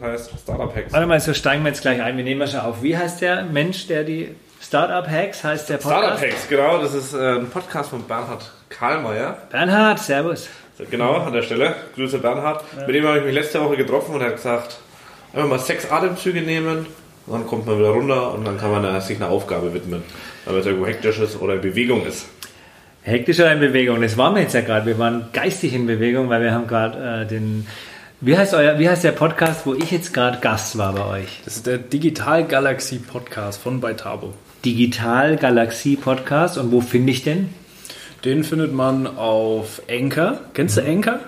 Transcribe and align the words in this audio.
heißt 0.00 0.30
Startup 0.42 0.74
Hacks. 0.74 0.92
Warte 0.92 1.06
mal, 1.06 1.20
so 1.20 1.34
steigen 1.34 1.62
wir 1.62 1.70
jetzt 1.70 1.82
gleich 1.82 2.00
ein. 2.00 2.16
Wir 2.16 2.24
nehmen 2.24 2.38
mal 2.38 2.48
schon 2.48 2.60
auf. 2.60 2.82
Wie 2.82 2.96
heißt 2.96 3.20
der 3.20 3.42
Mensch, 3.44 3.86
der 3.86 4.04
die 4.04 4.34
Startup 4.60 5.08
Hacks 5.08 5.44
heißt 5.44 5.68
der 5.68 5.78
Podcast? 5.78 6.02
Startup 6.02 6.20
Hacks, 6.20 6.48
genau. 6.48 6.78
Das 6.78 6.94
ist 6.94 7.14
äh, 7.14 7.36
ein 7.36 7.48
Podcast 7.50 7.90
von 7.90 8.02
Bernhard 8.04 8.50
Karlmeier. 8.68 9.38
Bernhard, 9.50 9.98
Servus. 9.98 10.48
Genau, 10.90 11.14
an 11.14 11.32
der 11.32 11.42
Stelle. 11.42 11.74
Grüße 11.96 12.18
Bernhard. 12.18 12.64
Mit 12.86 12.94
dem 12.94 13.06
habe 13.06 13.18
ich 13.18 13.24
mich 13.24 13.34
letzte 13.34 13.60
Woche 13.60 13.76
getroffen 13.76 14.14
und 14.14 14.20
er 14.20 14.28
hat 14.28 14.36
gesagt, 14.36 14.78
einfach 15.32 15.48
mal 15.48 15.58
sechs 15.58 15.90
Atemzüge 15.90 16.42
nehmen 16.42 16.86
dann 17.32 17.46
kommt 17.46 17.66
man 17.66 17.78
wieder 17.78 17.90
runter 17.90 18.34
und 18.34 18.44
dann 18.46 18.58
kann 18.58 18.70
man 18.70 19.00
sich 19.00 19.16
einer 19.16 19.30
Aufgabe 19.30 19.74
widmen. 19.74 20.02
Weil 20.44 20.56
es 20.56 20.66
irgendwo 20.66 20.86
hektisch 20.86 21.18
ist 21.18 21.40
oder 21.40 21.54
in 21.54 21.60
Bewegung 21.60 22.06
ist. 22.06 22.26
Hektisch 23.02 23.38
oder 23.40 23.52
in 23.52 23.60
Bewegung? 23.60 24.00
Das 24.00 24.16
waren 24.16 24.34
wir 24.34 24.42
jetzt 24.42 24.54
ja 24.54 24.60
gerade. 24.60 24.86
Wir 24.86 24.98
waren 24.98 25.28
geistig 25.32 25.74
in 25.74 25.86
Bewegung, 25.86 26.28
weil 26.28 26.42
wir 26.42 26.52
haben 26.52 26.66
gerade 26.66 27.22
äh, 27.22 27.26
den. 27.26 27.66
Wie 28.20 28.36
heißt, 28.36 28.52
euer, 28.52 28.80
wie 28.80 28.88
heißt 28.88 29.04
der 29.04 29.12
Podcast, 29.12 29.64
wo 29.64 29.74
ich 29.74 29.92
jetzt 29.92 30.12
gerade 30.12 30.40
Gast 30.40 30.76
war 30.76 30.92
bei 30.92 31.20
euch? 31.20 31.40
Das 31.44 31.54
ist 31.54 31.68
der 31.68 31.78
Digital 31.78 32.44
Galaxy 32.44 32.98
Podcast 32.98 33.60
von 33.60 33.80
Beitabo. 33.80 34.34
Digital 34.64 35.36
Galaxie 35.36 35.94
Podcast. 35.94 36.58
Und 36.58 36.72
wo 36.72 36.80
finde 36.80 37.12
ich 37.12 37.22
den? 37.22 37.54
Den 38.24 38.42
findet 38.42 38.72
man 38.72 39.06
auf 39.06 39.82
Anchor. 39.88 40.40
Kennst 40.52 40.76
du 40.76 40.82
Anchor? 40.82 41.20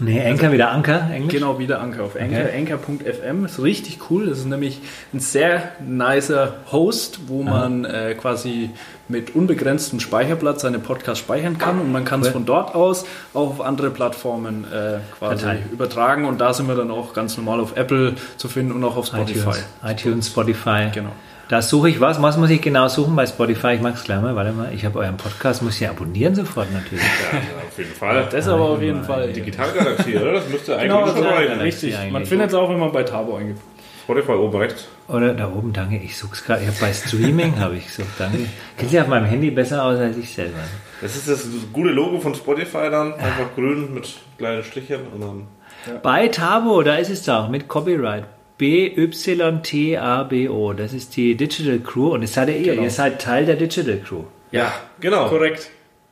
Nee, 0.00 0.24
Anchor 0.24 0.52
wieder 0.52 0.70
Anker, 0.70 1.10
Englisch? 1.12 1.32
Genau, 1.34 1.58
wieder 1.58 1.80
Anchor 1.80 2.04
auf 2.04 2.16
Anchor. 2.16 2.44
Okay. 2.44 2.56
Anchor.fm 2.58 3.44
ist 3.44 3.60
richtig 3.62 3.98
cool. 4.10 4.26
Das 4.26 4.38
ist 4.38 4.46
nämlich 4.46 4.80
ein 5.12 5.20
sehr 5.20 5.72
nicer 5.84 6.54
Host, 6.70 7.20
wo 7.26 7.42
man 7.42 7.84
äh, 7.84 8.14
quasi 8.14 8.70
mit 9.08 9.34
unbegrenztem 9.34 10.00
Speicherplatz 10.00 10.62
seine 10.62 10.78
Podcasts 10.78 11.18
speichern 11.20 11.58
kann 11.58 11.80
und 11.80 11.90
man 11.92 12.04
kann 12.04 12.20
es 12.20 12.26
Cool. 12.28 12.32
von 12.34 12.44
dort 12.46 12.74
aus 12.74 13.06
auch 13.34 13.50
auf 13.50 13.60
andere 13.60 13.90
Plattformen 13.90 14.64
äh, 14.64 14.98
quasi 15.18 15.38
Verteilen. 15.44 15.64
übertragen 15.72 16.24
und 16.26 16.40
da 16.40 16.52
sind 16.52 16.68
wir 16.68 16.74
dann 16.74 16.90
auch 16.90 17.14
ganz 17.14 17.36
normal 17.36 17.58
auf 17.60 17.76
Apple 17.76 18.14
zu 18.36 18.48
finden 18.48 18.72
und 18.72 18.84
auch 18.84 18.96
auf 18.96 19.06
Spotify. 19.06 19.38
iTunes, 19.40 19.64
iTunes, 19.84 20.26
Spotify. 20.28 20.88
Genau. 20.92 21.12
Da 21.48 21.62
suche 21.62 21.88
ich 21.88 21.98
was. 22.00 22.20
Was 22.20 22.36
muss 22.36 22.50
ich 22.50 22.60
genau 22.60 22.88
suchen 22.88 23.16
bei 23.16 23.26
Spotify? 23.26 23.72
Ich 23.72 23.80
mag 23.80 23.94
es 23.94 24.04
gleich 24.04 24.20
mal. 24.20 24.36
Warte 24.36 24.52
mal. 24.52 24.72
Ich 24.74 24.84
habe 24.84 24.98
euren 24.98 25.16
Podcast. 25.16 25.62
Muss 25.62 25.74
ich 25.76 25.80
ja 25.80 25.90
abonnieren 25.90 26.34
sofort 26.34 26.70
natürlich. 26.72 27.02
Ja, 27.04 27.38
auf 27.66 27.78
jeden 27.78 27.90
Fall. 27.94 28.28
Das 28.30 28.48
aber 28.48 28.64
auf 28.68 28.82
jeden 28.82 29.02
Fall. 29.02 29.32
Digitalgalaxie, 29.32 30.16
oder? 30.16 30.32
Das 30.34 30.48
müsste 30.48 30.76
eigentlich 30.76 30.92
Genau, 30.92 31.06
schon 31.06 31.24
ja, 31.24 31.30
reichen. 31.30 31.60
richtig. 31.60 31.96
Man 32.10 32.26
findet 32.26 32.48
es 32.48 32.54
auch, 32.54 32.68
wenn 32.68 32.78
man 32.78 32.92
bei 32.92 33.02
Tabo 33.02 33.36
eingibt. 33.36 33.60
Spotify 34.04 34.32
oben 34.32 34.58
rechts. 34.58 34.88
Oder 35.08 35.34
da 35.34 35.48
oben, 35.50 35.72
danke. 35.72 35.96
Ich 35.96 36.16
suche 36.18 36.34
es 36.34 36.44
gerade. 36.44 36.62
Ich 36.62 36.68
habe 36.68 36.76
bei 36.80 36.92
Streaming 36.92 37.58
habe 37.58 37.76
ich 37.76 37.86
gesucht. 37.86 38.08
Danke. 38.18 38.38
Kennt 38.76 38.92
ihr 38.92 39.02
auf 39.02 39.08
meinem 39.08 39.26
Handy 39.26 39.50
besser 39.50 39.84
aus 39.84 39.98
als 39.98 40.16
ich 40.18 40.32
selber? 40.34 40.58
Das 41.00 41.16
ist 41.16 41.28
das 41.28 41.46
gute 41.72 41.90
Logo 41.90 42.18
von 42.20 42.34
Spotify 42.34 42.90
dann. 42.90 43.14
Einfach 43.14 43.54
grün 43.54 43.94
mit 43.94 44.16
kleinen 44.36 44.62
Strichen 44.64 45.00
und 45.14 45.20
dann. 45.22 46.02
Bei 46.02 46.28
Tabo, 46.28 46.82
da 46.82 46.96
ist 46.96 47.10
es 47.10 47.22
doch 47.24 47.48
mit 47.48 47.68
Copyright. 47.68 48.24
B-Y-T-A-B-O. 48.58 50.72
Das 50.74 50.92
ist 50.92 51.16
die 51.16 51.34
Digital 51.36 51.78
Crew 51.80 52.12
und 52.14 52.22
das 52.22 52.34
seid 52.34 52.48
ihr. 52.50 52.72
Genau. 52.72 52.82
Ihr 52.82 52.90
seid 52.90 53.20
Teil 53.22 53.46
der 53.46 53.56
Digital 53.56 53.98
Crew. 53.98 54.24
Ja, 54.50 54.72
genau. 55.00 55.28
Korrekt. 55.28 55.70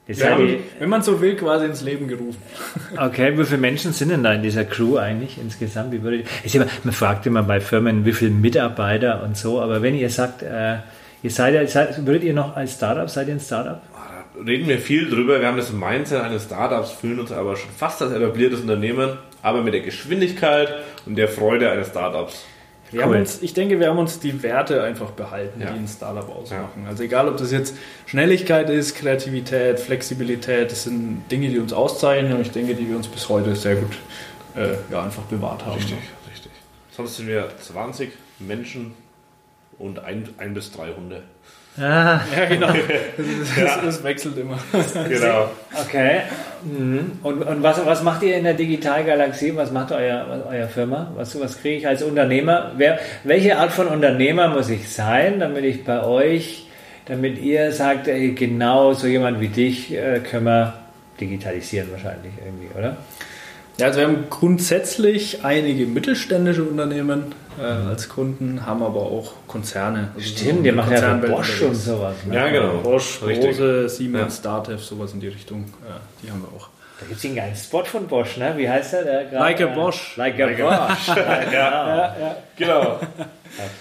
Wir 0.08 0.30
haben, 0.30 0.47
die, 0.47 0.61
wenn 0.78 0.89
man 0.89 1.02
so 1.02 1.20
will, 1.20 1.34
quasi 1.34 1.64
ins 1.67 1.83
Leben 1.83 2.06
gerufen. 2.06 2.41
okay, 2.97 3.36
wie 3.36 3.44
viele 3.44 3.58
Menschen 3.58 3.92
sind 3.92 4.11
denn 4.11 4.22
da 4.22 4.34
in 4.34 4.42
dieser 4.42 4.64
Crew 4.64 4.98
eigentlich 4.98 5.36
insgesamt? 5.36 5.91
Wie 5.91 6.00
würdet, 6.00 6.28
ist 6.44 6.55
immer, 6.55 6.67
man 6.84 6.94
fragt 6.94 7.27
immer 7.27 7.42
bei 7.42 7.61
Firmen, 7.61 8.05
wie 8.05 8.12
viele 8.12 8.30
Mitarbeiter 8.30 9.24
und 9.24 9.36
so, 9.36 9.61
aber 9.61 9.83
wenn 9.83 9.97
ihr 9.97 10.08
sagt, 10.08 10.44
äh, 10.44 10.77
ihr 11.24 11.30
seid, 11.30 11.55
ja- 11.55 11.67
seid, 11.67 12.06
würdet 12.06 12.22
ihr 12.22 12.34
noch 12.34 12.55
als 12.55 12.74
Startup, 12.74 13.11
seid 13.11 13.27
ihr 13.27 13.34
ein 13.34 13.41
Startup? 13.41 13.80
Da 13.92 14.44
reden 14.44 14.69
wir 14.69 14.78
viel 14.78 15.11
drüber. 15.11 15.41
Wir 15.41 15.48
haben 15.48 15.56
das 15.56 15.72
Mindset 15.72 16.20
eines 16.22 16.44
Startups, 16.44 16.92
fühlen 16.92 17.19
uns 17.19 17.33
aber 17.33 17.56
schon 17.56 17.70
fast 17.77 18.00
als 18.00 18.12
etabliertes 18.12 18.61
Unternehmen, 18.61 19.19
aber 19.47 19.62
mit 19.62 19.75
der 19.75 19.80
Geschwindigkeit 19.80 20.75
und 21.06 21.14
der 21.14 21.28
Freude 21.28 21.70
eines 21.70 21.89
Startups. 21.89 22.44
Wir 22.91 23.02
haben 23.02 23.11
Cool. 23.12 23.19
uns, 23.19 23.42
ich 23.42 23.55
denke, 23.55 23.78
wir 23.78 23.89
haben 23.89 23.98
uns 23.98 24.19
die 24.19 24.42
Werte 24.42 24.83
einfach 24.83 25.11
behalten, 25.12 25.61
Ja. 25.61 25.70
die 25.70 25.78
ein 25.78 25.86
Startup 25.89 26.28
ausmachen. 26.28 26.84
Also 26.89 27.05
egal, 27.05 27.28
ob 27.28 27.36
das 27.36 27.52
jetzt 27.52 27.77
Schnelligkeit 28.06 28.69
ist, 28.70 28.97
Kreativität, 28.97 29.78
Flexibilität, 29.78 30.73
das 30.73 30.83
sind 30.85 31.23
Dinge, 31.30 31.48
die 31.48 31.61
uns 31.61 31.73
auszeichnen 31.73 32.33
und 32.35 32.40
ich 32.40 32.51
denke, 32.51 32.74
die 32.74 32.89
wir 32.89 32.96
uns 32.96 33.06
bis 33.06 33.29
heute 33.29 33.55
sehr 33.55 33.77
gut 33.77 33.92
äh, 34.56 34.74
ja, 34.90 35.02
einfach 35.05 35.23
bewahrt 35.24 35.64
haben. 35.64 35.77
Richtig, 35.77 35.98
richtig. 36.29 36.51
Sonst 36.90 37.17
sind 37.17 37.29
wir 37.29 37.48
20 37.61 38.11
Menschen 38.40 38.95
und 39.79 40.01
ein, 40.01 40.29
ein 40.39 40.55
bis 40.55 40.73
drei 40.73 40.92
Hunde. 40.92 41.23
Ah, 41.79 42.20
Ja, 42.35 42.45
genau. 42.48 42.69
Das, 43.57 43.81
das 43.83 44.05
wechselt 44.05 44.39
immer. 44.39 44.59
Genau. 45.09 45.51
okay. 45.81 46.23
Mhm. 46.64 47.13
Und, 47.23 47.42
und 47.42 47.63
was, 47.63 47.85
was 47.85 48.03
macht 48.03 48.23
ihr 48.23 48.37
in 48.37 48.45
der 48.45 48.55
Digitalgalaxie? 48.55 49.55
Was 49.57 49.70
macht 49.73 49.92
euer, 49.92 50.45
euer 50.48 50.69
Firma? 50.69 51.13
Was, 51.17 51.39
was 51.39 51.61
kriege 51.61 51.77
ich 51.77 51.86
als 51.86 52.03
Unternehmer? 52.03 52.73
Wer, 52.77 52.98
welche 53.25 53.57
Art 53.59 53.73
von 53.73 53.89
Unternehmer 53.89 54.48
muss 54.48 54.69
ich 54.70 54.91
sein, 54.91 55.39
damit 55.39 55.65
ich 55.65 55.85
bei 55.85 56.03
euch, 56.03 56.67
damit 57.07 57.39
ihr 57.39 57.73
sagt, 57.73 58.09
ey, 58.09 58.33
genau 58.33 58.92
so 58.95 59.07
jemand 59.07 59.41
wie 59.41 59.48
dich 59.48 59.92
äh, 59.95 60.20
können 60.20 60.47
wir 60.47 60.75
digitalisieren 61.20 61.91
wahrscheinlich 61.92 62.33
irgendwie, 62.45 62.69
oder? 62.79 62.97
Ja, 63.79 63.87
also 63.87 64.01
wir 64.01 64.07
haben 64.07 64.25
grundsätzlich 64.31 65.45
einige 65.45 65.87
mittelständische 65.87 66.64
Unternehmen 66.64 67.35
äh, 67.59 67.63
als 67.63 68.09
Kunden, 68.09 68.64
haben 68.64 68.83
aber 68.83 69.01
auch 69.03 69.33
Konzerne. 69.47 70.13
Also 70.14 70.29
Stimmt, 70.29 70.61
so 70.61 70.64
ihr 70.64 70.73
macht 70.73 70.91
ja 70.91 71.14
Bosch 71.14 71.61
und 71.61 71.75
sowas. 71.75 72.15
Ne? 72.25 72.35
Ja, 72.35 72.48
genau. 72.48 72.79
Bosch, 72.79 73.20
Richtig. 73.27 73.48
Rose, 73.48 73.89
Siemens, 73.91 74.41
Datev, 74.41 74.83
sowas 74.83 75.13
in 75.13 75.20
die 75.20 75.29
Richtung. 75.29 75.67
Ja, 75.86 76.01
die 76.23 76.31
haben 76.31 76.42
wir 76.42 76.57
auch. 76.57 76.69
Da 76.98 77.05
gibt 77.07 77.19
es 77.19 77.27
einen 77.27 77.36
geilen 77.36 77.55
Spot 77.55 77.85
von 77.85 78.07
Bosch, 78.07 78.39
ne? 78.39 78.55
Wie 78.57 78.69
heißt 78.69 78.95
der? 78.95 79.05
der 79.05 79.25
gerade, 79.25 79.36
Like 79.36 79.61
a 79.61 79.65
äh, 79.65 79.75
Bosch. 79.75 80.17
Like 80.17 80.41
a 80.41 80.47
Bosch. 80.47 81.17
Genau. 82.57 82.98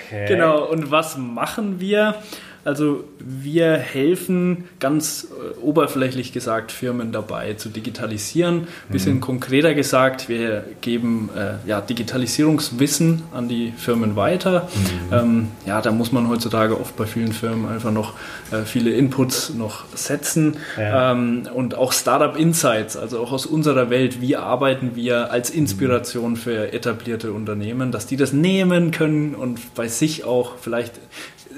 Okay. 0.05 0.25
Genau, 0.27 0.65
und 0.65 0.91
was 0.91 1.17
machen 1.17 1.79
wir? 1.79 2.15
Also 2.65 3.03
wir 3.19 3.73
helfen 3.73 4.63
ganz 4.79 5.27
äh, 5.29 5.59
oberflächlich 5.59 6.33
gesagt 6.33 6.71
Firmen 6.71 7.11
dabei 7.11 7.53
zu 7.53 7.69
digitalisieren. 7.69 8.67
Bisschen 8.89 9.21
konkreter 9.21 9.75
gesagt, 9.75 10.29
wir 10.29 10.63
geben 10.81 11.29
äh, 11.37 11.67
ja, 11.69 11.79
Digitalisierungswissen 11.79 13.21
an 13.33 13.47
die 13.47 13.71
Firmen 13.77 14.15
weiter. 14.15 14.67
Ähm, 15.11 15.49
ja, 15.67 15.79
da 15.79 15.91
muss 15.91 16.11
man 16.11 16.27
heutzutage 16.27 16.79
oft 16.79 16.95
bei 16.95 17.05
vielen 17.05 17.33
Firmen 17.33 17.69
einfach 17.69 17.91
noch 17.91 18.13
äh, 18.51 18.63
viele 18.65 18.91
Inputs 18.91 19.53
noch 19.53 19.85
setzen. 19.93 20.57
Ja. 20.75 21.11
Ähm, 21.11 21.47
und 21.53 21.75
auch 21.75 21.93
Startup 21.93 22.35
Insights, 22.35 22.97
also 22.97 23.19
auch 23.19 23.31
aus 23.31 23.45
unserer 23.45 23.91
Welt, 23.91 24.21
wie 24.21 24.37
arbeiten 24.37 24.95
wir 24.95 25.31
als 25.31 25.51
Inspiration 25.51 26.35
für 26.35 26.73
etablierte 26.73 27.31
Unternehmen, 27.31 27.91
dass 27.91 28.07
die 28.07 28.17
das 28.17 28.33
nehmen 28.33 28.89
können 28.89 29.35
und 29.35 29.75
bei 29.75 29.87
sich 29.87 30.23
auch 30.23 30.53
vielleicht, 30.59 30.93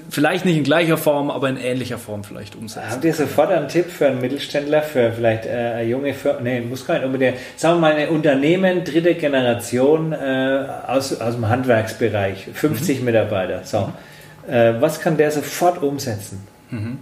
vielleicht 0.10 0.46
nicht 0.46 0.58
in 0.58 0.64
gleicher 0.64 0.98
Form, 0.98 1.30
aber 1.30 1.50
in 1.50 1.58
ähnlicher 1.58 1.98
Form 1.98 2.24
vielleicht 2.24 2.56
umsetzen. 2.56 2.90
Habt 2.90 3.06
ihr 3.06 3.14
sofort 3.14 3.52
einen 3.52 3.68
Tipp 3.68 3.90
für 3.90 4.08
einen 4.08 4.22
Mittelständler, 4.22 4.82
für 4.82 5.12
vielleicht 5.12 5.46
äh, 5.46 5.50
eine 5.50 5.84
junge 5.84 6.14
Firma, 6.14 6.40
nee, 6.42 6.62
muss 6.62 6.86
gar 6.86 6.96
nicht 6.96 7.06
unbedingt, 7.06 7.38
sagen 7.56 7.76
wir 7.76 7.82
mal 7.82 7.94
ein 7.94 8.10
Unternehmen, 8.10 8.84
dritte 8.84 9.16
Generation 9.16 10.14
äh, 10.14 10.66
aus, 10.88 11.20
aus 11.20 11.36
dem 11.36 11.48
Handwerksbereich, 11.48 12.48
50 12.54 13.02
Mitarbeiter, 13.02 13.62
so. 13.64 13.92
Äh, 14.48 14.76
was 14.80 15.02
kann 15.02 15.18
der 15.18 15.32
sofort 15.32 15.82
umsetzen 15.84 16.48
in, 16.70 17.00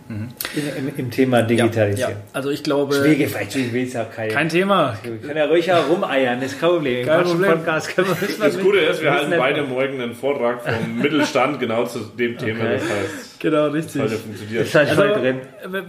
im, 0.87 0.93
im 0.97 1.11
Thema 1.11 1.39
Ja, 1.39 1.45
Digitalisierung? 1.45 2.13
ja. 2.13 2.19
Also 2.33 2.49
ich 2.51 2.63
glaube, 2.63 2.95
Schwierige, 2.95 3.27
vielleicht 3.27 3.55
will 3.73 3.83
es 3.87 3.95
auch 3.95 4.11
keine. 4.11 4.31
kein 4.33 4.49
Thema. 4.49 4.95
wir 5.03 5.17
können 5.17 5.37
ja 5.37 5.45
ruhig 5.45 5.71
auch 5.71 5.89
rumeiern, 5.89 6.39
das 6.39 6.53
ist 6.53 6.59
kein 6.59 6.69
Problem. 6.69 7.05
Kein 7.05 7.23
Problem. 7.23 7.51
Podcast 7.51 7.95
können 7.95 8.07
wir 8.09 8.27
Das 8.45 8.59
Gute 8.59 8.77
ist, 8.79 9.01
wir 9.01 9.11
halten 9.11 9.33
beide 9.37 9.63
morgen 9.63 10.01
einen 10.01 10.13
Vortrag 10.13 10.61
vom 10.63 10.97
Mittelstand 11.01 11.59
genau 11.59 11.85
zu 11.85 11.99
dem 11.99 12.37
Thema. 12.37 12.59
Okay. 12.65 12.73
Das 12.73 12.83
heißt, 12.83 13.39
Genau, 13.39 13.67
richtig. 13.67 13.93
sollte 14.01 14.15
funktionieren. 14.17 14.63
Ist 14.63 14.75
halt 14.75 14.89
Also, 14.89 15.01
drin. 15.03 15.37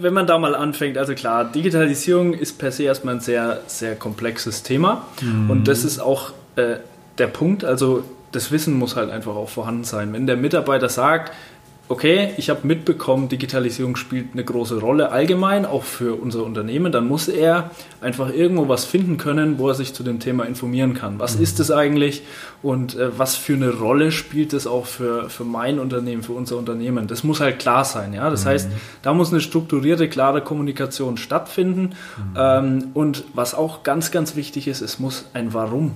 wenn 0.00 0.12
man 0.12 0.26
da 0.26 0.37
mal 0.38 0.54
anfängt, 0.54 0.98
also 0.98 1.14
klar, 1.14 1.44
Digitalisierung 1.50 2.34
ist 2.34 2.58
per 2.58 2.70
se 2.72 2.82
erstmal 2.84 3.14
ein 3.14 3.20
sehr, 3.20 3.60
sehr 3.66 3.94
komplexes 3.94 4.62
Thema. 4.62 5.06
Und 5.48 5.69
das 5.69 5.84
ist 5.84 5.98
auch 6.00 6.32
äh, 6.56 6.76
der 7.19 7.28
Punkt, 7.28 7.64
also 7.64 8.04
das 8.32 8.50
Wissen 8.53 8.75
muss 8.75 8.97
halt 8.97 9.10
einfach 9.10 9.34
auch 9.37 9.48
vorhanden 9.48 9.84
sein. 9.84 10.12
Wenn 10.12 10.26
der 10.26 10.37
Mitarbeiter 10.37 10.88
sagt, 10.90 11.32
okay, 11.88 12.31
ich 12.37 12.50
habe 12.50 12.67
mitbekommen, 12.67 13.29
Digitalisierung 13.29 13.97
spielt 13.97 14.33
eine 14.33 14.44
große 14.44 14.81
Rolle 14.81 15.12
allgemein, 15.12 15.65
auch 15.65 15.85
für 15.85 16.21
unser 16.21 16.44
Unternehmen, 16.44 16.91
dann 16.91 17.06
muss 17.06 17.29
er 17.29 17.71
einfach 18.00 18.33
irgendwo 18.33 18.69
was 18.69 18.85
finden 18.85 19.19
können, 19.19 19.59
wo 19.59 19.69
er 19.69 19.75
sich 19.75 19.94
zu 19.94 20.03
dem 20.03 20.19
Thema 20.19 20.44
informieren 20.44 20.94
kann. 20.94 21.21
Was 21.21 21.37
ist 21.37 21.61
es 21.61 21.71
eigentlich 21.71 22.23
und 22.62 22.97
äh, 22.97 23.17
was 23.17 23.37
für 23.37 23.55
eine 23.55 23.71
Rolle 23.71 24.11
spielt 24.11 24.53
es 24.53 24.67
auch 24.67 24.87
für, 24.87 25.31
für 25.31 25.44
mein 25.44 25.79
Unternehmen, 25.79 26.23
für 26.23 26.33
unser 26.33 26.56
Unternehmen? 26.56 27.06
Das 27.06 27.23
muss 27.23 27.41
halt 27.41 27.59
klar 27.61 27.85
sein. 27.85 28.12
Ja? 28.12 28.31
Das 28.31 28.47
heißt, 28.47 28.69
da 29.03 29.15
muss 29.15 29.31
eine 29.32 29.41
strukturierte, 29.41 30.09
klare 30.09 30.41
Kommunikation 30.41 31.17
stattfinden. 31.17 31.91
Ähm, 32.37 32.89
und 32.94 33.25
was 33.35 33.55
auch 33.55 33.85
ganz, 33.85 34.11
ganz 34.11 34.35
wichtig 34.35 34.67
ist, 34.69 34.81
es 34.81 34.99
muss 34.99 35.27
ein 35.35 35.55
Warum 35.55 35.93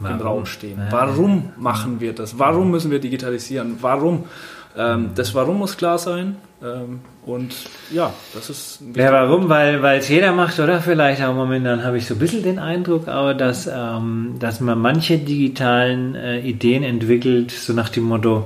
im 0.00 0.20
Raum 0.20 0.46
stehen. 0.46 0.78
Warum 0.90 1.50
machen 1.56 2.00
wir 2.00 2.12
das? 2.12 2.38
Warum 2.38 2.70
müssen 2.70 2.90
wir 2.90 2.98
digitalisieren? 2.98 3.78
Warum? 3.80 4.24
Ähm, 4.76 5.10
das 5.14 5.34
Warum 5.34 5.58
muss 5.58 5.76
klar 5.76 5.98
sein. 5.98 6.36
Ähm, 6.62 7.00
und 7.24 7.54
ja, 7.92 8.12
das 8.34 8.50
ist. 8.50 8.80
Ja, 8.94 9.12
warum? 9.12 9.48
Weil 9.48 9.98
es 9.98 10.08
jeder 10.08 10.32
macht, 10.32 10.58
oder? 10.58 10.80
Vielleicht 10.80 11.22
auch 11.22 11.34
momentan 11.34 11.84
habe 11.84 11.98
ich 11.98 12.06
so 12.06 12.14
ein 12.14 12.18
bisschen 12.18 12.42
den 12.42 12.58
Eindruck, 12.58 13.08
aber 13.08 13.34
dass, 13.34 13.66
ähm, 13.66 14.36
dass 14.38 14.60
man 14.60 14.78
manche 14.78 15.18
digitalen 15.18 16.14
äh, 16.14 16.40
Ideen 16.40 16.82
entwickelt, 16.82 17.50
so 17.50 17.72
nach 17.72 17.88
dem 17.88 18.04
Motto, 18.04 18.44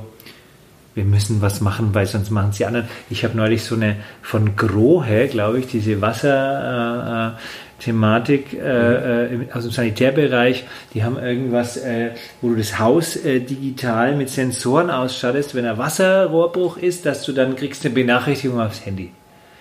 wir 0.94 1.04
müssen 1.04 1.40
was 1.40 1.60
machen, 1.60 1.90
weil 1.92 2.06
sonst 2.06 2.30
machen 2.30 2.50
es 2.50 2.56
die 2.56 2.66
anderen. 2.66 2.88
Ich 3.10 3.22
habe 3.24 3.36
neulich 3.36 3.62
so 3.62 3.74
eine 3.74 3.96
von 4.22 4.56
Grohe, 4.56 5.28
glaube 5.28 5.60
ich, 5.60 5.66
diese 5.66 6.00
Wasser. 6.00 7.34
Äh, 7.34 7.36
äh 7.36 7.38
Thematik 7.80 8.52
äh, 8.54 9.34
äh 9.34 9.52
aus 9.52 9.64
dem 9.64 9.72
Sanitärbereich. 9.72 10.64
Die 10.94 11.02
haben 11.02 11.18
irgendwas, 11.18 11.76
äh, 11.76 12.10
wo 12.40 12.50
du 12.50 12.56
das 12.56 12.78
Haus 12.78 13.16
äh, 13.16 13.40
digital 13.40 14.14
mit 14.14 14.28
Sensoren 14.30 14.90
ausstattest, 14.90 15.54
wenn 15.54 15.66
ein 15.66 15.78
Wasserrohrbruch 15.78 16.76
ist, 16.76 17.06
dass 17.06 17.24
du 17.24 17.32
dann 17.32 17.56
kriegst 17.56 17.84
eine 17.84 17.94
Benachrichtigung 17.94 18.60
aufs 18.60 18.86
Handy. 18.86 19.10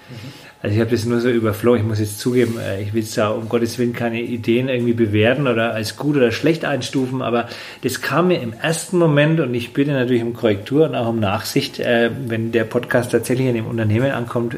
Mhm. 0.10 0.50
Also 0.62 0.76
ich 0.76 0.82
habe 0.82 0.92
das 0.92 1.06
nur 1.06 1.22
so 1.22 1.30
überflogen. 1.30 1.80
Ich 1.82 1.88
muss 1.88 2.00
jetzt 2.00 2.20
zugeben, 2.20 2.60
äh, 2.60 2.82
ich 2.82 2.94
will 2.94 3.06
da 3.16 3.30
um 3.30 3.48
Gottes 3.48 3.80
Willen 3.80 3.94
keine 3.94 4.22
Ideen 4.22 4.68
irgendwie 4.68 4.94
bewerten 4.94 5.48
oder 5.48 5.74
als 5.74 5.96
gut 5.96 6.18
oder 6.18 6.34
schlecht 6.34 6.66
einstufen, 6.66 7.22
aber 7.22 7.48
das 7.82 8.02
kam 8.02 8.28
mir 8.28 8.42
im 8.42 8.52
ersten 8.52 8.98
Moment 8.98 9.40
und 9.40 9.54
ich 9.54 9.72
bitte 9.72 9.92
natürlich 9.92 10.22
um 10.22 10.34
Korrektur 10.34 10.86
und 10.86 10.96
auch 10.96 11.08
um 11.08 11.20
Nachsicht, 11.20 11.80
äh, 11.80 12.12
wenn 12.28 12.52
der 12.52 12.66
Podcast 12.66 13.12
tatsächlich 13.14 13.48
in 13.48 13.56
dem 13.56 13.68
Unternehmen 13.68 14.12
ankommt, 14.12 14.54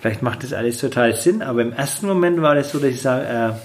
vielleicht 0.00 0.22
macht 0.22 0.42
das 0.42 0.52
alles 0.52 0.78
total 0.78 1.14
Sinn, 1.14 1.42
aber 1.42 1.62
im 1.62 1.72
ersten 1.72 2.06
Moment 2.06 2.40
war 2.42 2.54
das 2.54 2.70
so, 2.70 2.78
dass 2.78 2.90
ich 2.90 3.02
sage, 3.02 3.56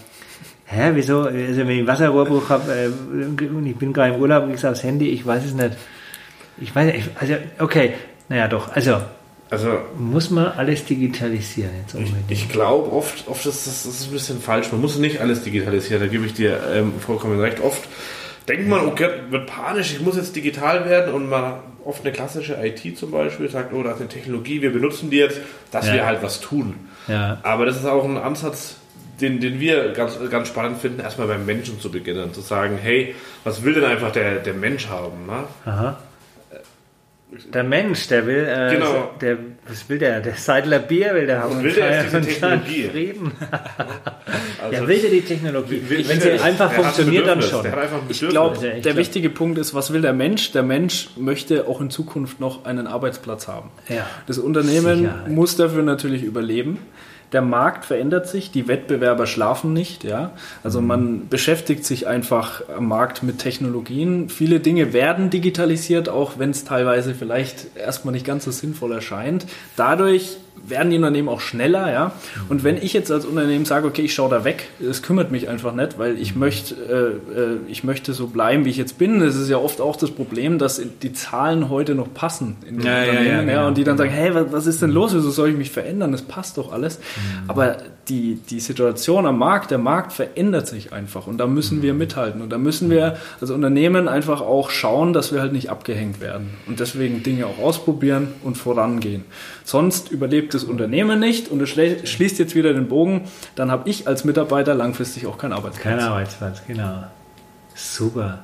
hä, 0.66 0.92
wieso, 0.94 1.22
also 1.22 1.34
wenn 1.34 1.70
ich 1.70 1.80
einen 1.80 1.88
Wasserrohrbruch 1.88 2.50
habe 2.50 2.94
und 3.20 3.66
ich 3.66 3.76
bin 3.76 3.94
gerade 3.94 4.16
im 4.16 4.22
Urlaub 4.22 4.44
und 4.44 4.54
ich 4.54 4.60
sage 4.60 4.74
aufs 4.74 4.84
Handy, 4.84 5.10
ich 5.10 5.26
weiß 5.26 5.46
es 5.46 5.54
nicht. 5.54 5.72
Ich 6.60 6.76
weiß 6.76 6.94
nicht, 6.94 7.10
also 7.20 7.36
okay, 7.60 7.94
naja 8.30 8.48
doch, 8.48 8.76
also 8.76 9.02
also 9.52 9.80
muss 10.00 10.30
man 10.30 10.46
alles 10.46 10.86
digitalisieren 10.86 11.72
jetzt 11.82 11.94
unbedingt? 11.94 12.32
Ich, 12.32 12.44
ich 12.44 12.50
glaube, 12.50 12.90
oft, 12.90 13.28
oft 13.28 13.46
ist 13.46 13.68
das, 13.68 13.84
das 13.84 13.96
ist 13.96 14.08
ein 14.08 14.14
bisschen 14.14 14.40
falsch. 14.40 14.72
Man 14.72 14.80
muss 14.80 14.98
nicht 14.98 15.20
alles 15.20 15.44
digitalisieren, 15.44 16.02
da 16.02 16.08
gebe 16.08 16.26
ich 16.26 16.34
dir 16.34 16.58
ähm, 16.74 16.94
vollkommen 17.02 17.38
recht. 17.38 17.60
Oft 17.60 17.84
denkt 18.48 18.68
man, 18.68 18.86
okay, 18.86 19.10
wird 19.30 19.48
panisch, 19.48 19.94
ich 19.94 20.02
muss 20.02 20.16
jetzt 20.16 20.36
digital 20.36 20.90
werden 20.90 21.14
und 21.14 21.30
man 21.30 21.60
oft 21.86 22.04
eine 22.04 22.12
klassische 22.12 22.58
IT 22.62 22.98
zum 22.98 23.12
Beispiel 23.12 23.50
sagt, 23.50 23.74
oh, 23.74 23.84
da 23.84 23.92
ist 23.92 24.00
eine 24.00 24.10
Technologie, 24.10 24.62
wir 24.62 24.72
benutzen 24.72 25.10
die 25.10 25.18
jetzt, 25.18 25.40
dass 25.72 25.88
ja. 25.88 25.96
wir 25.96 26.06
halt 26.06 26.22
was 26.22 26.40
tun. 26.40 26.76
Ja. 27.08 27.40
Aber 27.44 27.66
das 27.66 27.78
ist 27.78 27.86
auch 27.86 28.04
ein 28.04 28.18
Ansatz, 28.18 28.76
den, 29.20 29.40
den 29.40 29.60
wir 29.60 29.94
ganz, 29.94 30.18
ganz 30.30 30.48
spannend 30.48 30.80
finden, 30.80 31.00
erstmal 31.00 31.28
beim 31.28 31.46
Menschen 31.46 31.80
zu 31.80 31.92
beginnen, 31.92 32.34
zu 32.34 32.42
sagen, 32.42 32.78
hey, 32.82 33.16
was 33.44 33.64
will 33.64 33.74
denn 33.74 33.86
einfach 33.86 34.12
der, 34.12 34.40
der 34.40 34.54
Mensch 34.54 34.88
haben? 34.88 35.26
Ne? 35.28 35.44
Aha. 35.66 35.98
Der 37.54 37.64
Mensch, 37.64 38.08
der 38.10 38.26
will, 38.26 38.46
äh, 38.46 38.74
genau. 38.74 39.12
der, 39.22 39.38
was 39.66 39.88
will 39.88 39.98
der? 39.98 40.20
Der 40.20 40.34
Seidler 40.34 40.80
Bier 40.80 41.14
will 41.14 41.26
der 41.26 41.42
haben. 41.42 41.64
Will 41.64 41.72
der 41.72 42.04
jetzt 42.04 42.14
diese 42.14 42.22
Technologie? 42.22 42.90
Frieden. 42.90 43.32
also 44.62 44.76
ja, 44.76 44.88
will 44.88 45.00
der 45.00 45.10
die 45.12 45.22
Technologie? 45.22 45.82
Will, 45.88 46.08
Wenn 46.10 46.20
sie 46.20 46.32
einfach 46.32 46.74
funktioniert, 46.74 47.26
dann 47.26 47.42
schon. 47.42 47.66
Ich 48.10 48.20
glaube, 48.20 48.58
der 48.60 48.82
glaub. 48.82 48.96
wichtige 48.98 49.30
Punkt 49.30 49.58
ist, 49.60 49.74
was 49.74 49.94
will 49.94 50.02
der 50.02 50.12
Mensch? 50.12 50.52
Der 50.52 50.64
Mensch 50.64 51.12
möchte 51.16 51.68
auch 51.68 51.80
in 51.80 51.90
Zukunft 51.90 52.42
noch 52.42 52.66
einen 52.66 52.86
Arbeitsplatz 52.86 53.48
haben. 53.48 53.72
Ja. 53.88 54.06
Das 54.28 54.38
Unternehmen 54.38 54.98
Sicherheit. 54.98 55.30
muss 55.30 55.56
dafür 55.56 55.84
natürlich 55.84 56.24
überleben 56.24 56.80
der 57.32 57.42
Markt 57.42 57.86
verändert 57.86 58.28
sich, 58.28 58.52
die 58.52 58.68
Wettbewerber 58.68 59.26
schlafen 59.26 59.72
nicht, 59.74 60.04
ja. 60.04 60.32
Also 60.64 60.82
mhm. 60.82 60.88
man 60.88 61.28
beschäftigt 61.30 61.86
sich 61.86 62.08
einfach 62.08 62.64
am 62.76 62.88
Markt 62.88 63.24
mit 63.24 63.40
Technologien. 63.40 64.30
Viele 64.30 64.60
Dinge 64.60 64.94
werden 64.94 65.30
digitalisiert, 65.30 66.10
auch 66.10 66.40
wenn 66.40 66.50
es 66.50 66.66
teilweise 66.66 67.14
vielleicht 67.14 67.78
erstmal 67.78 68.14
nicht 68.14 68.26
ganz 68.26 68.44
so 68.44 68.52
sinnvoll 68.52 68.92
erscheint. 68.92 69.46
Dadurch 69.76 70.38
werden 70.68 70.90
die 70.90 70.98
Unternehmen 70.98 71.30
auch 71.30 71.42
schneller, 71.42 71.92
ja. 71.92 72.12
Und 72.50 72.64
wenn 72.64 72.78
ich 72.78 72.94
jetzt 72.94 73.12
als 73.12 73.26
Unternehmen 73.26 73.66
sage, 73.66 73.88
okay, 73.88 74.02
ich 74.04 74.14
schaue 74.14 74.30
da 74.30 74.44
weg, 74.44 74.70
es 74.80 75.02
kümmert 75.02 75.32
mich 75.32 75.50
einfach 75.50 75.74
nicht, 75.74 76.00
weil 76.00 76.18
ich 76.18 76.36
möchte, 76.36 76.76
äh, 77.36 77.40
äh, 77.40 77.58
ich 77.68 77.84
möchte 77.84 78.14
so 78.14 78.28
bleiben, 78.28 78.66
wie 78.66 78.70
ich 78.70 78.78
jetzt 78.78 78.98
bin. 78.98 79.20
Das 79.20 79.36
ist 79.36 79.50
ja 79.50 79.58
oft 79.58 79.82
auch 79.82 79.96
das 79.96 80.12
Problem, 80.12 80.58
dass 80.58 80.82
die 81.02 81.14
Zahlen 81.14 81.70
heute 81.70 81.96
noch 81.96 82.14
passen 82.14 82.58
in 82.68 82.78
den 82.78 82.86
ja, 82.86 83.02
Unternehmen, 83.02 83.26
ja, 83.26 83.34
ja, 83.34 83.42
genau. 83.42 83.68
und 83.68 83.78
die 83.78 83.84
dann 83.84 83.98
sagen, 83.98 84.12
hey, 84.12 84.34
was, 84.34 84.52
was, 84.52 84.68
ist 84.68 84.82
denn 84.82 84.92
los? 84.92 85.14
Wieso 85.14 85.30
soll 85.32 85.50
ich 85.50 85.58
mich 85.58 85.72
verändern? 85.72 86.12
Das 86.12 86.22
passt 86.22 86.58
doch 86.58 86.72
alles. 86.72 87.00
Mhm. 87.00 87.50
Aber 87.50 87.78
die, 88.10 88.36
die 88.50 88.60
Situation 88.60 89.26
am 89.26 89.38
Markt, 89.38 89.72
der 89.72 89.78
Markt 89.78 90.12
verändert 90.14 90.68
sich 90.68 90.92
einfach 90.92 91.28
und 91.28 91.38
da 91.38 91.48
müssen 91.48 91.82
wir 91.82 91.94
mhm. 91.94 92.00
mithalten 92.00 92.42
und 92.42 92.50
da 92.50 92.58
müssen 92.58 92.90
wir 92.90 93.18
als 93.40 93.52
Unternehmen 93.52 94.08
einfach 94.08 94.42
auch 94.42 94.70
schauen, 94.70 95.14
dass 95.14 95.32
wir 95.32 95.40
halt 95.40 95.54
nicht 95.54 95.70
abgehängt 95.70 96.20
werden 96.20 96.50
und 96.68 96.80
deswegen 96.80 97.24
Dinge 97.24 97.46
auch 97.46 97.60
ausprobieren 97.60 98.30
und 98.44 98.58
vorangehen. 98.58 99.24
Sonst 99.64 100.12
überlebt 100.12 100.51
das 100.54 100.64
Unternehmen 100.64 101.20
nicht 101.20 101.50
und 101.50 101.62
es 101.62 101.70
schließt 101.70 102.40
jetzt 102.40 102.56
wieder 102.56 102.74
den 102.74 102.88
Bogen, 102.88 103.30
dann 103.56 103.72
habe 103.72 103.90
ich 103.90 104.08
als 104.08 104.24
Mitarbeiter 104.24 104.74
langfristig 104.74 105.28
auch 105.28 105.38
keinen 105.38 105.54
Arbeitsplatz. 105.54 105.84
Kein 105.84 106.00
Arbeitsplatz, 106.00 106.62
genau. 106.68 107.04
Super. 107.74 108.40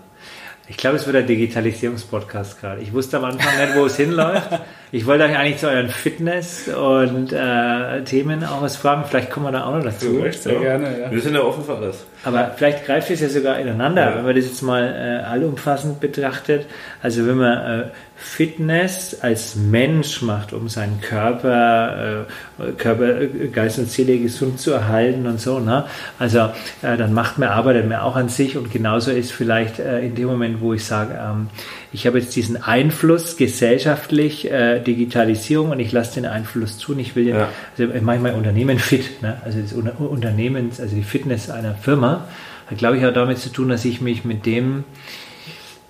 Ich 0.69 0.77
glaube, 0.77 0.97
es 0.97 1.05
wird 1.05 1.15
ein 1.15 1.27
Digitalisierungspodcast 1.27 2.59
gerade. 2.59 2.81
Ich 2.81 2.91
wusste 2.93 3.17
am 3.17 3.25
Anfang 3.25 3.57
nicht, 3.57 3.75
wo 3.75 3.85
es 3.85 3.95
hinläuft. 3.95 4.49
Ich 4.89 5.05
wollte 5.05 5.25
euch 5.25 5.37
eigentlich 5.37 5.57
zu 5.57 5.67
euren 5.67 5.89
Fitness- 5.89 6.69
und 6.69 7.33
äh, 7.33 8.03
Themen 8.05 8.45
auch 8.45 8.61
was 8.61 8.77
fragen. 8.77 9.03
Vielleicht 9.05 9.31
kommen 9.31 9.47
wir 9.47 9.51
da 9.51 9.65
auch 9.65 9.75
noch 9.75 9.83
dazu. 9.83 10.21
Ja, 10.23 10.31
sehr 10.31 10.59
gerne, 10.59 10.99
ja. 11.01 11.11
Wir 11.11 11.19
sind 11.19 11.35
ja 11.35 11.41
offen 11.41 11.65
für 11.65 11.75
alles. 11.75 12.05
Aber 12.23 12.51
vielleicht 12.55 12.85
greift 12.85 13.11
es 13.11 13.19
ja 13.19 13.27
sogar 13.27 13.59
ineinander, 13.59 14.09
ja. 14.09 14.15
wenn 14.15 14.25
man 14.25 14.35
das 14.35 14.45
jetzt 14.45 14.61
mal 14.61 14.83
äh, 14.83 15.25
allumfassend 15.25 15.99
betrachtet. 15.99 16.67
Also 17.01 17.27
wenn 17.27 17.37
man 17.37 17.81
äh, 17.81 17.83
Fitness 18.15 19.17
als 19.21 19.55
Mensch 19.55 20.21
macht, 20.21 20.51
um 20.51 20.69
seinen 20.69 21.01
Körper, 21.01 22.25
äh, 22.57 22.71
Körper, 22.77 23.21
äh, 23.21 23.27
Geist 23.49 23.77
und 23.79 23.91
Seele 23.91 24.17
gesund 24.17 24.59
zu 24.59 24.71
erhalten 24.71 25.27
und 25.27 25.39
so. 25.39 25.59
Ne? 25.59 25.85
Also 26.17 26.49
äh, 26.81 26.97
dann 26.97 27.13
macht 27.13 27.37
man, 27.37 27.49
arbeitet 27.49 27.87
man 27.87 27.99
auch 27.99 28.15
an 28.15 28.29
sich 28.29 28.57
und 28.57 28.71
genauso 28.71 29.11
ist 29.11 29.31
vielleicht 29.31 29.79
äh, 29.79 29.99
in 29.99 30.15
dem 30.15 30.27
Moment, 30.27 30.61
wo 30.61 30.73
ich 30.73 30.83
sage, 30.83 31.13
ähm, 31.13 31.49
ich 31.91 32.05
habe 32.05 32.19
jetzt 32.19 32.35
diesen 32.35 32.61
Einfluss 32.61 33.37
gesellschaftlich, 33.37 34.51
äh, 34.51 34.79
Digitalisierung 34.79 35.71
und 35.71 35.79
ich 35.79 35.91
lasse 35.91 36.15
den 36.15 36.25
Einfluss 36.25 36.77
zu 36.77 36.93
und 36.93 36.99
ich 36.99 37.15
will 37.15 37.27
ja. 37.27 37.49
also 37.77 37.93
ich 37.93 38.01
mache 38.01 38.19
mein 38.19 38.35
Unternehmen 38.35 38.79
fit, 38.79 39.21
ne? 39.21 39.41
also 39.43 39.59
das 39.61 39.73
Unternehmens, 39.73 40.79
also 40.79 40.95
die 40.95 41.03
Fitness 41.03 41.49
einer 41.49 41.75
Firma, 41.75 42.27
hat 42.69 42.77
glaube 42.77 42.97
ich 42.97 43.05
auch 43.05 43.13
damit 43.13 43.37
zu 43.37 43.49
tun, 43.49 43.69
dass 43.69 43.85
ich 43.85 44.01
mich 44.01 44.25
mit 44.25 44.45
dem 44.45 44.83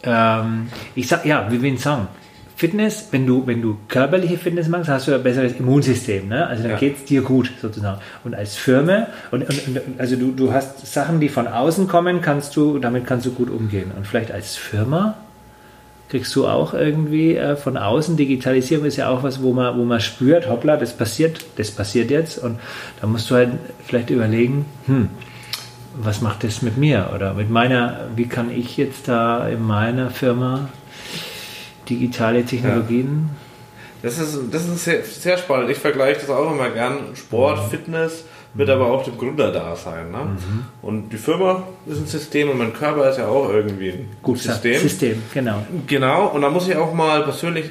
ähm, 0.04 0.70
ich 0.96 1.08
sag, 1.08 1.26
ja, 1.26 1.52
wie 1.52 1.62
will 1.62 1.74
ich 1.74 1.82
sagen? 1.82 2.08
Fitness, 2.56 3.10
wenn 3.12 3.28
du, 3.28 3.46
wenn 3.46 3.62
du 3.62 3.78
körperliche 3.88 4.36
Fitness 4.36 4.68
machst, 4.68 4.90
hast 4.90 5.08
du 5.08 5.14
ein 5.14 5.22
besseres 5.22 5.54
Immunsystem. 5.60 6.28
Ne? 6.28 6.48
Also 6.48 6.64
dann 6.64 6.72
ja. 6.72 6.78
geht 6.80 6.98
es 6.98 7.06
dir 7.06 7.22
gut 7.22 7.52
sozusagen. 7.62 8.02
Und 8.24 8.34
als 8.34 8.56
Firma, 8.56 9.08
und, 9.30 9.48
und, 9.48 9.68
und, 9.68 10.00
also 10.00 10.16
du, 10.16 10.32
du 10.32 10.52
hast 10.52 10.92
Sachen, 10.92 11.20
die 11.20 11.30
von 11.30 11.48
außen 11.48 11.88
kommen, 11.88 12.20
kannst 12.22 12.56
du, 12.56 12.80
damit 12.80 13.06
kannst 13.06 13.28
du 13.28 13.32
gut 13.32 13.52
umgehen. 13.52 13.92
Und 13.96 14.08
vielleicht 14.08 14.32
als 14.32 14.56
Firma 14.56 15.16
kriegst 16.10 16.36
du 16.36 16.48
auch 16.48 16.74
irgendwie 16.74 17.36
äh, 17.36 17.56
von 17.56 17.78
außen, 17.78 18.16
Digitalisierung 18.16 18.86
ist 18.86 18.98
ja 18.98 19.10
auch 19.10 19.24
was, 19.24 19.42
wo 19.42 19.54
man, 19.54 19.78
wo 19.78 19.84
man 19.84 20.00
spürt, 20.00 20.48
hoppla, 20.50 20.78
das 20.78 20.94
passiert, 20.94 21.46
das 21.58 21.72
passiert 21.72 22.10
jetzt. 22.12 22.38
Und 22.38 22.60
da 23.02 23.08
musst 23.08 23.30
du 23.30 23.36
halt 23.36 23.52
vielleicht 23.86 24.10
überlegen, 24.10 24.66
hm, 24.86 25.10
was 25.96 26.22
macht 26.22 26.44
das 26.44 26.62
mit 26.62 26.78
mir 26.78 27.12
oder 27.14 27.34
mit 27.34 27.50
meiner, 27.50 28.08
wie 28.16 28.28
kann 28.28 28.52
ich 28.52 28.78
jetzt 28.78 29.08
da 29.08 29.48
in 29.50 29.66
meiner 29.66 30.10
Firma 30.10 30.70
digitale 31.90 32.46
Technologien? 32.46 33.30
Ja. 33.32 33.38
Das 34.04 34.20
ist, 34.20 34.40
das 34.52 34.68
ist 34.68 34.84
sehr, 34.84 35.04
sehr 35.04 35.38
spannend. 35.38 35.72
Ich 35.72 35.80
vergleiche 35.80 36.22
das 36.22 36.30
auch 36.30 36.52
immer 36.52 36.70
gern. 36.70 37.16
Sport, 37.16 37.66
mhm. 37.66 37.70
Fitness 37.70 38.24
mit 38.58 38.70
aber 38.70 38.88
auch 38.88 39.04
dem 39.04 39.18
Gründerdasein. 39.18 40.12
Ne? 40.12 40.18
Mhm. 40.18 40.66
Und 40.82 41.10
die 41.10 41.18
Firma 41.18 41.64
ist 41.86 42.00
ein 42.00 42.08
System 42.08 42.50
und 42.50 42.58
mein 42.58 42.74
Körper 42.74 43.10
ist 43.10 43.18
ja 43.18 43.28
auch 43.28 43.50
irgendwie 43.50 43.92
ein 43.92 44.10
gutes 44.24 44.44
System. 44.44 44.82
System, 44.82 45.24
genau. 45.34 45.66
Genau, 45.86 46.28
und 46.28 46.42
da 46.42 46.50
muss 46.50 46.68
ich 46.68 46.76
auch 46.76 46.94
mal 46.94 47.24
persönlich 47.24 47.70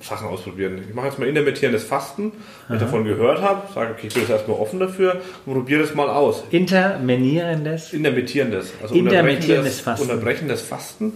Sachen 0.00 0.28
ausprobieren. 0.28 0.80
Ich 0.88 0.94
mache 0.94 1.06
jetzt 1.06 1.18
mal 1.18 1.28
intermittierendes 1.28 1.84
Fasten, 1.84 2.32
wenn 2.68 2.76
ich 2.76 2.82
davon 2.82 3.04
gehört 3.04 3.42
habe, 3.42 3.62
sage, 3.72 3.92
okay, 3.92 4.06
ich 4.08 4.14
bin 4.14 4.22
jetzt 4.22 4.30
erstmal 4.30 4.56
offen 4.58 4.78
dafür 4.78 5.20
und 5.44 5.54
probiere 5.54 5.82
das 5.82 5.94
mal 5.94 6.08
aus. 6.08 6.44
Interminierendes? 6.50 7.92
Intermittierendes. 7.92 8.72
Also 8.80 8.94
Intermittierendes 8.94 9.80
Fasten. 9.80 10.08
Unterbrechendes 10.08 10.62
Fasten. 10.62 11.12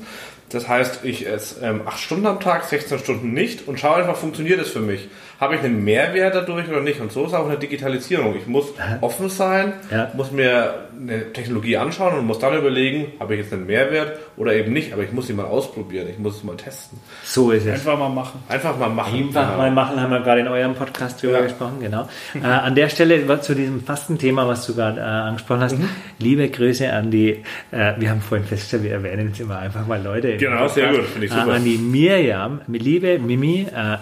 Das 0.51 0.69
heißt, 0.69 1.05
ich 1.05 1.27
esse 1.27 1.65
ähm, 1.65 1.83
8 1.87 1.99
Stunden 1.99 2.27
am 2.27 2.41
Tag, 2.41 2.65
16 2.65 2.99
Stunden 2.99 3.33
nicht 3.33 3.67
und 3.69 3.81
schaue 3.81 3.97
einfach, 3.97 4.17
funktioniert 4.17 4.61
es 4.61 4.71
für 4.71 4.81
mich. 4.81 5.09
Habe 5.43 5.57
ich 5.57 5.61
einen 5.63 5.83
Mehrwert 5.83 6.37
dadurch 6.37 6.69
oder 6.69 6.81
nicht? 6.83 7.01
Und 7.01 7.11
so 7.11 7.27
ist 7.27 7.35
auch 7.35 7.47
eine 7.49 7.59
Digitalisierung. 7.59 8.37
Ich 8.37 8.47
muss 8.47 8.73
offen 9.01 9.29
sein, 9.29 9.73
ja. 9.91 10.09
muss 10.15 10.31
mir 10.31 10.87
eine 11.01 11.33
Technologie 11.33 11.77
anschauen 11.77 12.17
und 12.17 12.27
muss 12.27 12.39
dann 12.39 12.57
überlegen, 12.57 13.07
habe 13.19 13.35
ich 13.35 13.41
jetzt 13.41 13.53
einen 13.53 13.67
Mehrwert 13.67 14.19
oder 14.37 14.55
eben 14.55 14.73
nicht. 14.73 14.93
Aber 14.93 15.03
ich 15.03 15.11
muss 15.13 15.27
sie 15.27 15.33
mal 15.33 15.47
ausprobieren, 15.47 16.07
ich 16.09 16.19
muss 16.21 16.37
es 16.37 16.45
mal 16.45 16.57
testen. 16.57 17.01
So 17.25 17.51
ist 17.51 17.67
es. 17.67 17.73
Einfach 17.75 17.99
mal 17.99 18.09
machen. 18.09 18.41
Einfach 18.49 18.79
mal 18.79 18.89
machen. 18.89 19.15
Einfach 19.21 19.51
Ja. 19.51 19.57
mal 19.57 19.71
machen, 19.73 20.01
haben 20.01 20.13
wir 20.13 20.21
gerade 20.21 20.43
in 20.43 20.47
eurem 20.49 20.75
Podcast 20.77 21.21
drüber 21.21 21.39
Ja. 21.39 21.41
gesprochen, 21.43 21.79
genau. 21.81 22.09
äh, 22.41 22.47
an 22.47 22.77
der 22.77 22.89
Stelle 22.89 23.41
zu 23.41 23.57
diesem 23.57 23.83
Fastenthema, 23.83 24.47
was 24.47 24.65
du 24.69 24.77
gerade 24.77 25.01
äh, 25.01 25.03
angesprochen 25.03 25.61
hast, 25.63 25.77
Mhm. 25.77 25.89
liebe 26.21 26.49
Grüße 26.51 26.93
an 26.93 27.11
die, 27.11 27.43
äh, 27.73 27.95
wir 27.99 28.11
haben 28.11 28.21
vorhin 28.21 28.47
festgestellt, 28.47 28.85
wir 28.85 28.93
erwähnen 28.93 29.27
jetzt 29.29 29.41
immer 29.41 29.59
einfach 29.59 29.85
mal 29.89 30.01
Leute. 30.01 30.37
Genau, 30.37 30.69
sehr 30.69 30.93
gut, 30.93 31.05
finde 31.07 31.27
ich 31.27 31.33
Äh, 31.33 31.41
super. 31.41 31.55
an 31.55 31.65
die 31.65 31.79
Miriam, 31.79 32.61
liebe 32.69 33.19
Mimi, 33.19 33.67
äh, 33.75 33.97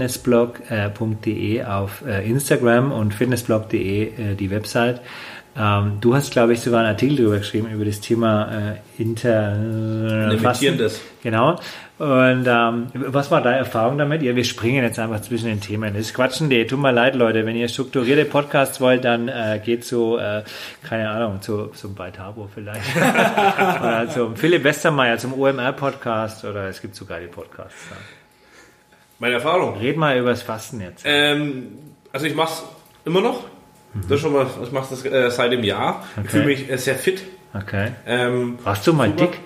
mimi.fitnessblog.de 0.00 1.64
auf 1.64 2.02
äh, 2.06 2.28
Instagram 2.28 2.92
und 2.92 3.14
fitnessblog.de 3.14 4.32
äh, 4.32 4.34
die 4.34 4.50
Website. 4.50 5.00
Ähm, 5.56 5.98
du 6.00 6.14
hast, 6.14 6.30
glaube 6.30 6.52
ich, 6.52 6.60
sogar 6.60 6.80
einen 6.80 6.90
Artikel 6.90 7.16
darüber 7.16 7.38
geschrieben, 7.38 7.70
über 7.70 7.84
das 7.84 8.00
Thema 8.00 8.76
äh, 8.96 9.02
Inter... 9.02 9.56
Limitierendes. 9.56 11.00
Genau. 11.22 11.58
Und 11.98 12.46
ähm, 12.46 12.86
was 12.94 13.30
war 13.30 13.42
deine 13.42 13.58
Erfahrung 13.58 13.98
damit? 13.98 14.22
Ja, 14.22 14.34
wir 14.34 14.44
springen 14.44 14.84
jetzt 14.84 14.98
einfach 14.98 15.20
zwischen 15.20 15.46
den 15.46 15.60
Themen. 15.60 15.92
Das 15.92 16.02
ist 16.02 16.14
Quatschen.de. 16.14 16.64
Tut 16.66 16.78
mir 16.78 16.92
leid, 16.92 17.14
Leute. 17.14 17.44
Wenn 17.44 17.56
ihr 17.56 17.68
strukturierte 17.68 18.24
Podcasts 18.24 18.80
wollt, 18.80 19.04
dann 19.04 19.28
äh, 19.28 19.60
geht 19.62 19.84
zu, 19.84 20.16
äh, 20.16 20.44
keine 20.88 21.10
Ahnung, 21.10 21.42
zu, 21.42 21.66
zum 21.66 21.94
Beitabo 21.94 22.48
vielleicht. 22.54 22.96
oder 22.96 24.08
zum 24.08 24.36
Philipp 24.36 24.64
Westermeier, 24.64 25.18
zum 25.18 25.34
OMR-Podcast 25.34 26.44
oder 26.44 26.68
es 26.68 26.80
gibt 26.80 26.94
so 26.94 27.04
geile 27.04 27.26
Podcasts. 27.26 27.88
Ja. 27.90 27.96
Meine 29.20 29.34
Erfahrung. 29.34 29.76
Red 29.78 29.96
mal 29.96 30.18
über 30.18 30.30
das 30.30 30.42
Fasten 30.42 30.80
jetzt. 30.80 31.02
Ähm, 31.06 31.68
also 32.12 32.26
ich 32.26 32.34
mache 32.34 32.52
es 32.54 32.62
immer 33.04 33.20
noch. 33.20 33.44
Das 33.94 34.12
ist 34.12 34.20
schon 34.20 34.32
mal, 34.32 34.46
ich 34.62 34.72
mache 34.72 34.86
das 34.90 35.04
äh, 35.04 35.30
seit 35.30 35.52
dem 35.52 35.62
Jahr. 35.62 36.04
Ich 36.14 36.20
Okay. 36.20 36.28
fühle 36.28 36.44
mich 36.46 36.68
äh, 36.70 36.76
sehr 36.78 36.94
fit. 36.96 37.22
Okay. 37.54 37.92
Ähm, 38.06 38.58
Warst 38.64 38.86
du 38.86 38.92
mal 38.92 39.08
Super. 39.10 39.26
dick? 39.26 39.40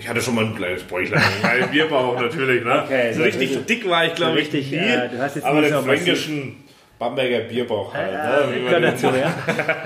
ich 0.00 0.08
hatte 0.08 0.20
schon 0.20 0.36
mal 0.36 0.44
ein 0.44 0.54
kleines 0.54 0.84
Bäuchlein, 0.84 1.20
ein 1.42 1.70
Bierbauch 1.72 2.20
natürlich. 2.20 2.64
Ne? 2.64 2.82
Okay, 2.84 3.12
so 3.12 3.18
so 3.18 3.24
richtig 3.24 3.50
richtig- 3.50 3.66
dick 3.66 3.88
war 3.88 4.04
ich, 4.06 4.14
glaube 4.14 4.38
ich, 4.40 4.52
richtig, 4.52 4.70
nie. 4.70 4.76
äh, 4.76 5.08
du 5.08 5.18
hast 5.18 5.34
jetzt 5.36 5.44
aber 5.44 5.60
den 5.60 5.72
so 5.72 5.82
fränkischen 5.82 6.56
Bamberger 7.00 7.40
Bierbauch 7.40 7.92
halt. 7.94 8.12
ne? 8.12 8.54
Wie 8.54 8.70
man 8.70 8.82
dazu, 8.82 9.06
ja? 9.06 9.34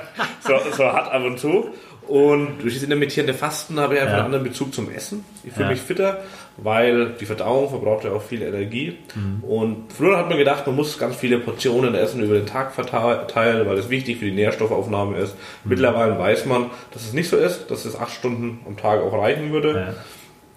so, 0.41 0.71
so 0.71 0.93
hat 0.93 1.11
ab 1.13 1.23
und 1.25 1.39
zu. 1.39 1.71
Und 2.13 2.59
durch 2.61 2.75
das 2.75 2.83
intermittierende 2.83 3.33
Fasten 3.33 3.81
habe 3.81 3.95
ich 3.95 4.01
einfach 4.01 4.13
Ja. 4.13 4.19
einen 4.19 4.27
anderen 4.27 4.45
Bezug 4.45 4.75
zum 4.75 4.91
Essen. 4.91 5.25
Ich 5.45 5.53
fühle 5.55 5.65
Ja. 5.65 5.71
mich 5.71 5.81
fitter, 5.81 6.19
weil 6.59 7.15
die 7.19 7.25
Verdauung 7.25 7.71
verbraucht 7.71 8.05
ja 8.05 8.13
auch 8.13 8.21
viel 8.21 8.43
Energie. 8.43 8.99
Mhm. 9.15 9.43
Und 9.43 9.77
früher 9.97 10.19
hat 10.19 10.29
man 10.29 10.37
gedacht, 10.37 10.67
man 10.67 10.77
muss 10.77 10.99
ganz 10.99 11.17
viele 11.17 11.39
Portionen 11.39 11.95
essen 11.95 12.23
über 12.23 12.35
den 12.35 12.45
Tag 12.45 12.75
verteilen, 12.75 13.67
weil 13.67 13.77
das 13.77 13.89
wichtig 13.89 14.19
für 14.19 14.27
die 14.27 14.33
Nährstoffaufnahme 14.33 15.17
ist. 15.17 15.37
Mhm. 15.65 15.71
Mittlerweile 15.71 16.19
weiß 16.19 16.45
man, 16.45 16.67
dass 16.93 17.03
es 17.07 17.15
nicht 17.15 17.31
so 17.31 17.39
ist, 17.39 17.71
dass 17.71 17.87
es 17.87 17.99
acht 17.99 18.13
Stunden 18.13 18.61
am 18.67 18.77
Tag 18.77 19.01
auch 19.01 19.15
reichen 19.15 19.51
würde. 19.51 19.71
Ja. 19.71 19.95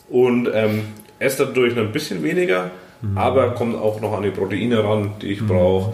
Und 0.10 0.50
ähm, 0.54 0.82
esse 1.20 1.46
dadurch 1.46 1.78
ein 1.78 1.94
bisschen 1.94 2.22
weniger, 2.22 2.72
Mhm. 3.02 3.18
aber 3.18 3.52
kommt 3.52 3.78
auch 3.78 4.02
noch 4.02 4.12
an 4.12 4.24
die 4.24 4.32
Proteine 4.32 4.84
ran, 4.84 5.12
die 5.22 5.28
ich 5.28 5.48
brauche. 5.48 5.94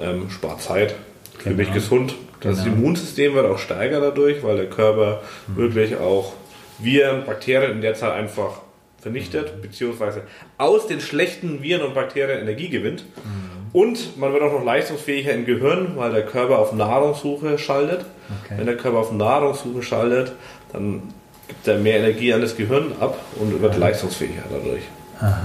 Ähm, 0.00 0.30
spart 0.30 0.62
Zeit, 0.62 0.94
für 1.36 1.50
Genau. 1.50 1.56
mich 1.58 1.72
gesund. 1.74 2.14
Das 2.42 2.64
Genau. 2.64 2.76
Immunsystem 2.76 3.34
wird 3.34 3.46
auch 3.46 3.58
stärker 3.58 4.00
dadurch, 4.00 4.42
weil 4.42 4.56
der 4.56 4.66
Körper 4.66 5.20
Mhm. 5.48 5.56
wirklich 5.56 5.96
auch 5.96 6.32
Viren, 6.78 7.24
Bakterien 7.24 7.72
in 7.72 7.80
der 7.80 7.94
Zeit 7.94 8.12
einfach 8.12 8.60
vernichtet, 9.00 9.60
beziehungsweise 9.62 10.22
aus 10.58 10.86
den 10.86 11.00
schlechten 11.00 11.62
Viren 11.62 11.82
und 11.82 11.94
Bakterien 11.94 12.40
Energie 12.40 12.68
gewinnt. 12.68 13.04
Mhm. 13.24 13.52
Und 13.72 14.18
man 14.18 14.32
wird 14.32 14.42
auch 14.42 14.52
noch 14.52 14.64
leistungsfähiger 14.64 15.32
im 15.32 15.46
Gehirn, 15.46 15.92
weil 15.96 16.12
der 16.12 16.24
Körper 16.26 16.58
auf 16.58 16.72
Nahrungssuche 16.72 17.58
schaltet. 17.58 18.04
Okay. 18.44 18.54
Wenn 18.58 18.66
der 18.66 18.76
Körper 18.76 18.98
auf 18.98 19.12
Nahrungssuche 19.12 19.82
schaltet, 19.82 20.32
dann 20.72 21.02
gibt 21.48 21.66
er 21.66 21.78
mehr 21.78 21.98
Energie 21.98 22.32
an 22.34 22.40
das 22.42 22.56
Gehirn 22.56 22.92
ab 23.00 23.18
und 23.36 23.60
wird 23.62 23.76
leistungsfähiger 23.78 24.42
dadurch. 24.50 24.82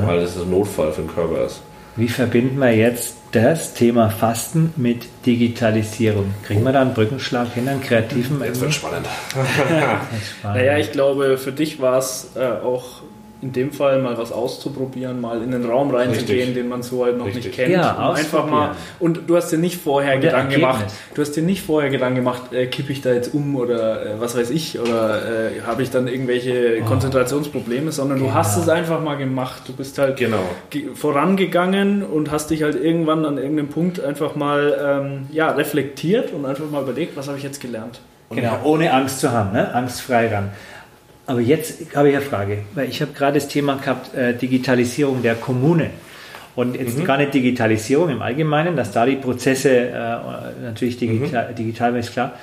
Weil 0.05 0.19
das 0.21 0.35
ein 0.37 0.49
Notfall 0.49 0.91
für 0.91 1.01
den 1.01 1.13
Körper 1.13 1.45
ist. 1.45 1.61
Wie 1.97 2.09
verbinden 2.09 2.59
wir 2.59 2.75
jetzt 2.75 3.15
das 3.31 3.73
Thema 3.73 4.11
Fasten 4.11 4.71
mit 4.75 5.07
Digitalisierung? 5.25 6.31
Kriegen 6.43 6.63
wir 6.63 6.71
da 6.71 6.81
einen 6.81 6.93
Brückenschlag 6.93 7.51
hin, 7.55 7.67
einen 7.67 7.81
kreativen? 7.81 8.39
Jetzt 8.43 8.61
wird 8.61 8.71
spannend. 8.75 9.07
Spannend. 9.31 10.03
Naja, 10.43 10.77
ich 10.77 10.91
glaube, 10.91 11.39
für 11.39 11.51
dich 11.51 11.81
war 11.81 11.97
es 11.97 12.33
äh, 12.35 12.63
auch 12.63 13.01
in 13.41 13.53
dem 13.53 13.71
Fall 13.71 14.01
mal 14.01 14.17
was 14.17 14.31
auszuprobieren, 14.31 15.21
mal 15.21 15.43
in 15.43 15.51
den 15.51 15.63
Raum 15.65 15.93
reinzugehen, 15.93 16.55
den 16.55 16.67
man 16.67 16.81
so 16.81 17.05
halt 17.05 17.17
noch 17.19 17.25
Richtig. 17.27 17.45
nicht 17.45 17.55
kennt. 17.55 17.71
Ja, 17.71 18.09
und 18.09 18.15
einfach 18.17 18.47
mal. 18.49 18.71
Und 18.99 19.21
du 19.27 19.35
hast 19.35 19.49
dir 19.51 19.57
nicht 19.59 19.77
vorher 19.79 20.15
Und 20.15 20.21
Gedanken 20.21 20.53
gemacht. 20.53 20.85
Du 21.13 21.21
hast 21.21 21.31
dir 21.35 21.43
nicht 21.43 21.61
vorher 21.63 21.91
Gedanken 21.91 22.15
gemacht, 22.15 22.51
äh, 22.51 22.65
kippe 22.65 22.91
ich 22.91 23.01
da 23.01 23.13
jetzt 23.13 23.33
um 23.35 23.55
oder 23.55 24.05
äh, 24.05 24.09
was 24.19 24.35
weiß 24.35 24.49
ich 24.49 24.79
oder 24.79 25.21
äh, 25.51 25.61
habe 25.67 25.83
ich 25.83 25.91
dann 25.91 26.07
irgendwelche 26.07 26.81
Konzentrationsprobleme, 26.81 27.91
sondern 27.91 28.17
du 28.19 28.25
Genau. 28.25 28.35
hast 28.35 28.57
es 28.57 28.67
einfach 28.69 29.01
mal 29.01 29.15
gemacht. 29.17 29.61
Du 29.67 29.73
bist 29.73 29.97
halt 29.99 30.17
Genau. 30.17 30.39
ge- 30.71 30.87
vorangegangen 30.95 32.03
und 32.03 32.31
hast 32.31 32.49
dich 32.49 32.63
halt 32.63 32.75
irgendwann 32.81 33.25
an 33.25 33.37
irgendeinem 33.37 33.69
Punkt 33.69 33.99
einfach 34.03 34.35
mal 34.35 34.77
ähm, 34.83 35.27
ja, 35.31 35.49
reflektiert 35.51 36.31
und 36.33 36.45
einfach 36.45 36.69
mal 36.71 36.81
überlegt, 36.81 37.15
was 37.17 37.27
habe 37.27 37.37
ich 37.37 37.43
jetzt 37.43 37.61
gelernt. 37.61 37.99
Genau, 38.29 38.57
ohne 38.63 38.91
Angst 38.91 39.21
zu 39.21 39.31
haben, 39.31 39.53
ne? 39.53 39.73
angstfrei 39.73 40.27
ran. 40.33 40.49
Aber 41.27 41.41
jetzt 41.41 41.93
habe 41.93 42.09
ich 42.09 42.15
eine 42.15 42.25
Frage, 42.25 42.59
weil 42.73 42.87
ich 42.89 43.01
habe 43.01 43.11
gerade 43.11 43.37
das 43.37 43.49
Thema 43.49 43.75
gehabt, 43.75 44.15
äh, 44.15 44.33
Digitalisierung 44.33 45.21
der 45.21 45.35
Kommune. 45.35 45.89
Und 46.55 46.75
jetzt 46.75 47.05
gar 47.05 47.17
nicht 47.17 47.35
Digitalisierung 47.35 48.09
im 48.09 48.21
Allgemeinen, 48.21 48.75
dass 48.75 48.91
da 48.91 49.05
die 49.05 49.17
Prozesse 49.17 49.69
äh, 49.69 50.63
natürlich 50.63 50.97
digital, 50.97 51.53
digital 51.53 51.95
ist 51.97 52.13
klar. 52.13 52.33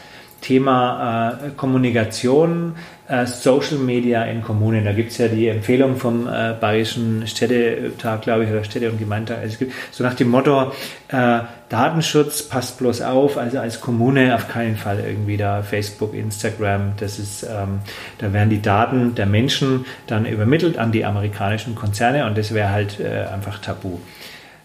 Thema 0.44 1.38
äh, 1.42 1.50
Kommunikation, 1.56 2.76
äh, 3.08 3.24
Social 3.24 3.78
Media 3.78 4.24
in 4.24 4.42
Kommunen. 4.42 4.84
Da 4.84 4.92
gibt 4.92 5.10
es 5.10 5.16
ja 5.16 5.28
die 5.28 5.48
Empfehlung 5.48 5.96
vom 5.96 6.26
äh, 6.26 6.52
Bayerischen 6.60 7.26
Städtetag, 7.26 8.20
glaube 8.20 8.44
ich, 8.44 8.50
oder 8.50 8.62
Städte- 8.62 8.90
und 8.90 8.98
Gemeindetag. 8.98 9.38
Also 9.38 9.54
es 9.54 9.58
gibt 9.58 9.72
so 9.90 10.04
nach 10.04 10.12
dem 10.12 10.28
Motto, 10.28 10.72
äh, 11.08 11.40
Datenschutz 11.70 12.42
passt 12.42 12.78
bloß 12.78 13.00
auf, 13.00 13.38
also 13.38 13.58
als 13.58 13.80
Kommune 13.80 14.34
auf 14.34 14.48
keinen 14.48 14.76
Fall 14.76 15.00
irgendwie 15.00 15.38
da 15.38 15.62
Facebook, 15.62 16.12
Instagram, 16.12 16.92
das 16.98 17.18
ist, 17.18 17.42
ähm, 17.44 17.80
da 18.18 18.32
werden 18.34 18.50
die 18.50 18.60
Daten 18.60 19.14
der 19.14 19.26
Menschen 19.26 19.86
dann 20.06 20.26
übermittelt 20.26 20.76
an 20.76 20.92
die 20.92 21.06
amerikanischen 21.06 21.74
Konzerne 21.74 22.26
und 22.26 22.36
das 22.36 22.52
wäre 22.52 22.68
halt 22.70 23.00
äh, 23.00 23.24
einfach 23.32 23.60
tabu. 23.60 23.98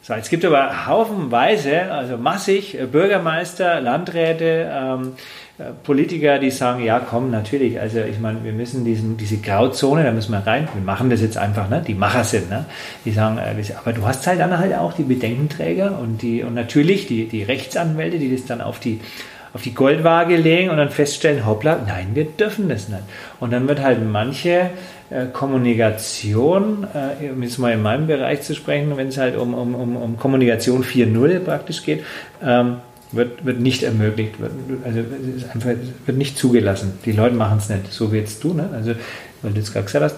So, 0.01 0.13
es 0.15 0.29
gibt 0.29 0.43
aber 0.43 0.87
haufenweise, 0.87 1.91
also 1.91 2.17
massig 2.17 2.77
äh, 2.77 2.85
Bürgermeister, 2.85 3.79
Landräte, 3.79 4.69
ähm, 4.73 5.13
äh, 5.13 5.48
Politiker, 5.83 6.39
die 6.39 6.51
sagen, 6.51 6.83
ja 6.83 6.99
komm, 6.99 7.31
natürlich, 7.31 7.79
also 7.79 7.99
ich 7.99 8.19
meine, 8.19 8.43
wir 8.45 8.53
müssen 8.53 8.85
diesen, 8.85 9.17
diese 9.17 9.37
Grauzone, 9.37 10.03
da 10.03 10.11
müssen 10.11 10.31
wir 10.31 10.45
rein, 10.47 10.69
wir 10.73 10.81
machen 10.81 11.09
das 11.09 11.21
jetzt 11.21 11.37
einfach, 11.37 11.69
ne? 11.69 11.83
die 11.85 11.95
Macher 11.95 12.23
sind, 12.23 12.49
ne? 12.49 12.65
die 13.03 13.11
sagen, 13.11 13.37
äh, 13.37 13.61
aber 13.77 13.91
du 13.91 14.05
hast 14.05 14.25
halt 14.25 14.39
dann 14.39 14.57
halt 14.57 14.73
auch 14.75 14.93
die 14.93 15.03
Bedenkenträger 15.03 15.99
und 15.99 16.21
die 16.21 16.43
und 16.43 16.53
natürlich 16.53 17.07
die, 17.07 17.27
die 17.27 17.43
Rechtsanwälte, 17.43 18.19
die 18.19 18.33
das 18.33 18.45
dann 18.45 18.61
auf 18.61 18.79
die 18.79 19.01
auf 19.53 19.63
die 19.63 19.73
Goldwaage 19.73 20.37
legen 20.37 20.69
und 20.69 20.77
dann 20.77 20.91
feststellen, 20.91 21.45
hoppla, 21.45 21.79
nein, 21.87 22.09
wir 22.13 22.25
dürfen 22.25 22.69
das 22.69 22.87
nicht. 22.87 23.01
Und 23.39 23.51
dann 23.51 23.67
wird 23.67 23.81
halt 23.81 23.99
manche 24.05 24.69
äh, 25.09 25.25
Kommunikation, 25.33 26.85
äh, 26.93 27.31
um 27.31 27.41
jetzt 27.41 27.57
mal 27.57 27.73
in 27.73 27.81
meinem 27.81 28.05
Bereich 28.05 28.43
zu 28.43 28.53
sprechen, 28.53 28.95
wenn 28.95 29.07
es 29.07 29.17
halt 29.17 29.35
um, 29.35 29.55
um, 29.55 29.73
um, 29.73 29.97
um 29.97 30.17
Kommunikation 30.17 30.83
4.0 30.83 31.39
praktisch 31.39 31.83
geht, 31.83 32.03
ähm, 32.43 32.77
wird, 33.11 33.45
wird 33.45 33.59
nicht 33.59 33.83
ermöglicht, 33.83 34.39
wird, 34.39 34.51
also 34.83 34.99
es 34.99 35.43
ist 35.43 35.51
einfach, 35.51 35.69
es 35.69 36.07
wird 36.07 36.17
nicht 36.17 36.37
zugelassen. 36.37 36.93
Die 37.05 37.11
Leute 37.11 37.35
machen 37.35 37.57
es 37.57 37.69
nicht, 37.69 37.91
so 37.91 38.11
wie 38.11 38.17
jetzt 38.17 38.43
du, 38.43 38.53
ne? 38.53 38.69
also 38.73 38.93
weil 39.41 39.51
du 39.51 39.59
jetzt 39.59 39.73
gerade 39.73 39.85
gesagt 39.85 40.05
hast, 40.05 40.15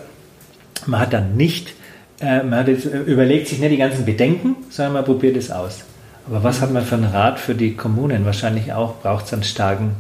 man 0.88 1.00
hat 1.00 1.14
dann 1.14 1.38
nicht, 1.38 1.74
äh, 2.20 2.44
man 2.44 2.60
hat 2.60 2.68
jetzt, 2.68 2.86
äh, 2.86 3.00
überlegt 3.00 3.48
sich 3.48 3.60
nicht 3.60 3.72
die 3.72 3.78
ganzen 3.78 4.06
Bedenken, 4.06 4.56
sondern 4.70 4.94
man 4.94 5.06
probiert 5.06 5.38
es 5.38 5.52
aus. 5.52 5.84
Aber 6.28 6.44
was 6.44 6.62
hat 6.62 6.72
man 6.72 6.84
für 6.84 6.96
einen 6.96 7.06
Rat 7.06 7.40
für 7.40 7.56
die 7.56 7.76
Kommunen? 7.76 8.26
Wahrscheinlich 8.26 8.74
auch 8.74 9.02
braucht 9.02 9.26
es 9.26 9.34
einen 9.34 9.44
starken 9.44 9.96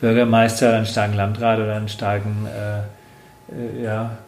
Bürgermeister, 0.00 0.74
einen 0.74 0.86
starken 0.86 1.14
Landrat 1.14 1.58
oder 1.58 1.76
einen 1.76 1.88
starken 1.88 2.46
äh, 2.46 2.78
äh, 3.80 3.84
ja, 3.84 4.18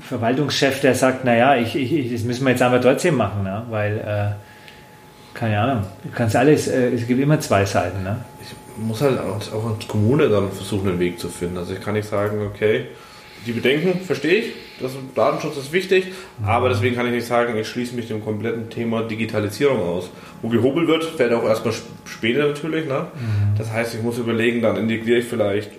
Verwaltungschef, 0.00 0.80
der 0.80 0.94
sagt, 0.94 1.24
naja, 1.24 1.56
ich, 1.56 1.76
ich, 1.76 2.12
das 2.12 2.22
müssen 2.24 2.44
wir 2.44 2.50
jetzt 2.50 2.62
aber 2.62 2.80
trotzdem 2.80 3.16
machen, 3.16 3.44
ne? 3.44 3.62
weil, 3.70 3.98
äh, 3.98 4.49
keine 5.34 5.60
Ahnung, 5.60 5.84
du 6.04 6.10
kannst 6.14 6.36
alles, 6.36 6.68
äh, 6.68 6.90
es 6.90 7.06
gibt 7.06 7.20
immer 7.20 7.38
zwei 7.40 7.64
Seiten. 7.64 8.02
Ne? 8.02 8.24
Ich 8.42 8.54
muss 8.76 9.00
halt 9.02 9.18
auch, 9.18 9.40
auch 9.52 9.74
als 9.76 9.86
Kommune 9.88 10.28
dann 10.28 10.50
versuchen, 10.50 10.88
einen 10.88 11.00
Weg 11.00 11.18
zu 11.18 11.28
finden. 11.28 11.58
Also 11.58 11.72
ich 11.74 11.80
kann 11.80 11.94
nicht 11.94 12.08
sagen, 12.08 12.40
okay, 12.46 12.86
die 13.46 13.52
Bedenken 13.52 14.00
verstehe 14.00 14.34
ich, 14.34 14.52
das 14.80 14.92
Datenschutz 15.14 15.56
ist 15.56 15.72
wichtig, 15.72 16.06
aber 16.44 16.68
deswegen 16.68 16.94
kann 16.94 17.06
ich 17.06 17.12
nicht 17.12 17.26
sagen, 17.26 17.56
ich 17.56 17.68
schließe 17.68 17.94
mich 17.94 18.08
dem 18.08 18.22
kompletten 18.22 18.68
Thema 18.70 19.02
Digitalisierung 19.02 19.80
aus. 19.80 20.10
Wo 20.42 20.48
gehobelt 20.48 20.88
wird, 20.88 21.04
fällt 21.04 21.32
auch 21.32 21.44
erstmal 21.44 21.72
sp- 21.76 21.88
später 22.04 22.46
natürlich. 22.48 22.86
Ne? 22.86 23.06
Das 23.56 23.70
heißt, 23.70 23.94
ich 23.94 24.02
muss 24.02 24.18
überlegen, 24.18 24.60
dann 24.62 24.76
integriere 24.76 25.18
ich 25.20 25.24
vielleicht 25.26 25.70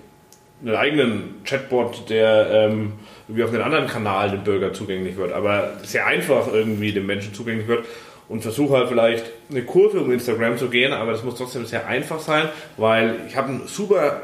einen 0.63 0.75
eigenen 0.75 1.35
Chatbot, 1.43 2.09
der 2.09 2.47
ähm, 2.51 2.93
irgendwie 3.27 3.43
auf 3.43 3.53
einen 3.53 3.61
anderen 3.63 3.87
Kanal 3.87 4.29
dem 4.31 4.43
Bürger 4.43 4.73
zugänglich 4.73 5.17
wird, 5.17 5.31
aber 5.33 5.71
sehr 5.83 6.05
einfach 6.05 6.51
irgendwie 6.53 6.91
dem 6.91 7.05
Menschen 7.07 7.33
zugänglich 7.33 7.67
wird 7.67 7.85
und 8.31 8.41
versuche 8.41 8.77
halt 8.77 8.87
vielleicht 8.87 9.25
eine 9.49 9.63
Kurve 9.63 9.99
um 9.99 10.11
Instagram 10.11 10.57
zu 10.57 10.69
gehen, 10.69 10.93
aber 10.93 11.11
das 11.11 11.23
muss 11.23 11.35
trotzdem 11.35 11.65
sehr 11.65 11.85
einfach 11.85 12.21
sein, 12.21 12.47
weil 12.77 13.15
ich 13.27 13.35
habe 13.35 13.49
ein 13.49 13.61
super 13.67 14.21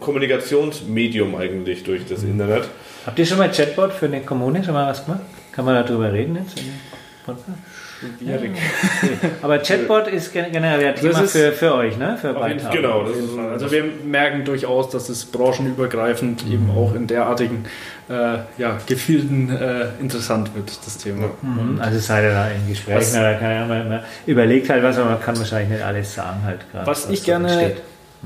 Kommunikationsmedium 0.00 1.34
eigentlich 1.34 1.84
durch 1.84 2.06
das 2.06 2.22
Internet. 2.22 2.64
Habt 3.04 3.18
ihr 3.18 3.26
schon 3.26 3.38
mal 3.38 3.50
Chatbot 3.50 3.92
für 3.92 4.06
eine 4.06 4.22
Kommune 4.22 4.64
schon 4.64 4.72
mal 4.72 4.88
was 4.90 5.04
gemacht? 5.04 5.20
Kann 5.52 5.66
man 5.66 5.74
darüber 5.74 6.10
reden 6.12 6.36
jetzt? 6.36 6.58
Schwierig. 8.18 8.52
Aber 9.42 9.58
Chatbot 9.58 10.06
ist 10.08 10.32
generell 10.32 10.86
ein 10.86 10.94
Thema 10.94 11.20
ist 11.22 11.32
für, 11.32 11.52
für 11.52 11.74
euch, 11.74 11.96
ne? 11.96 12.16
Für 12.20 12.32
Beitag. 12.32 12.72
Genau, 12.72 13.04
ist 13.04 13.38
Also 13.38 13.70
wir 13.70 13.84
merken 14.04 14.44
durchaus, 14.44 14.90
dass 14.90 15.08
es 15.08 15.24
branchenübergreifend 15.24 16.46
eben 16.46 16.70
auch 16.70 16.94
in 16.94 17.06
derartigen 17.06 17.64
äh, 18.08 18.38
ja, 18.56 18.78
Gefilden 18.86 19.50
äh, 19.50 19.88
interessant 20.00 20.54
wird, 20.54 20.78
das 20.84 20.98
Thema. 20.98 21.30
Mhm. 21.42 21.80
Also 21.80 21.98
seid 21.98 22.24
ihr 22.24 22.30
da 22.30 22.48
in 22.48 22.68
Gesprächen 22.68 22.98
Was- 22.98 23.14
oder 23.14 23.34
keine 23.34 23.64
Ahnung, 23.64 23.88
man, 23.88 24.00
überlegt 24.26 24.70
halt 24.70 24.82
was, 24.82 24.96
aber 24.96 25.10
man 25.10 25.20
kann 25.20 25.36
wahrscheinlich 25.36 25.70
nicht 25.70 25.82
alles 25.82 26.14
sagen 26.14 26.42
halt 26.44 26.60
gerade. 26.70 26.86
Was 26.86 27.10
ich 27.10 27.20
so 27.20 27.26
gerne, 27.26 27.48
entsteht. 27.50 27.82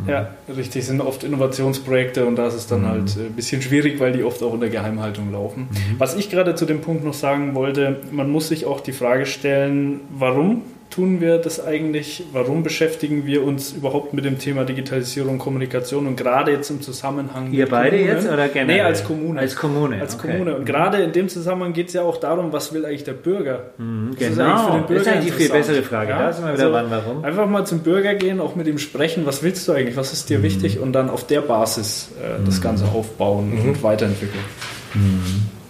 Ja, 0.06 0.30
richtig, 0.54 0.86
sind 0.86 1.00
oft 1.00 1.22
Innovationsprojekte 1.22 2.24
und 2.26 2.36
da 2.36 2.46
ist 2.46 2.54
es 2.54 2.66
dann 2.66 2.86
halt 2.86 3.16
äh, 3.16 3.26
ein 3.26 3.32
bisschen 3.32 3.62
schwierig, 3.62 4.00
weil 4.00 4.12
die 4.12 4.24
oft 4.24 4.42
auch 4.42 4.52
unter 4.52 4.68
Geheimhaltung 4.68 5.32
laufen. 5.32 5.68
Was 5.98 6.16
ich 6.16 6.30
gerade 6.30 6.54
zu 6.54 6.64
dem 6.64 6.80
Punkt 6.80 7.04
noch 7.04 7.14
sagen 7.14 7.54
wollte, 7.54 8.00
man 8.10 8.30
muss 8.30 8.48
sich 8.48 8.64
auch 8.64 8.80
die 8.80 8.92
Frage 8.92 9.26
stellen, 9.26 10.00
warum 10.10 10.62
tun 10.92 11.20
wir 11.20 11.38
das 11.38 11.64
eigentlich? 11.64 12.24
Warum 12.32 12.62
beschäftigen 12.62 13.26
wir 13.26 13.42
uns 13.44 13.72
überhaupt 13.72 14.12
mit 14.12 14.24
dem 14.24 14.38
Thema 14.38 14.64
Digitalisierung, 14.64 15.38
Kommunikation 15.38 16.06
und 16.06 16.16
gerade 16.16 16.52
jetzt 16.52 16.70
im 16.70 16.82
Zusammenhang 16.82 17.50
Ihr 17.52 17.68
beide 17.68 17.96
Kommunen? 17.96 18.16
jetzt 18.16 18.28
oder 18.28 18.48
generell? 18.48 18.76
Nee, 18.76 18.82
als 18.82 19.02
Kommune. 19.04 19.40
Als 19.40 19.56
Kommune. 19.56 20.00
Als 20.00 20.14
okay. 20.14 20.32
Kommune. 20.32 20.56
Und 20.56 20.66
gerade 20.66 20.98
in 20.98 21.12
dem 21.12 21.28
Zusammenhang 21.28 21.72
geht 21.72 21.88
es 21.88 21.94
ja 21.94 22.02
auch 22.02 22.18
darum, 22.18 22.52
was 22.52 22.72
will 22.72 22.84
eigentlich 22.84 23.04
der 23.04 23.14
Bürger? 23.14 23.70
Ist 24.10 24.18
Genau, 24.18 24.44
eigentlich 24.44 24.60
für 24.60 24.70
den 24.72 24.80
das 24.80 24.86
Bürger 24.86 25.00
ist 25.00 25.08
eigentlich 25.08 25.24
die 25.24 25.42
viel 25.42 25.48
bessere 25.50 25.82
Frage. 25.82 26.10
Ja? 26.10 26.18
Da 26.18 26.32
sind 26.32 26.46
wir 26.46 26.52
wieder 26.54 26.64
Also, 26.64 26.76
ran, 26.76 26.86
warum. 26.90 27.24
Einfach 27.24 27.46
mal 27.48 27.66
zum 27.66 27.78
Bürger 27.80 28.14
gehen, 28.14 28.38
auch 28.40 28.54
mit 28.54 28.66
ihm 28.66 28.78
sprechen, 28.78 29.24
was 29.26 29.42
willst 29.42 29.66
du 29.66 29.72
eigentlich, 29.72 29.96
was 29.96 30.12
ist 30.12 30.28
dir 30.28 30.42
wichtig 30.42 30.78
und 30.78 30.92
dann 30.92 31.08
auf 31.10 31.26
der 31.26 31.40
Basis 31.40 32.10
äh, 32.20 32.44
das 32.44 32.60
Ganze 32.60 32.84
aufbauen 32.84 33.52
und 33.64 33.82
weiterentwickeln. 33.82 34.44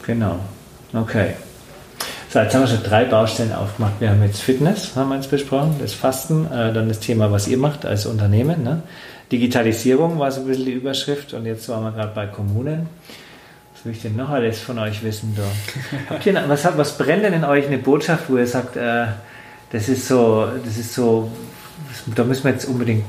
Genau. 0.06 0.40
Okay. 0.92 1.34
So, 2.32 2.38
jetzt 2.38 2.54
haben 2.54 2.62
wir 2.62 2.68
schon 2.68 2.82
drei 2.82 3.04
Baustellen 3.04 3.52
aufgemacht. 3.52 3.92
Wir 4.00 4.08
haben 4.08 4.22
jetzt 4.22 4.40
Fitness, 4.40 4.96
haben 4.96 5.10
wir 5.10 5.16
jetzt 5.16 5.30
besprochen, 5.30 5.76
das 5.80 5.92
Fasten, 5.92 6.46
äh, 6.50 6.72
dann 6.72 6.88
das 6.88 6.98
Thema, 6.98 7.30
was 7.30 7.46
ihr 7.46 7.58
macht 7.58 7.84
als 7.84 8.06
Unternehmen. 8.06 8.62
Ne? 8.64 8.82
Digitalisierung 9.30 10.18
war 10.18 10.30
so 10.32 10.40
ein 10.40 10.46
bisschen 10.46 10.64
die 10.64 10.72
Überschrift 10.72 11.34
und 11.34 11.44
jetzt 11.44 11.68
waren 11.68 11.82
wir 11.84 11.92
gerade 11.92 12.12
bei 12.14 12.26
Kommunen. 12.26 12.88
Was 13.74 13.84
will 13.84 13.92
ich 13.92 14.00
denn 14.00 14.16
noch 14.16 14.30
alles 14.30 14.60
von 14.60 14.78
euch 14.78 15.02
wissen? 15.02 15.36
Da? 15.36 15.42
Habt 16.14 16.24
ihr, 16.24 16.42
was, 16.48 16.64
hat- 16.64 16.78
was 16.78 16.96
brennt 16.96 17.22
denn 17.22 17.34
in 17.34 17.44
euch 17.44 17.66
eine 17.66 17.76
Botschaft, 17.78 18.24
wo 18.30 18.38
ihr 18.38 18.46
sagt, 18.46 18.76
äh, 18.76 19.04
das 19.70 19.90
ist 19.90 20.08
so, 20.08 20.48
das 20.64 20.78
ist 20.78 20.94
so, 20.94 21.30
da 22.14 22.24
müssen 22.24 22.44
wir 22.44 22.52
jetzt 22.52 22.64
unbedingt, 22.64 23.04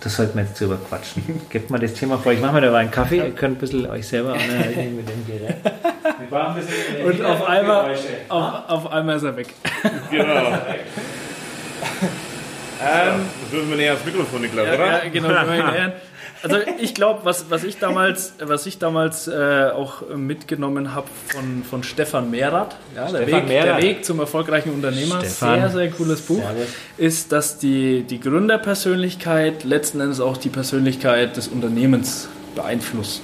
das 0.00 0.16
sollten 0.16 0.36
wir 0.36 0.44
jetzt 0.44 0.60
drüber 0.60 0.76
quatschen. 0.88 1.22
Gebt 1.50 1.70
mal 1.70 1.78
das 1.80 1.94
Thema 1.94 2.18
vor. 2.18 2.32
Ich 2.32 2.40
mache 2.40 2.52
mir 2.54 2.60
dabei 2.60 2.80
einen 2.80 2.90
Kaffee, 2.90 3.16
ihr 3.16 3.30
könnt 3.30 3.56
ein 3.56 3.60
bisschen 3.60 3.86
euch 3.88 4.06
selber 4.06 4.34
anhalten 4.34 4.96
mit 4.96 5.08
dem 5.08 5.26
Gerät. 5.26 5.56
Brauchen 6.30 6.56
ein 6.56 6.66
bisschen 6.66 7.04
Und 7.04 7.24
auf 7.24 7.46
einmal, 7.48 7.94
auf, 8.28 8.54
auf 8.68 8.92
einmal 8.92 9.16
ist 9.16 9.22
er 9.24 9.36
weg. 9.36 9.48
Genau. 10.10 10.52
ähm, 12.80 13.20
das 13.42 13.50
dürfen 13.50 13.70
wir 13.70 13.76
näher 13.76 13.92
ans 13.92 14.04
Mikrofon, 14.04 14.40
Niklas, 14.42 14.66
Ja, 14.66 14.74
oder? 14.74 15.04
ja, 15.04 15.10
genau. 15.10 15.28
Also 16.40 16.56
ich 16.80 16.94
glaube, 16.94 17.22
was, 17.24 17.50
was 17.50 17.64
ich 17.64 17.78
damals, 17.78 18.34
was 18.40 18.64
ich 18.66 18.78
damals 18.78 19.26
äh, 19.26 19.70
auch 19.74 20.08
mitgenommen 20.14 20.94
habe 20.94 21.08
von, 21.26 21.64
von 21.68 21.82
Stefan 21.82 22.30
Mehrath, 22.30 22.76
ja, 22.94 23.10
der, 23.10 23.22
Stefan 23.24 23.26
Weg, 23.40 23.48
Mehrath. 23.48 23.66
der 23.66 23.82
Weg 23.82 24.04
zum 24.04 24.20
erfolgreichen 24.20 24.70
Unternehmer, 24.70 25.18
Stefan. 25.18 25.58
sehr, 25.60 25.70
sehr 25.70 25.90
cooles 25.90 26.20
Buch, 26.20 26.38
Servus. 26.40 26.66
ist, 26.96 27.32
dass 27.32 27.58
die, 27.58 28.02
die 28.04 28.20
Gründerpersönlichkeit 28.20 29.64
letzten 29.64 30.00
Endes 30.00 30.20
auch 30.20 30.36
die 30.36 30.48
Persönlichkeit 30.48 31.36
des 31.36 31.48
Unternehmens 31.48 32.28
beeinflusst 32.54 33.22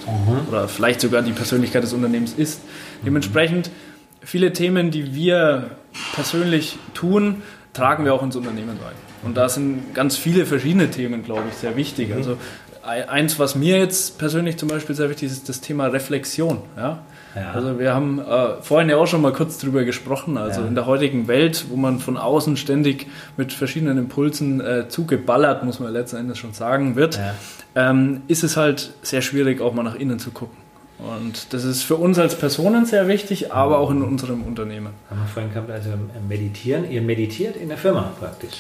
oder 0.50 0.66
vielleicht 0.66 1.00
sogar 1.00 1.22
die 1.22 1.32
Persönlichkeit 1.32 1.84
des 1.84 1.92
Unternehmens 1.92 2.32
ist. 2.36 2.62
Dementsprechend 3.04 3.70
viele 4.22 4.52
Themen, 4.52 4.90
die 4.90 5.14
wir 5.14 5.70
persönlich 6.14 6.78
tun, 6.94 7.42
tragen 7.72 8.04
wir 8.04 8.14
auch 8.14 8.22
ins 8.22 8.36
Unternehmen 8.36 8.70
rein. 8.84 8.94
Und 9.24 9.36
da 9.36 9.48
sind 9.48 9.94
ganz 9.94 10.16
viele 10.16 10.46
verschiedene 10.46 10.90
Themen, 10.90 11.22
glaube 11.24 11.44
ich, 11.50 11.54
sehr 11.56 11.76
wichtig. 11.76 12.12
Also 12.14 12.32
e- 12.84 13.04
eins, 13.08 13.38
was 13.38 13.54
mir 13.54 13.78
jetzt 13.78 14.18
persönlich 14.18 14.56
zum 14.58 14.68
Beispiel 14.68 14.94
sehr 14.94 15.08
wichtig 15.08 15.26
ist, 15.30 15.38
ist 15.38 15.48
das 15.48 15.60
Thema 15.60 15.86
Reflexion. 15.86 16.58
Ja? 16.76 16.98
Ja. 17.34 17.50
Also 17.52 17.78
wir 17.80 17.94
haben 17.94 18.20
äh, 18.20 18.60
vorhin 18.62 18.88
ja 18.90 18.96
auch 18.96 19.06
schon 19.06 19.22
mal 19.22 19.32
kurz 19.32 19.58
drüber 19.58 19.84
gesprochen. 19.84 20.36
Also 20.36 20.60
Ja. 20.60 20.66
in 20.68 20.74
der 20.74 20.86
heutigen 20.86 21.26
Welt, 21.26 21.64
wo 21.70 21.76
man 21.76 21.98
von 21.98 22.16
außen 22.16 22.56
ständig 22.56 23.06
mit 23.36 23.52
verschiedenen 23.52 23.98
Impulsen 23.98 24.60
äh, 24.60 24.88
zugeballert, 24.88 25.64
muss 25.64 25.80
man 25.80 25.92
letzten 25.92 26.16
Endes 26.18 26.38
schon 26.38 26.52
sagen, 26.52 26.94
wird, 26.94 27.18
ähm, 27.74 28.22
ist 28.28 28.44
es 28.44 28.56
halt 28.56 28.92
sehr 29.02 29.22
schwierig, 29.22 29.60
auch 29.60 29.74
mal 29.74 29.82
nach 29.82 29.96
innen 29.96 30.18
zu 30.18 30.30
gucken. 30.30 30.56
Und 30.98 31.52
das 31.52 31.64
ist 31.64 31.82
für 31.82 31.96
uns 31.96 32.18
als 32.18 32.36
Personen 32.38 32.86
sehr 32.86 33.08
wichtig, 33.08 33.52
aber 33.52 33.78
auch 33.78 33.90
in 33.90 34.02
unserem 34.02 34.42
Unternehmen. 34.42 34.90
Haben 35.10 35.20
wir 35.20 35.26
vorhin 35.26 35.52
gehabt, 35.52 35.70
also 35.70 35.90
äh, 35.90 35.94
meditieren. 36.28 36.90
Ihr 36.90 37.02
meditiert 37.02 37.56
in 37.56 37.68
der 37.68 37.78
Firma 37.78 38.12
praktisch. 38.18 38.52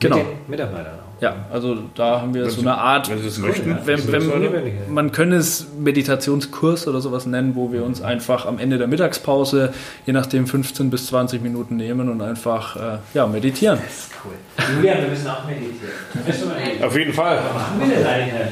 Genau. 0.00 0.16
Mit 0.16 0.26
den 0.26 0.36
Mitarbeitern 0.48 0.94
auch. 0.94 1.20
Ja, 1.22 1.34
also 1.52 1.76
da 1.96 2.20
haben 2.20 2.32
wir 2.32 2.42
Wenn 2.44 2.50
so 2.50 2.60
Sie- 2.60 2.66
eine 2.68 2.78
Art, 2.78 3.10
Wenn 3.10 3.18
Sie 3.20 3.26
es 3.26 3.38
möchten. 3.38 3.76
wenn, 3.84 4.12
wenn, 4.12 4.22
ja. 4.28 4.72
man 4.88 5.10
könnte 5.10 5.36
es 5.36 5.66
Meditationskurs 5.76 6.86
oder 6.86 7.00
sowas 7.00 7.26
nennen, 7.26 7.56
wo 7.56 7.72
wir 7.72 7.82
uns 7.84 8.00
einfach 8.00 8.46
am 8.46 8.60
Ende 8.60 8.78
der 8.78 8.86
Mittagspause, 8.86 9.72
je 10.06 10.12
nachdem 10.12 10.46
15 10.46 10.88
bis 10.90 11.08
20 11.08 11.42
Minuten 11.42 11.76
nehmen 11.76 12.08
und 12.08 12.22
einfach 12.22 12.76
äh, 12.76 12.98
ja, 13.14 13.26
meditieren. 13.26 13.78
Das 13.84 13.98
ist 13.98 14.10
cool. 14.24 14.32
Julian, 14.76 15.02
wir 15.02 15.08
müssen 15.08 15.26
auch 15.28 15.44
meditieren. 15.44 16.84
Auf 16.84 16.96
jeden 16.96 17.12
Fall. 17.12 17.36
machen 17.52 17.80
wir 17.90 17.96
das 17.98 18.06
eigentlich? 18.06 18.48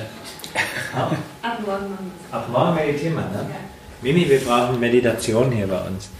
Ab 1.47 1.61
morgen 1.65 1.91
machen 1.91 2.11
wir 2.31 2.39
Ab 2.39 2.49
morgen 2.51 2.75
meditieren 2.75 3.15
wir, 3.15 3.23
ne? 3.23 3.47
Mimi, 4.03 4.29
wir 4.29 4.41
brauchen 4.41 4.81
Meditation 4.81 5.51
hier 5.53 5.69
bei 5.69 5.81
uns. 5.81 6.11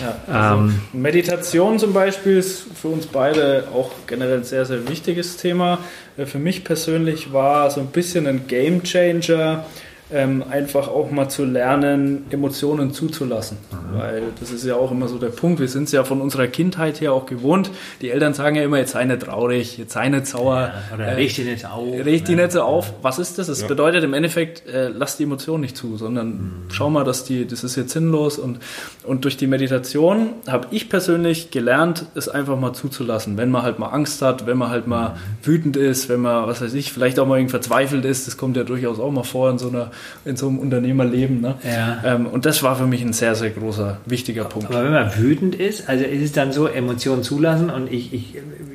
Ja, 0.00 0.16
also 0.32 0.58
Ähm, 0.58 0.80
Meditation 0.92 1.78
zum 1.78 1.92
Beispiel 1.92 2.36
ist 2.36 2.66
für 2.80 2.88
uns 2.88 3.06
beide 3.06 3.64
auch 3.74 3.90
generell 4.06 4.38
ein 4.38 4.44
sehr, 4.44 4.64
sehr 4.64 4.88
wichtiges 4.88 5.36
Thema. 5.38 5.78
Für 6.24 6.38
mich 6.38 6.62
persönlich 6.62 7.32
war 7.32 7.70
so 7.70 7.80
ein 7.80 7.88
bisschen 7.88 8.26
ein 8.26 8.46
Game 8.46 8.82
Changer, 8.84 9.64
ähm, 10.12 10.44
einfach 10.48 10.86
auch 10.88 11.10
mal 11.10 11.28
zu 11.28 11.44
lernen, 11.44 12.26
Emotionen 12.30 12.92
zuzulassen. 12.92 13.58
Weil 13.92 14.22
das 14.38 14.52
ist 14.52 14.64
ja 14.64 14.76
auch 14.76 14.92
immer 14.92 15.08
so 15.08 15.18
der 15.18 15.28
Punkt. 15.28 15.58
Wir 15.58 15.68
sind 15.68 15.84
es 15.84 15.92
ja 15.92 16.04
von 16.04 16.20
unserer 16.20 16.46
Kindheit 16.46 17.00
her 17.00 17.12
auch 17.12 17.26
gewohnt. 17.26 17.70
Die 18.00 18.10
Eltern 18.10 18.32
sagen 18.32 18.54
ja 18.54 18.62
immer, 18.62 18.78
jetzt 18.78 18.92
sei 18.92 19.04
nicht 19.04 19.22
traurig, 19.22 19.78
jetzt 19.78 19.92
sei 19.92 20.08
nicht 20.08 20.26
sauer. 20.26 20.72
oder 20.94 21.06
Äh, 21.06 21.14
reg 21.14 21.34
dich 21.34 21.44
nicht 21.44 21.66
auf. 21.66 22.04
Reg 22.04 22.24
die 22.24 22.36
ne? 22.36 22.42
nicht 22.42 22.52
so 22.52 22.62
auf. 22.62 22.92
Was 23.02 23.18
ist 23.18 23.38
das? 23.38 23.48
Das 23.48 23.66
bedeutet 23.66 24.04
im 24.04 24.14
Endeffekt, 24.14 24.66
äh, 24.68 24.88
lass 24.88 25.16
die 25.16 25.24
Emotionen 25.24 25.62
nicht 25.62 25.76
zu, 25.76 25.96
sondern 25.96 26.66
schau 26.70 26.88
mal, 26.88 27.02
dass 27.02 27.24
die, 27.24 27.46
das 27.46 27.64
ist 27.64 27.74
jetzt 27.74 27.92
sinnlos. 27.92 28.38
Und, 28.38 28.60
und 29.04 29.24
durch 29.24 29.36
die 29.36 29.48
Meditation 29.48 30.30
habe 30.46 30.68
ich 30.70 30.88
persönlich 30.88 31.50
gelernt, 31.50 32.06
es 32.14 32.28
einfach 32.28 32.58
mal 32.58 32.74
zuzulassen. 32.74 33.36
Wenn 33.36 33.50
man 33.50 33.62
halt 33.62 33.80
mal 33.80 33.88
Angst 33.88 34.22
hat, 34.22 34.46
wenn 34.46 34.56
man 34.56 34.70
halt 34.70 34.86
mal 34.86 35.16
wütend 35.42 35.76
ist, 35.76 36.08
wenn 36.08 36.20
man, 36.20 36.46
was 36.46 36.60
weiß 36.60 36.74
ich, 36.74 36.92
vielleicht 36.92 37.18
auch 37.18 37.26
mal 37.26 37.38
irgendwie 37.38 37.50
verzweifelt 37.50 38.04
ist. 38.04 38.28
Das 38.28 38.36
kommt 38.36 38.56
ja 38.56 38.62
durchaus 38.62 39.00
auch 39.00 39.10
mal 39.10 39.24
vor 39.24 39.50
in 39.50 39.58
so, 39.58 39.68
einer, 39.68 39.90
in 40.24 40.36
so 40.36 40.48
einem 40.48 40.58
Unternehmerleben. 40.58 41.40
Ne? 41.40 41.54
Ja. 41.64 42.02
Ähm, 42.14 42.26
und 42.26 42.46
das 42.46 42.62
war 42.62 42.76
für 42.76 42.86
mich 42.86 43.02
ein 43.02 43.12
sehr, 43.12 43.34
sehr 43.34 43.50
großer, 43.50 43.98
wichtiger 44.06 44.44
Punkt. 44.44 44.70
Aber 44.70 44.84
wenn 44.84 44.92
man 44.92 45.16
wütend 45.18 45.54
ist, 45.54 45.88
also 45.88 46.04
ist 46.04 46.22
es 46.22 46.32
dann 46.32 46.52
so, 46.52 46.66
Emotionen 46.66 47.22
zulassen 47.22 47.70
und 47.70 47.92
ich, 47.92 48.12
ich 48.12 48.34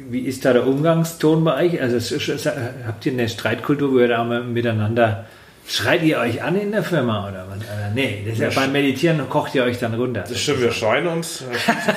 wie 0.10 0.22
ist 0.22 0.44
da 0.46 0.54
der 0.54 0.68
Umgangston 0.68 1.44
bei 1.44 1.66
euch? 1.66 1.82
Also 1.82 1.96
es 1.98 2.12
ist- 2.12 2.46
habt 2.88 3.06
ihr 3.06 3.14
eine 3.14 3.30
Streitkultur, 3.30 3.94
wo 3.94 4.00
ihr 4.00 4.08
da 4.08 4.24
mal 4.24 4.44
miteinander 4.44 5.26
schreit 5.68 6.04
ihr 6.04 6.18
euch 6.18 6.44
an 6.44 6.60
in 6.60 6.72
der 6.72 6.84
Firma 6.84 7.30
oder 7.30 7.46
was? 7.50 7.60
Nee, 7.96 8.24
das 8.26 8.34
ist 8.34 8.40
ja 8.42 8.50
beim 8.54 8.72
Meditieren 8.74 9.22
kocht 9.30 9.56
ihr 9.56 9.64
euch 9.64 9.78
dann 9.78 9.94
runter. 9.94 10.26
Das 10.28 10.38
stimmt, 10.40 10.62
wir 10.62 10.72
schreien 10.72 11.08
uns 11.08 11.44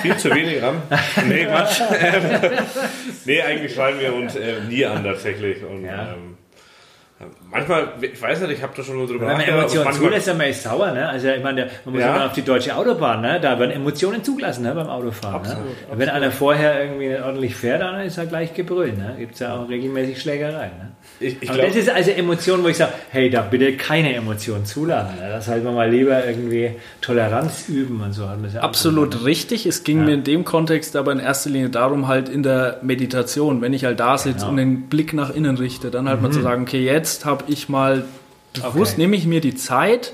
viel 0.02 0.16
zu 0.16 0.30
wenig 0.30 0.62
an. 0.62 0.76
Nee, 1.28 1.46
Quatsch. 1.46 1.80
nee, 3.24 3.40
eigentlich 3.42 3.74
schreien 3.74 3.98
wir 3.98 4.14
uns 4.14 4.36
äh, 4.36 4.60
nie 4.68 4.84
an 4.84 5.02
tatsächlich. 5.02 5.64
Und, 5.64 5.84
Ja. 5.84 6.12
ähm, 6.14 6.36
manchmal, 7.50 7.88
ich 8.00 8.20
weiß 8.20 8.40
nicht, 8.42 8.50
ich 8.52 8.62
habe 8.62 8.72
da 8.76 8.82
schon 8.82 8.96
mal 8.98 9.06
drüber 9.06 9.26
nachgedacht. 9.26 9.48
aber 9.48 9.58
Emotionen 9.58 9.84
manchmal- 9.84 10.08
zulässt, 10.08 10.28
dann 10.28 10.40
ist 10.40 10.62
sauer. 10.62 10.90
Ne? 10.92 11.08
Also 11.08 11.28
ich 11.28 11.42
meine, 11.42 11.68
man 11.84 11.94
muss 11.94 12.02
Ja. 12.02 12.12
mal 12.12 12.26
auf 12.26 12.32
die 12.32 12.42
deutsche 12.42 12.76
Autobahn, 12.76 13.20
ne? 13.20 13.40
da 13.40 13.58
werden 13.58 13.70
Emotionen 13.70 14.22
zugelassen 14.24 14.62
ne? 14.64 14.74
beim 14.74 14.88
Autofahren. 14.88 15.34
Absolut, 15.36 15.64
ne? 15.66 15.74
Wenn 15.98 16.08
einer 16.08 16.30
vorher 16.30 16.82
irgendwie 16.84 17.16
ordentlich 17.16 17.54
fährt, 17.56 17.82
dann 17.82 18.00
ist 18.00 18.18
er 18.18 18.26
gleich 18.26 18.54
gebrüllt. 18.54 18.96
Ne? 18.98 19.14
Gibt 19.18 19.34
es 19.34 19.40
ja 19.40 19.54
auch 19.56 19.68
regelmäßig 19.68 20.20
Schlägereien. 20.20 20.72
Ne? 20.78 20.92
Ich, 21.20 21.36
ich 21.40 21.50
glaub, 21.50 21.66
das 21.66 21.76
ist 21.76 21.88
also 21.90 22.10
Emotion, 22.10 22.62
wo 22.64 22.68
ich 22.68 22.76
sage, 22.76 22.92
hey, 23.10 23.30
da 23.30 23.42
bitte 23.42 23.76
keine 23.76 24.14
Emotionen 24.14 24.64
zulassen. 24.66 25.16
Ne? 25.20 25.28
Das 25.30 25.46
sollten 25.46 25.64
wir 25.64 25.72
mal 25.72 25.90
lieber 25.90 26.26
irgendwie 26.26 26.72
Toleranz 27.00 27.68
üben 27.68 28.00
und 28.00 28.12
so. 28.12 28.28
Hat 28.28 28.40
man 28.40 28.52
ja 28.52 28.60
Absolut 28.60 29.10
gesagt. 29.12 29.26
richtig. 29.26 29.66
Es 29.66 29.84
ging 29.84 30.04
mir 30.04 30.14
in 30.14 30.24
dem 30.24 30.44
Kontext 30.44 30.96
aber 30.96 31.12
in 31.12 31.20
erster 31.20 31.50
Linie 31.50 31.70
darum, 31.70 32.08
halt 32.08 32.28
in 32.28 32.42
der 32.42 32.78
Meditation, 32.82 33.60
wenn 33.60 33.72
ich 33.72 33.84
halt 33.84 34.00
da 34.00 34.18
sitze 34.18 34.38
Genau. 34.40 34.48
und 34.50 34.56
den 34.56 34.82
Blick 34.88 35.12
nach 35.12 35.34
innen 35.34 35.56
richte, 35.56 35.90
dann 35.90 36.08
halt 36.08 36.20
mal 36.22 36.30
zu 36.32 36.42
sagen, 36.42 36.62
okay, 36.62 36.84
jetzt 36.84 37.24
habe 37.24 37.44
ich 37.48 37.68
mal 37.68 38.04
bewusst, 38.52 38.92
Okay. 38.94 39.02
nehme 39.02 39.16
ich 39.16 39.26
mir 39.26 39.40
die 39.40 39.54
Zeit 39.54 40.12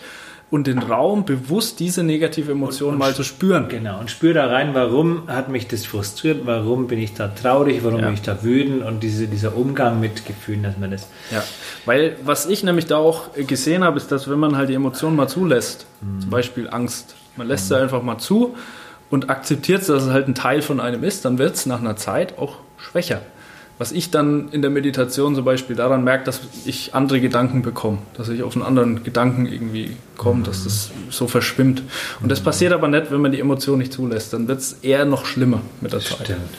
und 0.51 0.67
den 0.67 0.79
Raum, 0.79 1.25
bewusst 1.25 1.79
diese 1.79 2.03
negative 2.03 2.53
Emotion 2.53 2.99
mal 2.99 3.15
zu 3.15 3.23
spüren. 3.23 3.69
Genau, 3.69 4.01
und 4.01 4.11
spür 4.11 4.35
da 4.35 4.47
rein, 4.47 4.75
warum 4.75 5.29
hat 5.29 5.49
mich 5.49 5.69
das 5.69 5.87
frustriert, 5.87 6.41
warum 6.45 6.89
bin 6.89 6.99
ich 6.99 7.15
da 7.15 7.29
traurig, 7.29 7.85
warum 7.85 8.01
Ja. 8.01 8.07
bin 8.07 8.15
ich 8.15 8.23
da 8.23 8.43
wütend 8.43 8.85
und 8.85 9.03
diese, 9.03 9.29
dieser 9.29 9.57
Umgang 9.57 10.01
mit 10.01 10.27
Gefühlen, 10.27 10.65
dass 10.65 10.77
man 10.77 10.91
das 10.91 11.07
Ja, 11.31 11.45
weil 11.87 12.17
was 12.25 12.47
ich 12.47 12.65
nämlich 12.65 12.87
da 12.87 12.97
auch 12.97 13.29
gesehen 13.35 13.85
habe, 13.85 13.97
ist, 13.97 14.11
dass 14.11 14.29
wenn 14.29 14.41
man 14.41 14.57
halt 14.57 14.69
die 14.69 14.75
Emotionen 14.75 15.15
mal 15.17 15.29
zulässt, 15.29 15.87
zum 16.21 16.31
Beispiel 16.31 16.69
Angst, 16.69 17.15
man 17.37 17.47
lässt 17.47 17.69
sie 17.69 17.77
einfach 17.79 18.03
mal 18.03 18.19
zu 18.19 18.57
und 19.09 19.31
akzeptiert, 19.31 19.83
dass 19.89 20.03
es 20.05 20.11
halt 20.11 20.27
ein 20.27 20.35
Teil 20.35 20.63
von 20.63 20.81
einem 20.81 21.05
ist, 21.05 21.25
dann 21.25 21.39
wird 21.39 21.55
es 21.55 21.67
nach 21.67 21.79
einer 21.81 21.97
Zeit 21.97 22.39
auch 22.39 22.57
schwächer. 22.77 23.21
Was 23.81 23.93
ich 23.93 24.11
dann 24.11 24.51
in 24.51 24.61
der 24.61 24.71
Meditation 24.71 25.35
zum 25.35 25.47
Beispiel 25.47 25.75
daran 25.75 26.05
merke, 26.05 26.25
dass 26.25 26.43
ich 26.67 26.95
andere 26.95 27.19
Gedanken 27.19 27.63
bekomme, 27.63 27.97
dass 28.13 28.29
ich 28.29 28.43
auf 28.43 28.55
einen 28.55 28.63
anderen 28.63 29.05
Gedanken 29.05 29.47
irgendwie 29.47 29.97
komme, 30.19 30.43
dass 30.43 30.65
das 30.65 30.91
so 31.09 31.27
verschwimmt. 31.27 31.83
Und 32.21 32.31
das 32.31 32.41
passiert 32.41 32.75
aber 32.75 32.89
nicht, 32.89 33.11
wenn 33.11 33.23
man 33.23 33.33
die 33.33 33.41
Emotion 33.41 33.79
nicht 33.79 33.95
zulässt. 33.95 34.35
Dann 34.35 34.49
wird 34.49 34.59
es 34.59 34.75
eher 34.83 35.07
noch 35.07 35.25
schlimmer 35.25 35.63
mit 35.81 35.95
der 35.95 36.01
Zeit. 36.01 36.27
Stimmt. 36.27 36.51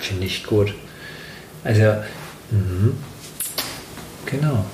Finde 0.00 0.26
ich 0.26 0.42
gut. 0.42 0.74
Also, 1.62 1.94
mhm. 2.50 2.94
genau. 4.26 4.64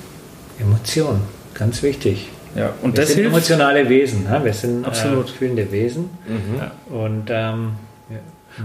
Emotion, 0.59 1.21
ganz 1.53 1.83
wichtig. 1.83 2.29
Ja, 2.55 2.73
und 2.81 2.93
wir 2.93 3.01
das 3.01 3.09
sind 3.09 3.17
hilft. 3.19 3.35
emotionale 3.35 3.87
Wesen, 3.87 4.23
ne? 4.23 4.41
wir 4.43 4.53
sind 4.53 4.85
Absolut. 4.85 5.29
Äh, 5.29 5.33
fühlende 5.33 5.71
Wesen. 5.71 6.09
Ja. 6.57 6.71
Und 6.89 7.25
ähm, 7.29 7.73
ja. 8.09 8.17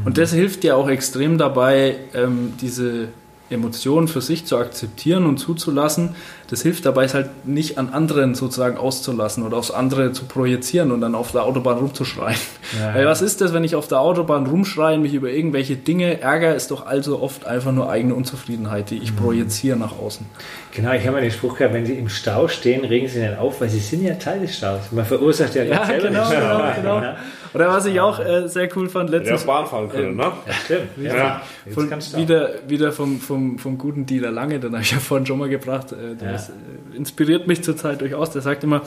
Und 0.07 0.17
das 0.17 0.33
hilft 0.33 0.63
dir 0.63 0.75
auch 0.75 0.89
extrem 0.89 1.37
dabei, 1.37 1.97
ähm, 2.15 2.55
diese 2.63 3.09
Emotionen 3.49 4.09
für 4.09 4.21
sich 4.21 4.45
zu 4.45 4.57
akzeptieren 4.59 5.25
und 5.27 5.39
zuzulassen. 5.39 6.17
Das 6.51 6.63
hilft 6.63 6.85
dabei, 6.87 7.05
es 7.05 7.15
halt 7.15 7.47
nicht 7.47 7.79
an 7.79 7.89
anderen 7.91 8.35
sozusagen 8.35 8.77
auszulassen 8.77 9.45
oder 9.45 9.57
aufs 9.57 9.71
andere 9.71 10.13
zu 10.13 10.25
projizieren 10.25 10.91
und 10.93 11.01
dann 11.01 11.15
auf 11.15 11.33
der 11.33 11.45
Autobahn 11.45 11.79
rumzuschreien. 11.79 12.37
Ja. 12.81 12.95
Weil 12.95 13.07
was 13.07 13.23
ist 13.23 13.41
das, 13.41 13.53
wenn 13.53 13.63
ich 13.65 13.75
auf 13.77 13.87
der 13.89 14.01
Autobahn 14.01 14.47
rumschreie, 14.47 14.99
mich 14.99 15.15
über 15.15 15.31
irgendwelche 15.31 15.77
Dinge 15.77 16.21
ärgere, 16.21 16.55
ist 16.55 16.71
doch 16.73 16.87
also 16.87 17.21
oft 17.21 17.47
einfach 17.47 17.73
nur 17.73 17.89
eigene 17.91 18.15
Unzufriedenheit, 18.15 18.91
die 18.91 18.97
ich 18.99 19.13
Mhm. 19.13 19.17
projiziere 19.17 19.77
nach 19.77 19.99
außen. 19.99 20.27
Genau, 20.75 20.93
ich 20.93 21.03
habe 21.03 21.13
mal 21.13 21.23
den 21.23 21.31
Spruch 21.31 21.57
gehabt, 21.57 21.75
wenn 21.75 21.87
Sie 21.87 21.95
im 21.95 22.09
Stau 22.09 22.49
stehen, 22.49 22.85
regen 22.85 23.09
Sie 23.09 23.21
nicht 23.21 23.39
auf, 23.39 23.61
weil 23.61 23.69
Sie 23.69 23.79
sind 23.79 24.03
ja 24.05 24.15
Teil 24.15 24.41
des 24.41 24.57
Staus. 24.57 24.81
Man 24.91 25.05
verursacht 25.05 25.55
ja, 25.55 25.63
Ja, 25.65 25.87
selber 25.87 26.09
genau, 26.09 26.29
den 26.29 26.37
Stau. 26.39 26.59
genau, 26.83 27.01
genau. 27.01 27.13
Oder 27.57 27.69
was 27.69 27.87
ich 27.87 27.99
auch 28.01 28.21
äh, 28.21 28.49
sehr 28.49 28.69
cool 28.77 28.89
fand, 28.89 29.11
letztens 29.11 29.43
auch 29.43 29.47
Bahn 29.47 29.67
fahren 29.67 29.89
können, 29.89 30.17
ne? 30.17 30.33
ja, 30.47 30.53
stimmt. 30.65 30.89
Ja. 30.99 31.43
Von, 31.73 31.91
wieder, 32.17 32.51
wieder 32.69 32.93
vom, 32.93 33.19
vom, 33.21 33.59
vom 33.59 33.79
guten 33.79 34.07
Dealer 34.07 34.31
Lange, 34.31 34.61
den 34.61 34.73
habe 34.73 34.83
ich 34.83 34.93
ja 34.93 34.99
vorhin 34.99 35.27
schon 35.27 35.39
mal 35.39 35.49
gebracht. 35.49 35.93
Äh, 35.93 36.15
der 36.15 36.31
Ja. 36.31 36.35
ist, 36.37 36.51
äh, 36.51 36.97
inspiriert 36.97 37.47
mich 37.47 37.65
zurzeit 37.65 38.01
durchaus. 38.01 38.31
Der 38.31 38.43
sagt 38.43 38.63
immer, 38.63 38.83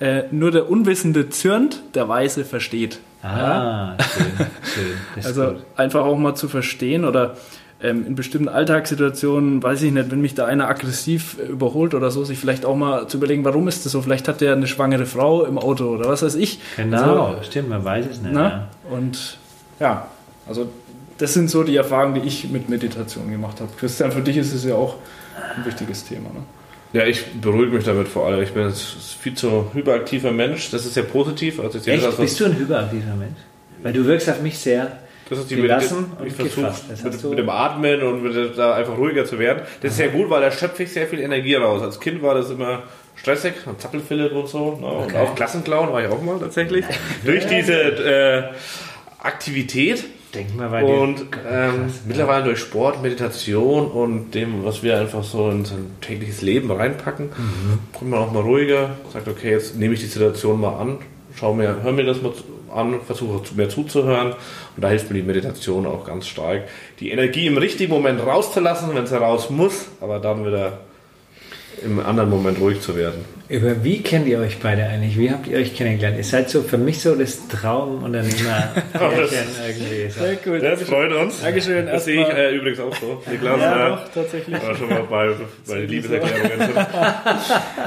äh, 0.00 0.24
nur 0.30 0.50
der 0.50 0.68
Unwissende 0.68 1.30
zürnt, 1.30 1.82
der 1.94 2.08
Weise 2.08 2.44
versteht. 2.44 2.98
Ah, 3.22 3.96
schön, 3.98 4.46
schön. 4.74 5.24
Also 5.24 5.44
gut. 5.46 5.64
einfach 5.76 6.04
auch 6.04 6.16
mal 6.18 6.34
zu 6.34 6.48
verstehen 6.48 7.04
oder 7.04 7.36
ähm, 7.80 8.06
in 8.06 8.14
bestimmten 8.14 8.48
Alltagssituationen, 8.48 9.62
weiß 9.62 9.82
ich 9.82 9.92
nicht, 9.92 10.10
wenn 10.10 10.20
mich 10.20 10.34
da 10.34 10.46
einer 10.46 10.68
aggressiv 10.68 11.36
äh, 11.38 11.46
überholt 11.46 11.94
oder 11.94 12.10
so, 12.10 12.24
sich 12.24 12.38
vielleicht 12.38 12.64
auch 12.64 12.76
mal 12.76 13.06
zu 13.06 13.18
überlegen, 13.18 13.44
warum 13.44 13.68
ist 13.68 13.84
das 13.84 13.92
so? 13.92 14.02
Vielleicht 14.02 14.26
hat 14.28 14.40
der 14.40 14.52
eine 14.54 14.66
schwangere 14.66 15.06
Frau 15.06 15.44
im 15.44 15.58
Auto 15.58 15.84
oder 15.88 16.08
was 16.08 16.22
weiß 16.22 16.34
ich. 16.34 16.58
Genau, 16.76 17.26
Also, 17.26 17.42
stimmt, 17.44 17.68
man 17.68 17.84
weiß 17.84 18.06
es 18.10 18.20
nicht. 18.20 18.32
Ne? 18.34 18.40
Ja. 18.40 18.68
Und 18.90 19.38
ja, 19.78 20.08
also 20.48 20.68
das 21.18 21.34
sind 21.34 21.50
so 21.50 21.62
die 21.62 21.76
Erfahrungen, 21.76 22.14
die 22.20 22.26
ich 22.26 22.48
mit 22.50 22.68
Meditation 22.68 23.30
gemacht 23.30 23.60
habe. 23.60 23.70
Christian, 23.78 24.10
für 24.12 24.22
dich 24.22 24.36
ist 24.36 24.52
es 24.52 24.64
ja 24.64 24.74
auch 24.74 24.96
ein 25.56 25.64
wichtiges 25.64 26.04
Thema. 26.04 26.30
Ne? 26.30 26.42
Ja, 26.92 27.06
ich 27.06 27.24
beruhige 27.40 27.76
mich 27.76 27.84
damit 27.84 28.08
vor 28.08 28.26
allem. 28.26 28.42
Ich 28.42 28.52
bin 28.52 28.66
jetzt 28.66 28.96
viel 29.20 29.34
zu 29.34 29.66
hyperaktiver 29.74 30.32
Mensch. 30.32 30.70
Das 30.70 30.86
ist 30.86 30.94
sehr 30.94 31.02
positiv. 31.02 31.60
Also 31.60 31.78
Echt? 31.78 32.04
das, 32.04 32.16
Bist 32.16 32.40
du 32.40 32.46
ein 32.46 32.56
hyperaktiver 32.56 33.14
Mensch? 33.14 33.36
Weil 33.82 33.92
du 33.92 34.04
wirkst 34.06 34.28
auf 34.30 34.40
mich 34.40 34.58
sehr 34.58 34.98
das 35.30 35.38
ist 35.40 35.50
die 35.50 35.56
gelassen 35.56 36.06
Medita- 36.18 36.24
Ich 36.26 36.38
und 36.40 36.50
versuche 36.52 36.72
mit, 37.04 37.30
mit 37.30 37.38
dem 37.38 37.48
Atmen 37.50 38.02
und 38.02 38.22
mit, 38.22 38.56
da 38.58 38.74
einfach 38.74 38.96
ruhiger 38.96 39.24
zu 39.24 39.38
werden. 39.38 39.62
Das 39.82 39.92
ist 39.92 39.96
sehr 39.98 40.08
gut, 40.08 40.30
weil 40.30 40.40
da 40.40 40.50
schöpfe 40.50 40.82
ich 40.84 40.92
sehr 40.92 41.06
viel 41.06 41.20
Energie 41.20 41.54
raus. 41.54 41.82
Als 41.82 42.00
Kind 42.00 42.22
war 42.22 42.34
das 42.34 42.50
immer 42.50 42.82
stressig, 43.16 43.54
und 43.66 43.80
Zappelphilipp 43.80 44.32
und 44.32 44.48
so. 44.48 44.76
Ne? 44.80 44.86
Und 44.86 45.04
Okay. 45.06 45.16
auch 45.18 45.34
Klassenclown 45.34 45.92
war 45.92 46.02
ich 46.02 46.08
auch 46.08 46.22
mal 46.22 46.38
tatsächlich. 46.38 46.84
Durch 47.24 47.46
diese 47.46 47.72
äh, 47.74 48.42
Aktivität. 49.22 50.04
Denk 50.34 50.54
mal 50.56 50.68
bei 50.68 50.84
Und 50.84 51.20
ähm, 51.20 51.26
Krass, 51.30 52.00
mittlerweile 52.06 52.44
durch 52.44 52.58
Sport, 52.58 53.02
Meditation 53.02 53.86
und 53.90 54.32
dem, 54.34 54.62
was 54.64 54.82
wir 54.82 54.98
einfach 54.98 55.24
so 55.24 55.48
in 55.50 55.64
sein 55.64 55.86
tägliches 56.02 56.42
Leben 56.42 56.70
reinpacken, 56.70 57.26
Mhm. 57.30 57.78
kommt 57.96 58.10
man 58.10 58.20
auch 58.20 58.30
mal 58.32 58.42
ruhiger, 58.42 58.90
sagt, 59.12 59.26
okay, 59.26 59.52
jetzt 59.52 59.76
nehme 59.76 59.94
ich 59.94 60.00
die 60.00 60.06
Situation 60.06 60.60
mal 60.60 60.78
an, 60.78 60.98
schau 61.34 61.54
mir, 61.54 61.76
hör 61.82 61.92
mir 61.92 62.04
das 62.04 62.20
mal 62.20 62.32
an, 62.74 63.00
versuche 63.06 63.40
mir 63.56 63.70
zuzuhören 63.70 64.34
und 64.78 64.82
da 64.82 64.90
hilft 64.90 65.10
mir 65.10 65.16
die 65.16 65.26
Meditation 65.26 65.86
auch 65.86 66.04
ganz 66.04 66.28
stark, 66.28 66.68
die 67.00 67.10
Energie 67.10 67.48
im 67.48 67.58
richtigen 67.58 67.92
Moment 67.92 68.24
rauszulassen, 68.24 68.94
wenn 68.94 69.08
sie 69.08 69.18
raus 69.18 69.50
muss, 69.50 69.88
aber 70.00 70.20
dann 70.20 70.46
wieder 70.46 70.78
im 71.84 72.00
anderen 72.00 72.30
Moment 72.30 72.60
ruhig 72.60 72.80
zu 72.80 72.96
werden. 72.96 73.24
Über 73.48 73.82
wie 73.82 74.02
kennt 74.02 74.26
ihr 74.26 74.40
euch 74.40 74.58
beide 74.58 74.84
eigentlich? 74.84 75.18
Wie 75.18 75.30
habt 75.30 75.46
ihr 75.46 75.56
euch 75.56 75.74
kennengelernt? 75.74 76.18
Ihr 76.18 76.24
seid 76.24 76.50
so 76.50 76.60
für 76.62 76.76
mich 76.76 77.00
so 77.00 77.14
das 77.14 77.48
Traumunternehmer 77.48 78.74
irgendwie. 78.94 80.10
So. 80.10 80.20
Sehr 80.20 80.38
cool. 80.46 80.58
Das 80.60 80.82
freut 80.82 81.12
uns. 81.12 81.40
Dankeschön. 81.40 81.86
Das 81.86 82.04
sehe 82.04 82.20
ich 82.22 82.28
äh, 82.28 82.54
übrigens 82.54 82.80
auch 82.80 82.94
so. 82.94 83.22
Niklas, 83.30 83.58
Ja, 83.60 83.86
äh, 83.86 83.90
doch, 83.90 84.08
tatsächlich. 84.12 84.62
war 84.62 84.76
schon 84.76 84.88
mal 84.90 85.02
bei, 85.08 85.30
bei 85.66 85.74
den 85.80 85.88
Liebeserklärungen. 85.88 86.58
sind. 86.58 86.76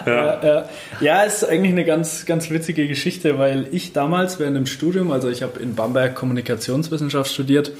Ja, 0.08 0.41
ja. 0.43 0.69
ja, 0.99 1.21
ist 1.23 1.43
eigentlich 1.47 1.71
eine 1.71 1.86
ganz, 1.86 2.25
ganz 2.25 2.49
witzige 2.49 2.88
Geschichte, 2.88 3.38
weil 3.38 3.67
ich 3.71 3.93
damals 3.93 4.39
während 4.39 4.58
dem 4.58 4.65
Studium, 4.65 5.12
also 5.12 5.30
ich 5.30 5.43
habe 5.43 5.60
in 5.60 5.75
Bamberg 5.75 6.15
Kommunikationswissenschaft 6.15 7.32
studiert 7.32 7.71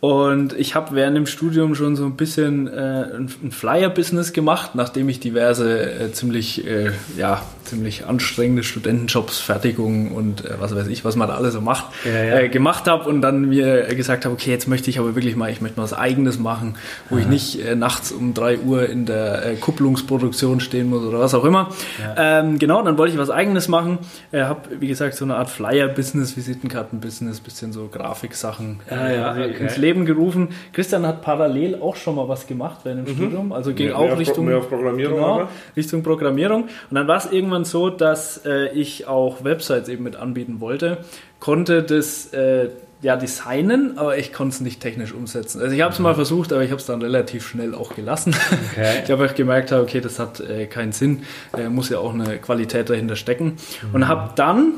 und 0.00 0.52
ich 0.52 0.74
habe 0.74 0.94
während 0.94 1.16
dem 1.16 1.26
Studium 1.26 1.74
schon 1.74 1.96
so 1.96 2.04
ein 2.04 2.16
bisschen 2.16 2.68
äh, 2.68 3.06
ein, 3.16 3.50
Flyer-Business 3.50 4.32
gemacht, 4.32 4.74
nachdem 4.74 5.08
ich 5.08 5.18
diverse 5.18 5.90
äh, 5.90 6.12
ziemlich, 6.12 6.64
äh, 6.66 6.92
ja, 7.16 7.42
ziemlich 7.68 8.06
anstrengende 8.06 8.62
Studentenjobs, 8.62 9.38
Fertigung 9.38 10.12
und 10.12 10.44
äh, 10.44 10.54
was 10.58 10.74
weiß 10.74 10.86
ich, 10.88 11.04
was 11.04 11.16
man 11.16 11.28
da 11.28 11.34
alles 11.36 11.54
so 11.54 11.60
macht, 11.60 11.86
Ja, 12.04 12.22
ja. 12.24 12.38
Äh, 12.40 12.48
gemacht 12.48 12.86
habe 12.88 13.08
und 13.08 13.22
dann 13.22 13.48
mir 13.48 13.88
äh, 13.88 13.94
gesagt 13.94 14.24
habe, 14.24 14.34
okay, 14.34 14.50
jetzt 14.50 14.66
möchte 14.68 14.90
ich 14.90 14.98
aber 14.98 15.14
wirklich 15.14 15.36
mal, 15.36 15.50
ich 15.50 15.60
möchte 15.60 15.78
mal 15.78 15.84
was 15.84 15.92
Eigenes 15.94 16.38
machen, 16.38 16.74
wo 17.10 17.18
ich 17.18 17.26
nicht 17.26 17.64
äh, 17.64 17.74
nachts 17.74 18.10
um 18.12 18.34
3 18.34 18.58
Uhr 18.60 18.88
in 18.88 19.06
der 19.06 19.46
äh, 19.46 19.54
Kupplungsproduktion 19.56 20.60
stehen 20.60 20.88
muss 20.90 21.02
oder 21.04 21.20
was 21.20 21.34
auch 21.34 21.44
immer. 21.44 21.68
Ähm, 22.16 22.58
genau, 22.58 22.82
dann 22.82 22.98
wollte 22.98 23.12
ich 23.12 23.18
was 23.18 23.30
Eigenes 23.30 23.68
machen. 23.68 23.98
Äh, 24.32 24.42
habe, 24.42 24.62
wie 24.80 24.88
gesagt, 24.88 25.14
so 25.14 25.24
eine 25.24 25.36
Art 25.36 25.48
Flyer-Business, 25.50 26.36
Visitenkarten-Business, 26.36 27.40
bisschen 27.40 27.72
so 27.72 27.88
Grafiksachen 27.88 28.80
Ah, 28.90 29.10
ja, 29.10 29.32
quasi 29.34 29.40
okay. 29.50 29.62
ins 29.64 29.76
Leben 29.76 30.04
gerufen. 30.06 30.48
Christian 30.72 31.06
hat 31.06 31.22
parallel 31.22 31.76
auch 31.80 31.96
schon 31.96 32.14
mal 32.16 32.28
was 32.28 32.46
gemacht 32.46 32.78
während 32.84 33.06
dem 33.08 33.14
Studium, 33.16 33.52
also 33.52 33.72
ging 33.72 33.86
Mehr- 33.88 33.98
auch 33.98 34.06
mehr 34.06 34.18
Richtung, 34.18 34.44
mehr 34.46 34.58
auf 34.58 34.68
Programmierung, 34.68 35.14
genau? 35.16 35.48
Richtung 35.76 36.02
Programmierung. 36.02 36.62
Und 36.64 36.94
dann 36.94 37.06
war 37.08 37.16
es 37.16 37.30
irgendwann 37.30 37.57
so, 37.66 37.90
dass 37.90 38.44
äh, 38.44 38.68
ich 38.68 39.06
auch 39.06 39.44
Websites 39.44 39.88
eben 39.88 40.04
mit 40.04 40.16
anbieten 40.16 40.60
wollte, 40.60 40.98
konnte 41.40 41.82
das 41.82 42.32
äh, 42.32 42.70
ja 43.00 43.16
designen, 43.16 43.96
aber 43.96 44.18
ich 44.18 44.32
konnte 44.32 44.54
es 44.54 44.60
nicht 44.60 44.80
technisch 44.80 45.12
umsetzen. 45.12 45.60
Also 45.60 45.74
ich 45.74 45.82
habe 45.82 45.92
es 45.92 45.98
mal 45.98 46.14
versucht, 46.14 46.52
aber 46.52 46.62
ich 46.62 46.70
habe 46.70 46.80
es 46.80 46.86
dann 46.86 47.00
relativ 47.00 47.46
schnell 47.46 47.74
auch 47.74 47.94
gelassen. 47.94 48.34
Okay. 48.72 49.00
Ich 49.04 49.10
habe 49.10 49.24
auch 49.24 49.34
gemerkt, 49.34 49.72
okay, 49.72 50.00
das 50.00 50.18
hat 50.18 50.40
äh, 50.40 50.66
keinen 50.66 50.92
Sinn, 50.92 51.22
äh, 51.56 51.68
muss 51.68 51.88
ja 51.88 51.98
auch 51.98 52.12
eine 52.12 52.38
Qualität 52.38 52.90
dahinter 52.90 53.16
stecken. 53.16 53.56
Und 53.92 54.08
habe 54.08 54.32
dann 54.34 54.74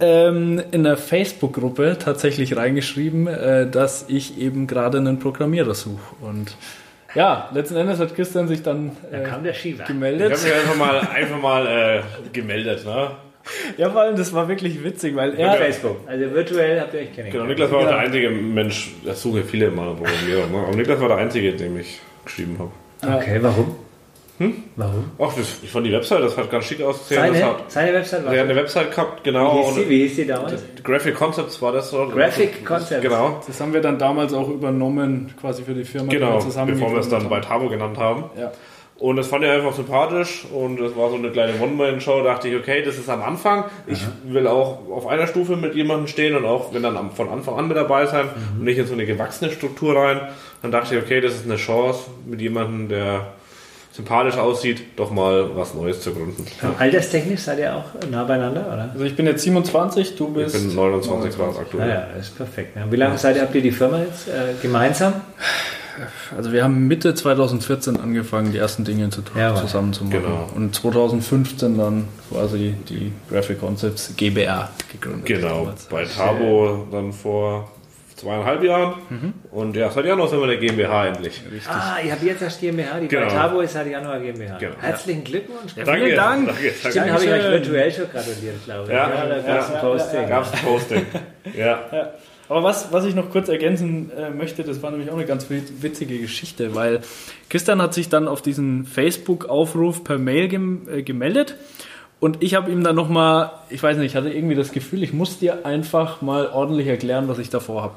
ähm, 0.00 0.60
in 0.70 0.82
der 0.82 0.96
Facebook-Gruppe 0.96 1.98
tatsächlich 1.98 2.56
reingeschrieben, 2.56 3.26
äh, 3.26 3.70
dass 3.70 4.06
ich 4.08 4.38
eben 4.38 4.66
gerade 4.66 4.98
einen 4.98 5.18
Programmierer 5.18 5.74
suche. 5.74 6.14
Und 6.20 6.56
ja, 7.14 7.48
letzten 7.52 7.76
Endes 7.76 7.98
hat 7.98 8.14
Christian 8.14 8.48
sich 8.48 8.62
dann 8.62 8.92
Da 9.10 9.18
äh, 9.18 9.22
kam 9.24 9.42
der 9.44 9.52
Shiva. 9.54 9.82
Ich 9.82 9.88
gemeldet. 9.88 10.32
habe 10.32 10.42
mich 10.42 10.52
einfach 10.54 10.76
mal, 10.76 10.98
einfach 11.14 11.38
mal 11.40 11.66
äh, 11.66 12.02
gemeldet. 12.32 12.84
Ne? 12.84 13.10
Ja, 13.78 13.90
vor 13.90 14.02
allem, 14.02 14.16
das 14.16 14.32
war 14.32 14.48
wirklich 14.48 14.82
witzig, 14.84 15.16
weil 15.16 15.34
er, 15.34 15.54
Facebook. 15.54 15.96
Also 16.06 16.32
virtuell 16.34 16.80
habt 16.80 16.92
ihr 16.94 17.00
euch 17.00 17.06
Genau, 17.06 17.16
kennengelernt. 17.16 17.48
Niklas 17.48 17.70
war 17.70 17.78
auch 17.78 17.82
Genau. 17.82 17.92
der 17.96 18.00
einzige 18.00 18.30
Mensch, 18.30 18.92
das 19.04 19.22
suche 19.22 19.42
viele 19.42 19.70
mal 19.70 19.94
Programmierer, 19.94 20.46
ne? 20.46 20.58
aber 20.66 20.76
Niklas 20.76 21.00
war 21.00 21.08
der 21.08 21.16
einzige, 21.16 21.52
dem 21.52 21.78
ich 21.78 22.00
geschrieben 22.24 22.58
habe. 22.58 23.16
Okay, 23.16 23.38
warum? 23.40 23.76
Warum? 24.76 25.10
Ach, 25.18 25.34
das, 25.34 25.58
ich 25.62 25.70
fand 25.70 25.86
die 25.86 25.92
Website, 25.92 26.22
das 26.22 26.36
hat 26.36 26.50
ganz 26.50 26.64
schick 26.64 26.82
ausgesehen. 26.82 27.20
Seine, 27.20 27.44
hat, 27.44 27.70
seine 27.70 27.92
Website 27.92 28.24
war 28.24 28.32
der 28.32 28.40
hat 28.40 28.48
eine 28.48 28.58
Website 28.58 28.90
gehabt, 28.90 29.24
genau. 29.24 29.54
Wie 29.54 29.64
hieß 29.64 29.74
die, 29.74 29.88
wie 29.88 30.02
hieß 30.02 30.16
die 30.16 30.26
damals? 30.26 30.62
Graphic 30.82 31.14
Concepts 31.14 31.60
war 31.60 31.72
das 31.72 31.90
so. 31.90 32.08
Graphic 32.08 32.64
Concepts. 32.64 33.02
Genau, 33.02 33.40
das 33.46 33.60
haben 33.60 33.72
wir 33.72 33.80
dann 33.80 33.98
damals 33.98 34.32
auch 34.32 34.48
übernommen, 34.48 35.34
quasi 35.40 35.62
für 35.62 35.74
die 35.74 35.84
Firma. 35.84 36.08
die 36.08 36.16
genau, 36.16 36.34
wir 36.34 36.40
zusammen 36.40 36.72
bevor 36.72 36.92
wir 36.92 37.00
es 37.00 37.08
dann 37.08 37.28
bei 37.28 37.40
gegründet 37.40 37.48
Tabo 37.48 37.68
genannt 37.68 37.98
haben. 37.98 38.10
haben. 38.10 38.30
Ja. 38.38 38.52
Und 38.98 39.16
das 39.16 39.28
fand 39.28 39.44
ich 39.44 39.50
einfach 39.50 39.72
sympathisch 39.72 40.44
und 40.52 40.78
das 40.78 40.94
war 40.94 41.08
so 41.08 41.16
eine 41.16 41.30
kleine 41.30 41.58
One-Man-Show. 41.58 42.22
dachte 42.22 42.48
ich, 42.48 42.56
okay, 42.56 42.82
das 42.82 42.98
ist 42.98 43.08
am 43.08 43.22
Anfang. 43.22 43.64
Ich 43.86 44.06
will 44.24 44.46
auch 44.46 44.90
auf 44.90 45.06
einer 45.06 45.26
Stufe 45.26 45.56
mit 45.56 45.74
jemandem 45.74 46.06
stehen 46.06 46.36
und 46.36 46.44
auch 46.44 46.74
wenn 46.74 46.82
dann 46.82 47.10
von 47.12 47.30
Anfang 47.30 47.58
an 47.58 47.68
mit 47.68 47.78
dabei 47.78 48.04
sein 48.04 48.28
und 48.58 48.64
nicht 48.64 48.76
in 48.76 48.84
so 48.84 48.92
eine 48.92 49.06
gewachsene 49.06 49.52
Struktur 49.52 49.96
rein. 49.96 50.20
Dann 50.60 50.70
dachte 50.70 50.94
ich, 50.94 51.02
okay, 51.02 51.22
das 51.22 51.32
ist 51.32 51.46
eine 51.46 51.56
Chance 51.56 52.10
mit 52.26 52.42
jemandem, 52.42 52.90
der 52.90 53.32
sympathisch 53.92 54.36
aussieht, 54.36 54.82
doch 54.96 55.10
mal 55.10 55.54
was 55.56 55.74
Neues 55.74 56.00
zu 56.00 56.12
gründen. 56.12 56.46
Alterstechnisch 56.78 57.40
seid 57.40 57.58
ihr 57.58 57.74
auch 57.74 57.84
nah 58.10 58.24
beieinander, 58.24 58.66
oder? 58.72 58.90
Also 58.92 59.04
ich 59.04 59.16
bin 59.16 59.26
jetzt 59.26 59.42
27, 59.42 60.16
du 60.16 60.28
Ich 60.28 60.34
bist... 60.44 60.54
bin 60.68 60.74
29 60.74 61.36
Grad 61.36 61.58
aktuell. 61.58 61.88
Naja, 61.88 62.06
das 62.16 62.26
ist 62.28 62.36
perfekt. 62.36 62.76
Ne? 62.76 62.86
Wie 62.90 62.96
lange 62.96 63.18
seid 63.18 63.36
ihr, 63.36 63.42
habt 63.42 63.54
ihr 63.54 63.62
die 63.62 63.72
Firma 63.72 63.98
jetzt 63.98 64.28
äh, 64.28 64.54
gemeinsam? 64.62 65.14
Also 66.34 66.52
wir 66.52 66.64
haben 66.64 66.86
Mitte 66.86 67.14
2014 67.14 67.98
angefangen, 68.00 68.52
die 68.52 68.58
ersten 68.58 68.84
Dinge 68.84 69.10
zu, 69.10 69.22
Ja, 69.36 69.50
aber- 69.50 69.60
zusammen 69.60 69.92
zu 69.92 70.04
machen. 70.04 70.22
Genau. 70.22 70.48
Und 70.54 70.74
2015 70.74 71.76
dann 71.76 72.08
quasi 72.30 72.74
die 72.88 73.12
Graphic 73.28 73.60
Concepts 73.60 74.14
GBR 74.16 74.70
gegründet. 74.92 75.26
Genau, 75.26 75.60
damals. 75.64 75.84
bei 75.86 76.04
Tabo 76.04 76.86
dann 76.90 77.12
vor 77.12 77.70
zweieinhalb 78.20 78.62
Jahren. 78.62 78.94
Und 79.50 79.76
ja, 79.76 79.90
seit 79.90 80.04
Januar 80.04 80.28
sind 80.28 80.40
wir 80.40 80.46
der 80.46 80.56
GmbH 80.58 81.06
endlich. 81.08 81.40
Ah, 81.68 81.96
ihr 82.04 82.12
habt 82.12 82.22
jetzt 82.22 82.42
erst 82.42 82.60
GmbH, 82.60 83.00
die 83.00 83.08
Genau. 83.08 83.26
bei 83.26 83.32
Tabo 83.34 83.60
ist 83.60 83.74
halt 83.74 83.90
Januar 83.90 84.20
GmbH. 84.20 84.58
Genau. 84.58 84.74
Herzlichen 84.80 85.24
Glückwunsch. 85.24 85.74
Danke, 85.74 85.92
vielen 86.04 86.16
Dank. 86.16 86.46
Danke, 86.46 86.62
danke. 86.82 86.90
Stimmt, 86.90 87.10
habe 87.12 87.24
ich 87.24 87.30
euch 87.30 87.42
virtuell 87.50 87.92
schon 87.92 88.04
gratuliert, 88.10 88.64
glaube 88.64 88.84
ich. 88.88 88.92
Ja, 88.94 89.08
da 89.08 89.38
gab 89.38 89.60
es 89.60 89.68
ja, 89.68 89.74
ein 89.74 89.80
Posting. 89.80 90.28
Gab 90.28 90.44
es 90.44 90.52
ein 90.52 90.58
Posting. 90.60 91.06
ja. 91.56 91.80
Aber 92.48 92.64
was, 92.64 92.92
was 92.92 93.04
ich 93.04 93.14
noch 93.14 93.30
kurz 93.30 93.48
ergänzen 93.48 94.10
äh, 94.10 94.28
möchte, 94.30 94.64
das 94.64 94.82
war 94.82 94.90
nämlich 94.90 95.08
auch 95.10 95.14
eine 95.16 95.24
ganz 95.24 95.48
wit- 95.50 95.82
witzige 95.82 96.18
Geschichte, 96.18 96.74
weil 96.74 96.98
Christian 97.48 97.80
hat 97.80 97.94
sich 97.94 98.08
dann 98.08 98.26
auf 98.26 98.42
diesen 98.42 98.86
Facebook-Aufruf 98.86 100.02
per 100.02 100.18
Mail 100.18 100.48
gem 100.48 100.88
äh, 100.92 101.02
gemeldet 101.02 101.54
und 102.20 102.42
ich 102.42 102.54
habe 102.54 102.70
ihm 102.70 102.84
dann 102.84 102.94
nochmal, 102.96 103.50
ich 103.70 103.82
weiß 103.82 103.96
nicht, 103.96 104.08
ich 104.08 104.14
hatte 104.14 104.28
irgendwie 104.28 104.54
das 104.54 104.72
Gefühl, 104.72 105.02
ich 105.02 105.14
muss 105.14 105.38
dir 105.38 105.64
einfach 105.64 106.20
mal 106.20 106.48
ordentlich 106.48 106.86
erklären, 106.86 107.28
was 107.28 107.38
ich 107.38 107.48
davor 107.48 107.82
habe. 107.82 107.94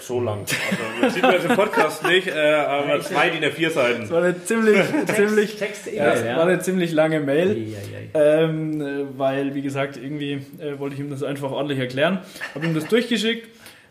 So 0.00 0.20
lang. 0.20 0.40
Also, 0.40 0.82
das 1.02 1.14
sieht 1.14 1.22
man 1.24 1.32
jetzt 1.32 1.46
im 1.46 1.56
Podcast 1.56 2.06
nicht, 2.06 2.28
äh, 2.28 2.54
aber 2.54 3.00
zwei 3.00 3.30
DIN 3.30 3.42
A4 3.42 3.70
Seiten. 3.70 4.00
Das 4.02 4.10
war 4.10 4.22
eine 4.22 4.44
ziemlich, 4.44 4.78
ziemlich, 5.16 5.56
Text 5.56 5.92
ja, 5.92 6.36
war 6.36 6.46
eine 6.46 6.60
ziemlich 6.60 6.92
lange 6.92 7.18
Mail. 7.18 7.50
Eieiei. 7.50 8.10
Ähm, 8.14 8.80
äh, 8.80 9.18
weil, 9.18 9.56
wie 9.56 9.62
gesagt, 9.62 9.96
irgendwie 9.96 10.42
äh, 10.60 10.78
wollte 10.78 10.94
ich 10.94 11.00
ihm 11.00 11.10
das 11.10 11.24
einfach 11.24 11.50
ordentlich 11.50 11.80
erklären. 11.80 12.20
Habe 12.54 12.66
ihm 12.66 12.74
das 12.74 12.86
durchgeschickt. 12.86 13.48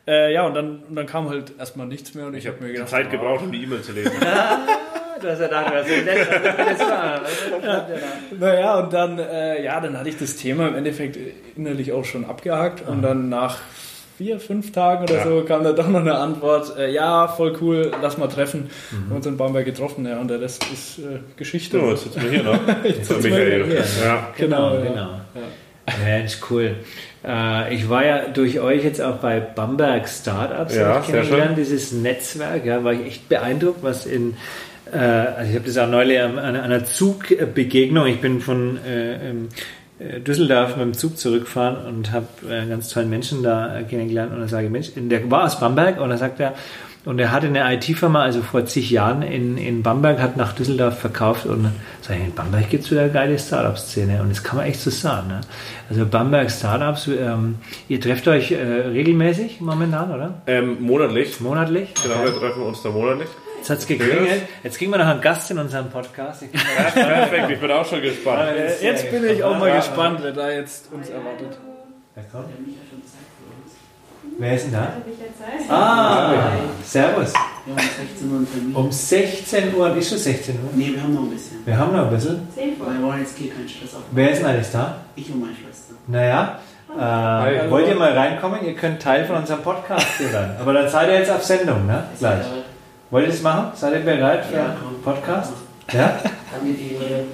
Äh, 0.08 0.34
ja, 0.34 0.46
und 0.46 0.54
dann, 0.54 0.84
und 0.88 0.96
dann 0.96 1.08
kam 1.08 1.28
halt 1.30 1.54
erstmal 1.60 1.88
nichts 1.88 2.14
mehr 2.14 2.28
und 2.28 2.36
ich, 2.36 2.46
Ich 2.46 2.52
habe 2.52 2.64
mir 2.64 2.72
gedacht, 2.72 2.90
Zeit 2.90 3.12
gebraucht, 3.12 3.44
um 3.44 3.52
die 3.52 3.64
E-Mail 3.64 3.82
zu 3.82 3.92
lesen. 3.92 4.12
Du 5.24 5.30
hast 5.30 5.40
ja 5.40 5.48
gedacht, 5.48 5.74
was 5.74 5.88
ist 5.88 6.06
das? 6.08 6.78
Das 6.78 6.80
war- 6.90 7.22
Naja, 8.40 8.80
und 8.80 8.92
dann, 8.94 9.20
äh, 9.20 9.64
ja, 9.64 9.80
dann 9.80 9.98
hatte 9.98 10.10
ich 10.10 10.18
das 10.18 10.36
Thema 10.36 10.68
im 10.68 10.76
Endeffekt 10.76 11.18
innerlich 11.56 11.92
auch 11.94 12.04
schon 12.06 12.26
abgehakt 12.26 12.88
und 12.88 13.02
dann 13.02 13.30
nach 13.30 13.58
vier, 14.18 14.40
fünf 14.40 14.72
Tagen 14.74 15.04
oder 15.06 15.16
Ja. 15.16 15.24
so 15.24 15.42
kam 15.48 15.64
da 15.64 15.72
doch 15.72 15.88
noch 15.88 16.02
eine 16.02 16.16
Antwort, 16.16 16.78
äh, 16.78 16.92
ja, 16.92 17.28
voll 17.28 17.58
cool, 17.62 17.92
lass 18.02 18.18
mal 18.18 18.28
treffen. 18.28 18.70
Wir 18.92 19.00
haben 19.10 19.16
uns 19.16 19.26
in 19.26 19.38
Bamberg 19.38 19.66
getroffen, 19.66 20.06
ja, 20.06 20.20
und 20.20 20.28
der 20.30 20.40
Rest 20.42 20.66
ist 20.72 21.00
äh, 21.00 21.20
Geschichte. 21.38 21.80
So, 21.80 21.90
jetzt 21.92 22.04
sitzen 22.04 22.22
wir 22.24 22.30
hier 22.30 22.44
noch. 22.44 22.60
Jetzt 22.84 23.06
sitzen 23.06 23.24
wir 23.24 23.32
Michael. 23.32 23.66
hier. 23.66 23.76
Ja. 24.06 24.28
Genau, 24.38 24.72
Genau, 24.78 24.84
ja. 24.84 25.22
genau. 25.34 26.04
Mensch, 26.06 26.38
cool. 26.50 26.76
Äh, 27.26 27.74
ich 27.76 27.90
war 27.90 28.06
ja 28.06 28.28
durch 28.34 28.60
euch 28.60 28.84
jetzt 28.84 29.02
auch 29.02 29.18
bei 29.18 29.40
Bamberg 29.42 30.08
Startups 30.08 30.76
Ja, 30.76 31.00
kennengelernt, 31.02 31.58
dieses 31.58 31.92
Netzwerk. 31.92 32.66
Ja, 32.66 32.84
war 32.84 32.94
ich 32.94 33.06
echt 33.06 33.30
beeindruckt, 33.30 33.84
was 33.84 34.06
in 34.06 34.36
äh, 34.94 34.98
also 34.98 35.50
ich 35.50 35.56
habe 35.56 35.66
das 35.66 35.78
auch 35.78 35.90
neulich 35.90 36.20
an 36.20 36.38
an 36.38 36.56
einer 36.56 36.86
Zugbegegnung. 36.86 38.08
Ich 38.08 38.22
bin 38.22 38.42
von 38.42 38.78
äh, 38.86 39.30
ähm, 39.30 39.50
äh, 40.00 40.20
Düsseldorf 40.20 40.76
mit 40.76 40.86
dem 40.86 40.94
Zug 40.94 41.18
zurückgefahren 41.18 41.86
und 41.86 42.12
habe 42.12 42.28
äh, 42.50 42.60
einen 42.60 42.70
ganz 42.70 42.90
tollen 42.90 43.10
Menschen 43.10 43.44
da 43.44 43.82
kennengelernt 43.88 44.34
und 44.34 44.40
dann 44.40 44.48
sage 44.48 44.66
ich, 44.66 44.72
Mensch, 44.72 44.92
der 44.96 45.30
war 45.30 45.46
aus 45.46 45.60
Bamberg 45.60 46.00
und 46.00 46.10
dann 46.10 46.18
sagt 46.18 46.40
er, 46.40 46.54
und 47.06 47.20
er 47.20 47.34
hatte 47.34 47.48
eine 47.48 47.76
IT-Firma, 47.76 48.24
also 48.24 48.42
vor 48.42 48.66
zig 48.66 48.90
Jahren 48.90 49.24
in, 49.24 49.58
in 49.58 49.84
Bamberg, 49.84 50.22
hat 50.22 50.38
nach 50.38 50.54
Düsseldorf 50.54 51.00
verkauft 51.00 51.46
und 51.46 51.64
dann 51.64 51.76
sage 52.02 52.20
ich, 52.22 52.28
in 52.28 52.34
Bamberg 52.34 52.70
gibt 52.70 52.86
es 52.86 52.92
wieder 52.92 53.02
eine 53.02 53.12
geile 53.12 53.38
Startup-Szene 53.38 54.22
und 54.22 54.30
das 54.30 54.42
kann 54.42 54.58
man 54.58 54.68
echt 54.68 54.80
so 54.80 54.90
sagen. 54.90 55.28
Ne? 55.28 55.42
Also 55.90 56.06
Bamberg 56.06 56.50
Startups, 56.50 57.08
ähm, 57.08 57.56
ihr 57.90 58.00
trefft 58.00 58.28
euch 58.30 58.52
äh, 58.52 58.64
regelmäßig 58.64 59.60
momentan, 59.60 60.12
oder? 60.12 60.42
Ähm, 60.48 60.78
monatlich. 60.80 61.42
Monatlich? 61.42 61.94
Genau, 62.02 62.24
wir 62.24 62.34
treffen 62.34 62.64
uns 62.64 62.82
da 62.82 62.90
monatlich. 62.90 63.28
Jetzt 63.64 63.70
hat 63.70 63.78
es 63.78 63.88
geklingelt. 63.88 64.42
Jetzt 64.62 64.78
kriegen 64.78 64.92
wir 64.92 64.98
noch 64.98 65.06
einen 65.06 65.22
Gast 65.22 65.50
in 65.50 65.58
unserem 65.58 65.90
Podcast. 65.90 66.42
Ich 66.42 66.52
bin 66.52 66.60
Perfekt, 66.94 67.50
ich 67.50 67.60
bin 67.62 67.72
auch 67.72 67.86
schon 67.86 68.02
gespannt. 68.02 68.52
Äh, 68.58 68.84
jetzt 68.84 69.10
bin 69.10 69.26
ich 69.26 69.42
auch 69.42 69.58
mal 69.58 69.72
gespannt, 69.74 70.20
wer 70.22 70.34
da 70.34 70.52
jetzt 70.52 70.92
uns 70.92 71.10
erwartet. 71.10 71.58
Wer 72.14 72.24
kommt? 72.26 72.50
Wer 74.38 74.56
ist 74.56 74.66
denn 74.66 74.74
da? 74.74 74.92
Ah, 75.74 76.34
Servus. 76.84 77.32
Wir 77.66 77.76
haben 77.76 77.90
16 78.52 78.74
Uhr. 78.74 78.78
Um 78.78 78.92
16 78.92 79.76
Uhr, 79.76 79.96
ist 79.96 80.10
schon 80.10 80.18
16 80.18 80.56
Uhr. 80.56 80.70
Nee, 80.76 80.92
wir 80.94 81.02
haben 81.02 81.14
noch 81.14 81.22
ein 81.22 81.30
bisschen. 81.30 81.66
Wir 81.66 81.78
haben 81.78 81.96
noch 81.96 82.04
ein 82.04 82.10
bisschen. 82.10 82.46
Wir 82.58 83.02
wollen 83.08 83.20
jetzt 83.22 83.38
hier 83.38 83.54
keinen 83.54 83.70
Stress 83.70 83.96
aufbauen. 83.96 84.10
Wer 84.12 84.32
ist 84.32 84.40
denn 84.40 84.46
alles 84.48 84.72
da? 84.74 84.98
Ich 85.16 85.32
und 85.32 85.40
meine 85.40 85.54
Schwester. 85.56 85.94
Naja, 86.08 86.60
äh, 87.00 87.70
wollt 87.70 87.88
ihr 87.88 87.96
mal 87.96 88.12
reinkommen? 88.12 88.66
Ihr 88.66 88.76
könnt 88.76 89.02
Teil 89.02 89.24
von 89.24 89.38
unserem 89.38 89.62
Podcast 89.62 90.06
hier 90.18 90.28
sein. 90.28 90.58
Aber 90.60 90.74
dann 90.74 90.90
seid 90.90 91.08
ihr 91.08 91.20
jetzt 91.20 91.32
auf 91.32 91.44
Sendung, 91.46 91.88
ne? 91.88 92.04
Gleich. 92.20 92.44
Wollt 93.14 93.28
ihr 93.28 93.32
das 93.32 93.44
machen? 93.44 93.72
Seid 93.76 93.94
ihr 93.94 94.00
bereit 94.00 94.44
für 94.44 94.56
Ja, 94.56 94.66
einen. 94.66 95.04
Podcast? 95.04 95.54
Ja? 95.92 96.20
Danke 96.52 96.74
dir. 96.74 97.26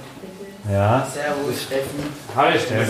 Ja. 0.70 1.08
Servus, 1.10 1.62
Steffen. 1.62 2.04
Hi, 2.36 2.58
Steffen. 2.58 2.86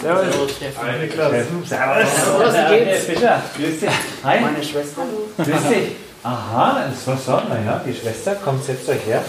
Servus. 0.00 0.30
Servus, 0.30 0.50
Steffen. 0.50 1.10
Steffen, 1.12 1.64
Servus. 1.66 2.54
Wie 2.54 2.84
geht's? 2.84 3.04
Fischer, 3.04 3.42
grüß 3.54 3.80
dich. 3.80 3.90
Hi. 4.24 4.40
Meine 4.40 4.62
Schwester. 4.62 5.02
Grüß 5.36 5.68
dich. 5.68 5.96
Aha, 6.22 6.86
das 6.88 7.06
war 7.06 7.18
so. 7.18 7.48
Naja, 7.50 7.82
die 7.86 7.92
Schwester 7.92 8.34
kommt 8.36 8.64
setzt 8.64 8.88
euch 8.88 9.04
her. 9.04 9.22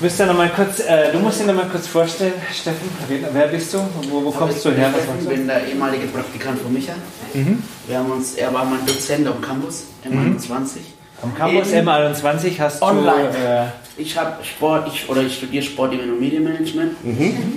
Müsst 0.00 0.20
ihr 0.20 0.26
noch 0.26 0.36
mal 0.36 0.50
kurz, 0.50 0.80
äh, 0.80 1.12
du 1.12 1.18
musst 1.18 1.40
dich 1.40 1.46
noch 1.46 1.54
mal 1.54 1.68
kurz 1.70 1.86
vorstellen, 1.86 2.34
Steffen. 2.52 2.90
Wer, 3.08 3.46
bist 3.46 3.72
du? 3.72 3.78
Wo, 4.10 4.22
wo 4.22 4.30
kommst 4.32 4.62
du 4.66 4.68
ich 4.68 4.76
her? 4.76 4.92
Du? 5.18 5.28
bin 5.30 5.46
der 5.46 5.66
ehemalige 5.66 6.08
Praktikant 6.08 6.60
von 6.60 6.74
Micha. 6.74 6.92
Wir 7.86 7.98
haben 7.98 8.12
uns, 8.12 8.34
er 8.34 8.52
war 8.52 8.66
mein 8.66 8.84
Dozent 8.84 9.26
am 9.26 9.40
Campus, 9.40 9.84
M21. 10.04 10.80
Am 11.22 11.34
Campus 11.36 11.72
Eben. 11.72 11.88
M21 11.88 12.58
hast 12.58 12.82
Online. 12.82 13.30
du. 13.32 13.38
Äh, 13.38 13.64
Ich 14.02 14.16
habe 14.18 14.42
Sport, 14.44 14.88
ich, 14.92 15.08
oder 15.08 15.22
ich 15.22 15.36
studiere 15.36 15.62
Sport, 15.62 15.92
Event 15.92 16.12
und 16.12 16.20
Medienmanagement. 16.20 16.92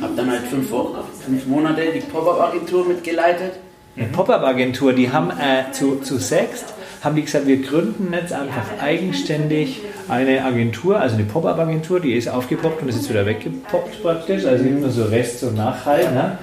Habe 0.01 0.13
dann 0.15 0.29
halt 0.29 0.43
fünf, 0.49 0.69
Wochen, 0.71 0.95
fünf 1.25 1.45
Monate 1.47 1.81
die 1.93 2.01
Pop-Up-Agentur 2.01 2.85
mitgeleitet. 2.85 3.53
eine 3.97 4.07
Pop-Up-Agentur, 4.07 4.93
die 4.93 5.09
haben 5.11 5.31
äh, 5.31 5.71
zu, 5.71 5.95
zu 6.01 6.17
Sext, 6.17 6.73
haben 7.01 7.15
die 7.15 7.23
gesagt, 7.23 7.47
wir 7.47 7.61
gründen 7.61 8.11
jetzt 8.13 8.33
einfach 8.33 8.65
eigenständig 8.81 9.81
eine 10.09 10.43
Agentur, 10.43 10.99
also 10.99 11.15
eine 11.15 11.23
Pop-Up-Agentur, 11.23 11.99
die 12.01 12.13
ist 12.13 12.27
aufgepoppt 12.27 12.81
und 12.81 12.89
ist 12.89 12.95
jetzt 12.97 13.09
wieder 13.09 13.25
weggepoppt 13.25 14.01
praktisch, 14.03 14.45
also 14.45 14.63
immer 14.65 14.89
so 14.89 15.05
Rest 15.05 15.41
und 15.43 15.55
Nachhalt. 15.55 16.11
Ne? 16.13 16.37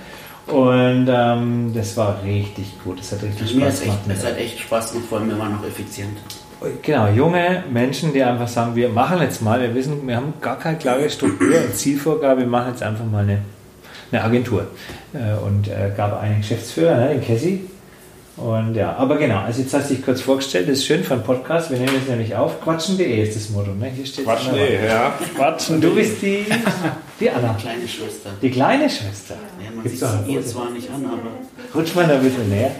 Und 0.46 1.08
ähm, 1.12 1.72
das 1.74 1.96
war 1.98 2.22
richtig 2.24 2.82
gut, 2.82 2.98
das 2.98 3.12
hat 3.12 3.22
richtig 3.22 3.50
Spaß 3.50 3.82
echt, 3.82 3.82
gemacht. 3.85 4.00
es 4.08 4.24
hat 4.24 4.38
echt 4.38 4.58
Spaß 4.58 4.92
gemacht, 4.92 5.08
vor 5.08 5.18
allem 5.18 5.28
wir 5.28 5.38
waren 5.38 5.52
noch 5.52 5.64
effizient. 5.66 6.16
Genau, 6.83 7.09
junge 7.09 7.64
Menschen, 7.72 8.12
die 8.12 8.22
einfach 8.22 8.48
sagen, 8.48 8.75
wir 8.77 8.88
machen 8.88 9.20
jetzt 9.20 9.42
mal, 9.42 9.61
wir 9.61 9.75
wissen, 9.75 10.07
wir 10.07 10.16
haben 10.16 10.35
gar 10.40 10.59
keine 10.59 10.79
klare 10.79 11.09
Struktur 11.11 11.48
und 11.64 11.77
Zielvorgabe, 11.77 12.40
wir 12.40 12.46
machen 12.46 12.70
jetzt 12.72 12.83
einfach 12.83 13.05
mal 13.05 13.22
eine, 13.25 13.38
eine 14.11 14.22
Agentur. 14.25 14.66
Äh, 15.12 15.38
Und 15.44 15.68
äh, 15.68 15.90
gab 15.96 16.20
einen 16.20 16.40
Geschäftsführer, 16.40 16.96
ne, 16.96 17.09
den 17.11 17.25
Cassie. 17.27 17.68
Und 18.37 18.75
ja, 18.75 18.96
aber 18.96 19.18
genau, 19.18 19.40
also 19.40 19.61
jetzt 19.61 19.75
hast 19.75 19.90
du 19.90 19.94
dich 19.94 20.03
kurz 20.05 20.22
vorgestellt, 20.22 20.66
das 20.66 20.79
ist 20.79 20.87
schön 20.87 21.05
von 21.05 21.22
Podcast, 21.22 21.70
wir 21.70 21.77
nehmen 21.79 21.92
es 22.03 22.09
nämlich 22.09 22.35
auf, 22.35 22.62
quatschen.de 22.62 23.22
ist 23.22 23.37
das 23.37 23.51
Motto, 23.51 23.72
ne? 23.72 23.90
Hier 23.94 24.07
steht 24.07 24.25
Quatsch, 24.25 24.46
nee, 24.53 24.87
ja. 24.87 25.12
Quatschen. 25.37 25.75
Und 25.77 25.85
du 25.85 25.94
bist 25.94 26.22
die, 26.22 26.46
die 27.20 27.31
Anna, 27.31 27.55
Kleine 27.61 27.87
Schwester. 27.87 28.31
die 28.40 28.51
kleine 28.51 28.88
Schwester. 28.88 29.35
Ja, 29.62 29.70
man 29.75 29.83
Gibt's 29.85 30.01
sieht 30.01 30.09
es 30.09 30.29
ihr 30.29 30.46
zwar 30.46 30.70
nicht 30.70 30.88
an, 30.90 31.05
aber 31.05 31.79
Rutsch 31.79 31.94
mal 31.94 32.07
noch 32.07 32.14
ein 32.14 32.22
bisschen 32.22 32.48
näher. 32.48 32.70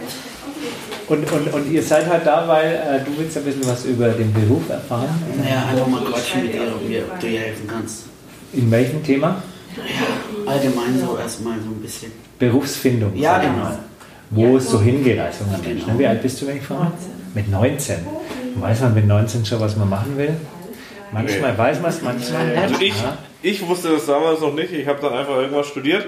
Und, 1.07 1.31
und, 1.31 1.53
und 1.53 1.71
ihr 1.71 1.83
seid 1.83 2.07
halt 2.07 2.25
da, 2.25 2.47
weil 2.47 2.73
äh, 2.75 3.03
du 3.03 3.17
willst 3.17 3.37
ein 3.37 3.43
bisschen 3.43 3.67
was 3.67 3.85
über 3.85 4.09
den 4.09 4.33
Beruf 4.33 4.69
erfahren. 4.69 5.09
naja, 5.37 5.65
einfach 5.69 5.87
mal 5.87 6.01
quatschen 6.01 6.43
mit 6.43 6.55
ihr, 6.55 7.03
ob, 7.05 7.19
du 7.19 7.27
ihr 7.27 7.39
helfen 7.39 7.67
kannst. 7.67 8.05
In 8.53 8.71
welchem 8.71 9.03
Thema? 9.03 9.41
Ja, 9.75 10.51
allgemein 10.51 10.99
so 10.99 11.17
erstmal 11.17 11.59
so 11.59 11.69
ein 11.69 11.81
bisschen. 11.81 12.11
Berufsfindung. 12.39 13.15
Ja, 13.15 13.35
sag 13.35 13.43
ich 13.43 13.49
genau. 13.49 13.63
mal. 13.63 13.79
Wo 14.29 14.57
es 14.57 14.69
so 14.69 14.81
hingeht 14.81 15.19
als 15.19 15.39
junger 15.39 15.57
Mensch. 15.57 15.85
Genau. 15.85 15.99
Wie 15.99 16.07
alt 16.07 16.21
bist 16.21 16.41
du, 16.41 16.47
wenn 16.47 16.57
ich 16.57 16.63
frage? 16.63 16.91
Mit 17.33 17.49
19. 17.49 17.95
Weiß 18.55 18.81
man 18.81 18.93
mit 18.93 19.07
19 19.07 19.45
schon, 19.45 19.59
was 19.59 19.75
man 19.75 19.89
machen 19.89 20.17
will? 20.17 20.35
Manchmal 21.11 21.57
weiß 21.57 21.81
man 21.81 21.91
es, 21.91 22.01
manchmal 22.01 22.47
nicht. 22.47 22.57
Also 22.57 22.75
ich, 22.79 23.01
Ja. 23.01 23.17
Ich 23.43 23.67
wusste 23.67 23.89
das 23.89 24.05
damals 24.05 24.39
noch 24.39 24.53
nicht. 24.53 24.71
Ich 24.71 24.87
habe 24.87 25.01
dann 25.01 25.13
einfach 25.13 25.35
irgendwas 25.35 25.67
studiert. 25.67 26.05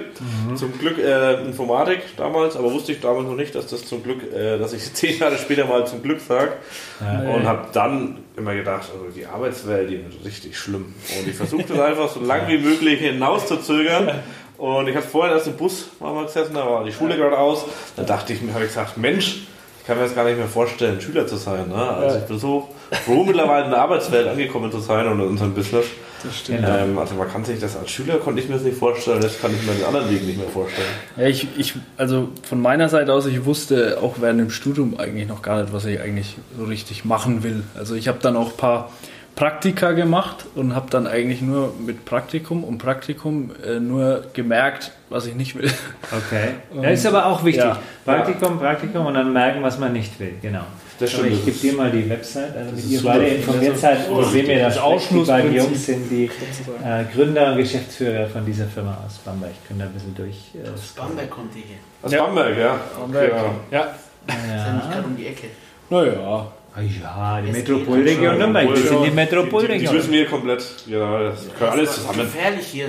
Zum 0.56 0.76
Glück 0.78 0.98
äh, 0.98 1.42
Informatik 1.44 2.00
damals, 2.16 2.56
aber 2.56 2.72
wusste 2.72 2.92
ich 2.92 3.00
damals 3.00 3.26
noch 3.26 3.36
nicht, 3.36 3.54
dass 3.54 3.66
das 3.66 3.86
zum 3.86 4.02
Glück, 4.02 4.22
äh, 4.32 4.58
dass 4.58 4.72
ich 4.72 4.92
zehn 4.94 5.18
Jahre 5.18 5.36
später 5.36 5.66
mal 5.66 5.86
zum 5.86 6.02
Glück 6.02 6.20
sage. 6.20 6.52
Und 7.00 7.46
habe 7.46 7.68
dann 7.72 8.18
immer 8.36 8.54
gedacht, 8.54 8.88
also 8.92 9.14
die 9.14 9.26
Arbeitswelt, 9.26 9.90
die 9.90 10.02
wird 10.02 10.24
richtig 10.24 10.58
schlimm. 10.58 10.94
Und 11.18 11.28
ich 11.28 11.36
versuchte 11.36 11.74
das 11.74 11.80
einfach 11.80 12.08
so 12.08 12.20
lang 12.20 12.48
wie 12.48 12.58
möglich 12.58 13.00
hinauszuzögern. 13.00 14.10
Und 14.56 14.88
ich 14.88 14.96
habe 14.96 15.06
vorhin 15.06 15.34
erst 15.34 15.46
im 15.46 15.56
Bus 15.56 15.90
mal 16.00 16.24
gesessen, 16.24 16.54
da 16.54 16.66
war 16.66 16.84
die 16.84 16.92
Schule 16.92 17.16
gerade 17.16 17.36
aus. 17.36 17.66
Da 17.96 18.02
dachte 18.04 18.32
ich 18.32 18.40
mir, 18.40 18.54
habe 18.54 18.64
ich 18.64 18.70
gesagt, 18.70 18.96
Mensch, 18.96 19.42
ich 19.80 19.86
kann 19.86 19.98
mir 19.98 20.04
das 20.04 20.14
gar 20.14 20.24
nicht 20.24 20.38
mehr 20.38 20.48
vorstellen, 20.48 21.00
Schüler 21.00 21.26
zu 21.26 21.36
sein. 21.36 21.68
Ne? 21.68 21.76
Also 21.76 22.18
ich 22.18 22.24
bin 22.24 22.38
so 22.38 22.70
froh, 23.04 23.24
mittlerweile 23.24 23.66
in 23.66 23.70
der 23.70 23.82
Arbeitswelt 23.82 24.26
angekommen 24.26 24.72
zu 24.72 24.80
sein 24.80 25.06
und 25.06 25.20
in 25.20 25.28
unserem 25.28 25.52
Business. 25.52 25.84
Das 26.22 26.38
stimmt. 26.38 26.60
Genau. 26.60 26.76
Ähm, 26.76 26.98
also 26.98 27.14
man 27.14 27.30
kann 27.30 27.44
sich 27.44 27.60
das 27.60 27.76
als 27.76 27.90
Schüler 27.90 28.18
konnte 28.18 28.40
ich 28.40 28.48
mir 28.48 28.54
das 28.54 28.64
nicht 28.64 28.78
vorstellen, 28.78 29.20
das 29.20 29.40
kann 29.40 29.52
ich 29.54 29.62
mir 29.66 29.72
in 29.72 29.84
anderen 29.84 30.10
Wegen 30.10 30.26
nicht 30.26 30.38
mehr 30.38 30.48
vorstellen. 30.48 30.88
Ja, 31.16 31.26
ich, 31.26 31.46
ich, 31.56 31.74
also 31.96 32.28
von 32.42 32.60
meiner 32.60 32.88
Seite 32.88 33.12
aus, 33.12 33.26
ich 33.26 33.44
wusste 33.44 33.98
auch 34.02 34.16
während 34.20 34.40
dem 34.40 34.50
Studium 34.50 34.98
eigentlich 34.98 35.28
noch 35.28 35.42
gar 35.42 35.62
nicht, 35.62 35.72
was 35.72 35.84
ich 35.84 36.00
eigentlich 36.00 36.36
so 36.56 36.64
richtig 36.64 37.04
machen 37.04 37.42
will. 37.42 37.62
Also 37.74 37.94
ich 37.94 38.08
habe 38.08 38.18
dann 38.20 38.36
auch 38.36 38.50
ein 38.50 38.56
paar 38.56 38.90
Praktika 39.36 39.92
gemacht 39.92 40.46
und 40.54 40.74
habe 40.74 40.88
dann 40.88 41.06
eigentlich 41.06 41.42
nur 41.42 41.74
mit 41.78 42.06
Praktikum 42.06 42.64
und 42.64 42.78
Praktikum 42.78 43.50
äh, 43.64 43.78
nur 43.78 44.24
gemerkt, 44.32 44.92
was 45.10 45.26
ich 45.26 45.34
nicht 45.34 45.54
will. 45.56 45.70
Okay. 46.10 46.54
Das 46.82 47.00
ist 47.00 47.06
aber 47.06 47.26
auch 47.26 47.44
wichtig. 47.44 47.64
Ja. 47.64 47.78
Praktikum, 48.04 48.58
Praktikum 48.58 49.06
und 49.06 49.14
dann 49.14 49.32
merken, 49.32 49.62
was 49.62 49.78
man 49.78 49.92
nicht 49.92 50.18
will. 50.18 50.34
Genau. 50.40 50.64
Das 50.98 51.12
stimmt, 51.12 51.26
ich 51.28 51.36
das 51.36 51.44
gebe 51.44 51.58
dir 51.58 51.72
mal 51.74 51.90
die 51.90 52.08
Website, 52.08 52.56
also 52.56 52.70
damit 52.70 52.84
ist 52.84 52.90
ihr 52.90 53.02
beide 53.02 53.26
informiert 53.26 53.78
seid. 53.78 54.08
Und 54.08 54.24
sehen 54.30 54.46
wir, 54.46 54.58
Das 54.60 54.78
die 55.10 55.18
beiden. 55.24 55.54
Jungs 55.54 55.86
sind 55.86 56.10
die 56.10 56.24
äh, 56.24 57.04
Gründer 57.14 57.52
und 57.52 57.58
Geschäftsführer 57.58 58.26
von 58.28 58.46
dieser 58.46 58.66
Firma 58.66 58.98
aus 59.06 59.18
Bamberg. 59.18 59.52
Können 59.66 59.80
da 59.80 59.84
ein 59.86 59.92
bisschen 59.92 60.14
durch. 60.14 60.36
Äh, 60.54 60.68
Aus 60.70 60.92
Bamberg 60.96 61.28
kommt 61.30 61.54
ihr 61.56 61.62
hier. 61.62 61.76
Aus 62.02 62.12
Ja. 62.12 62.24
Bamberg, 62.24 62.58
ja. 62.58 62.80
Bamberg. 62.98 63.32
Ja. 63.32 63.78
Ja. 63.78 63.82
Ist 63.84 64.34
ja 64.66 64.72
nicht 64.72 64.90
gerade 64.90 65.06
um 65.06 65.16
die 65.16 65.26
Ecke. 65.26 65.46
Naja. 65.90 66.52
Ah 66.74 66.80
ja, 66.82 67.40
die 67.40 67.52
Metropolregion 67.52 68.38
Nürnberg. 68.38 68.68
Wir 68.68 68.76
sind 68.76 68.90
die 68.90 69.04
Die, 69.04 69.10
die 69.10 69.14
Metropolregion. 69.16 69.94
wissen 69.94 70.12
wir 70.12 70.26
komplett. 70.26 70.64
Ja, 70.86 71.22
das 71.22 71.48
gehört 71.52 71.72
alles 71.72 71.88
Das 71.88 71.96
zusammen. 72.00 72.18
Gefährlich 72.20 72.66
hier. 72.66 72.88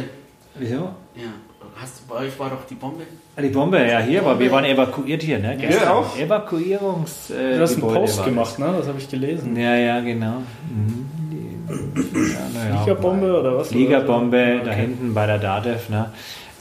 Wieso? 0.55 0.75
Ja. 1.15 1.31
Hast 1.79 1.99
du, 1.99 2.13
bei 2.13 2.25
euch 2.25 2.37
war 2.39 2.49
doch 2.49 2.65
die 2.69 2.75
Bombe? 2.75 3.03
Ah, 3.37 3.41
Die 3.43 3.49
Bombe, 3.49 3.77
ja, 3.87 3.99
hier, 3.99 4.21
aber 4.21 4.39
wir 4.39 4.51
waren 4.51 4.65
evakuiert 4.65 5.21
hier, 5.21 5.37
ne? 5.37 5.55
Gestern. 5.61 5.89
auch? 5.89 6.17
Evakuierungs. 6.17 7.29
Äh, 7.29 7.55
Du 7.57 7.61
hast 7.61 7.73
einen 7.73 7.81
Gebäude 7.81 7.99
Post 7.99 8.17
war 8.17 8.25
gemacht, 8.25 8.57
ne? 8.57 8.73
Das 8.79 8.87
habe 8.87 8.97
ich 8.97 9.07
gelesen. 9.07 9.55
Ja, 9.55 9.75
ja, 9.75 9.99
genau. 9.99 10.41
Mhm. 10.71 11.05
Die, 11.31 11.71
ja, 12.31 12.69
ja, 12.69 12.79
Liga-Bombe 12.81 13.39
oder 13.39 13.57
was? 13.57 13.69
Liga-Bombe, 13.71 14.61
da 14.65 14.71
Okay. 14.71 14.81
hinten 14.81 15.13
bei 15.13 15.27
der 15.27 15.37
DATEV. 15.37 15.89
Ne? 15.89 16.09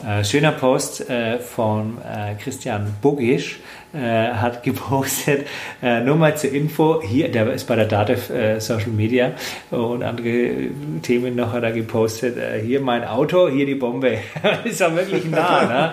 Äh, 0.05 0.25
schöner 0.25 0.53
Post 0.53 1.09
äh, 1.09 1.39
von 1.39 1.97
äh, 1.99 2.35
Christian 2.35 2.95
Bogisch 3.01 3.61
äh, 3.95 3.99
hat 3.99 4.63
gepostet, 4.63 5.47
äh, 5.83 6.01
nur 6.01 6.17
mal 6.17 6.37
zur 6.37 6.53
Info, 6.53 7.01
hier, 7.03 7.31
der 7.31 7.51
ist 7.53 7.65
bei 7.65 7.77
der 7.77 7.87
DATEV 7.87 8.61
Social 8.61 8.91
Media 8.91 9.33
und 9.71 10.03
andere 10.03 10.69
Themen 11.01 11.35
noch 11.35 11.53
hat 11.53 11.63
er 11.63 11.73
gepostet, 11.73 12.37
hier 12.63 12.81
mein 12.81 13.05
Auto, 13.05 13.49
hier 13.49 13.65
die 13.65 13.75
Bombe. 13.75 14.19
ist 14.65 14.83
auch 14.83 14.95
wirklich 14.95 15.25
nah. 15.31 15.65
Ne? 15.65 15.91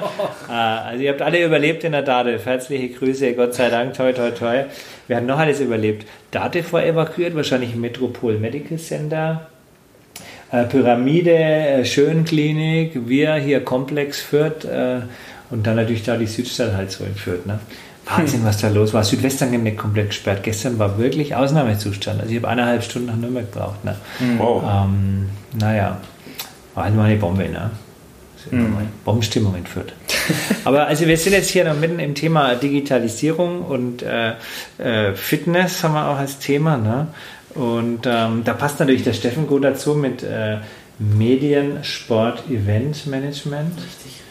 also 0.54 1.02
ihr 1.02 1.12
habt 1.12 1.22
alle 1.22 1.46
überlebt 1.46 1.86
in 1.86 1.94
der 1.94 2.02
DATEV. 2.02 2.46
Herzliche 2.46 2.90
Grüße, 2.90 3.34
Gott 3.36 3.54
sei 3.54 3.70
Dank, 3.70 3.94
toi 3.94 4.12
toi 4.12 4.32
toi. 4.32 4.66
Wir 5.08 5.16
haben 5.16 5.26
noch 5.26 5.40
alles 5.40 5.62
überlebt. 5.62 6.06
DATEV 6.32 6.74
war 6.74 6.86
evakuiert, 6.86 7.36
wahrscheinlich 7.36 7.76
Metropol 7.76 8.38
Medical 8.38 8.78
Center. 8.78 9.48
Äh, 10.54 10.66
Pyramide, 10.66 11.34
äh, 11.34 11.84
Schönklinik, 11.84 13.08
wir 13.08 13.34
hier 13.36 13.64
Komplex 13.64 14.22
Fürth 14.22 14.66
äh, 14.66 15.02
und 15.50 15.66
dann 15.66 15.78
natürlich 15.78 16.04
da 16.04 16.16
die 16.16 16.28
Südstadt 16.28 16.76
halt 16.76 16.92
so 16.92 17.04
in 17.06 17.16
Fürth. 17.16 17.48
Ne? 17.48 17.60
Wahnsinn, 18.06 18.46
was 18.46 18.62
da 18.62 18.68
los 18.68 18.94
war. 18.94 19.04
Südwestangemeck 19.04 19.80
komplett 19.80 20.10
gesperrt. 20.10 20.44
Gestern 20.44 20.78
war 20.78 21.00
wirklich 21.00 21.36
Ausnahmezustand. 21.36 22.22
Also 22.22 22.32
ich 22.32 22.38
habe 22.38 22.50
eineinhalb 22.50 22.84
Stunden 22.84 23.08
nach 23.08 23.16
Nürnberg 23.16 23.52
gebraucht. 23.52 23.84
Ne? 23.84 23.96
Wow. 24.38 24.64
Ähm, 24.64 25.30
naja, 25.58 25.98
war 26.76 26.84
halt 26.84 26.96
mal 26.96 27.06
eine 27.06 27.16
Bombe. 27.16 27.50
Ne? 27.50 27.72
Mal 28.52 28.86
Bombenstimmung 29.06 29.56
in 29.56 29.66
Fürth. 29.66 29.94
Aber 30.66 30.86
also 30.86 31.08
wir 31.08 31.18
sind 31.18 31.32
jetzt 31.34 31.50
hier 31.50 31.64
noch 31.64 31.80
mitten 31.80 31.98
im 31.98 32.14
Thema 32.14 32.56
Digitalisierung 32.56 33.62
und 33.62 34.04
äh, 34.04 34.34
Fitness 35.16 35.82
haben 35.82 35.94
wir 35.94 36.10
auch 36.10 36.18
als 36.18 36.40
Thema. 36.40 36.78
Ne? 36.78 37.08
Und 37.56 38.02
ähm, 38.06 38.42
da 38.44 38.54
passt 38.54 38.80
natürlich 38.80 39.04
der 39.04 39.14
Steffen 39.14 39.48
gut 39.48 39.64
dazu 39.64 39.94
mit 39.96 40.24
äh, 40.24 40.58
Medien, 41.00 41.84
Sport, 41.84 42.44
Event 42.50 43.06
Management. 43.08 43.78
Richtig. 43.78 44.22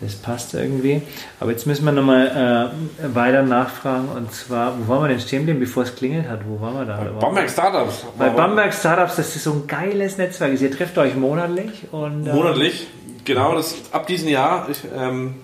Das 0.00 0.14
passt 0.16 0.52
irgendwie. 0.54 1.00
Aber 1.38 1.52
jetzt 1.52 1.64
müssen 1.66 1.84
wir 1.84 1.92
nochmal 1.92 2.72
äh, 3.00 3.14
weiter 3.14 3.42
nachfragen. 3.42 4.08
Und 4.08 4.32
zwar, 4.32 4.74
wo 4.80 4.88
waren 4.92 5.02
wir 5.04 5.08
denn 5.08 5.20
stehen 5.20 5.40
geblieben, 5.40 5.60
bevor 5.60 5.84
es 5.84 5.94
klingelt 5.94 6.28
hat? 6.28 6.40
Wo 6.48 6.60
waren 6.60 6.74
wir 6.74 6.84
da? 6.86 7.04
Wir- 7.04 7.12
Bamberg 7.12 7.48
Startups. 7.48 8.04
Bei 8.18 8.28
Bamberg 8.30 8.74
Startups, 8.74 9.14
das 9.16 9.36
ist 9.36 9.44
so 9.44 9.52
ein 9.52 9.66
geiles 9.68 10.18
Netzwerk. 10.18 10.60
Ihr 10.60 10.70
trefft 10.72 10.98
euch 10.98 11.14
monatlich 11.14 11.70
und 11.92 12.26
äh, 12.26 12.32
Monatlich. 12.32 12.88
Genau, 13.24 13.54
das, 13.54 13.76
ab 13.92 14.08
diesem 14.08 14.26
Jahr 14.28 14.68
ich, 14.68 14.78
ähm, 14.96 15.36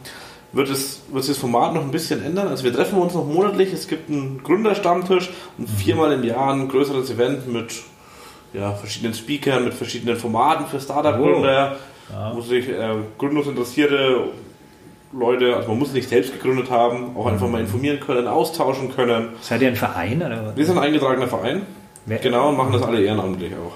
wird, 0.53 0.71
es, 0.71 1.03
wird 1.13 1.25
sich 1.25 1.35
das 1.35 1.41
Format 1.41 1.75
noch 1.75 1.83
ein 1.83 1.91
bisschen 1.91 2.25
ändern. 2.25 2.49
Also 2.49 2.65
wir 2.65 2.73
treffen 2.73 2.99
uns 2.99 3.15
noch 3.15 3.27
monatlich. 3.27 3.73
Es 3.73 3.87
gibt 3.89 4.09
einen 4.11 4.43
Gründerstammtisch 4.43 5.31
und 5.59 5.69
viermal 5.69 6.13
im 6.13 6.25
Jahr 6.25 6.53
ein 6.53 6.69
größeres 6.69 7.11
Event 7.11 7.53
mit 7.53 7.75
ja, 8.55 8.73
verschiedenen 8.73 9.15
Speakern, 9.15 9.65
mit 9.65 9.75
verschiedenen 9.75 10.17
Formaten 10.17 10.67
für 10.67 10.81
Startup-Gründer, 10.81 11.77
wo 12.35 12.41
sich 12.41 12.69
äh, 12.69 12.95
gründungsinteressierte 13.19 14.21
Leute, 15.13 15.57
also 15.57 15.69
man 15.71 15.79
muss 15.79 15.93
nicht 15.93 16.09
selbst 16.09 16.33
gegründet 16.33 16.71
haben, 16.71 17.17
auch 17.17 17.27
einfach 17.27 17.49
mal 17.49 17.61
informieren 17.61 17.99
können, 18.01 18.27
austauschen 18.27 18.95
können. 18.95 19.31
seid 19.41 19.63
ihr 19.63 19.69
ein 19.69 19.77
Verein 19.77 20.19
oder 20.23 20.53
Wir 20.55 20.65
sind 20.67 20.77
ein 20.79 20.85
eingetragener 20.85 21.29
Verein. 21.29 21.63
Wer- 22.07 22.19
Genau, 22.19 22.51
und 22.51 22.57
machen 22.57 22.73
das 22.73 22.83
alle 22.83 23.03
ehrenamtlich 23.03 23.53
auch. 23.55 23.73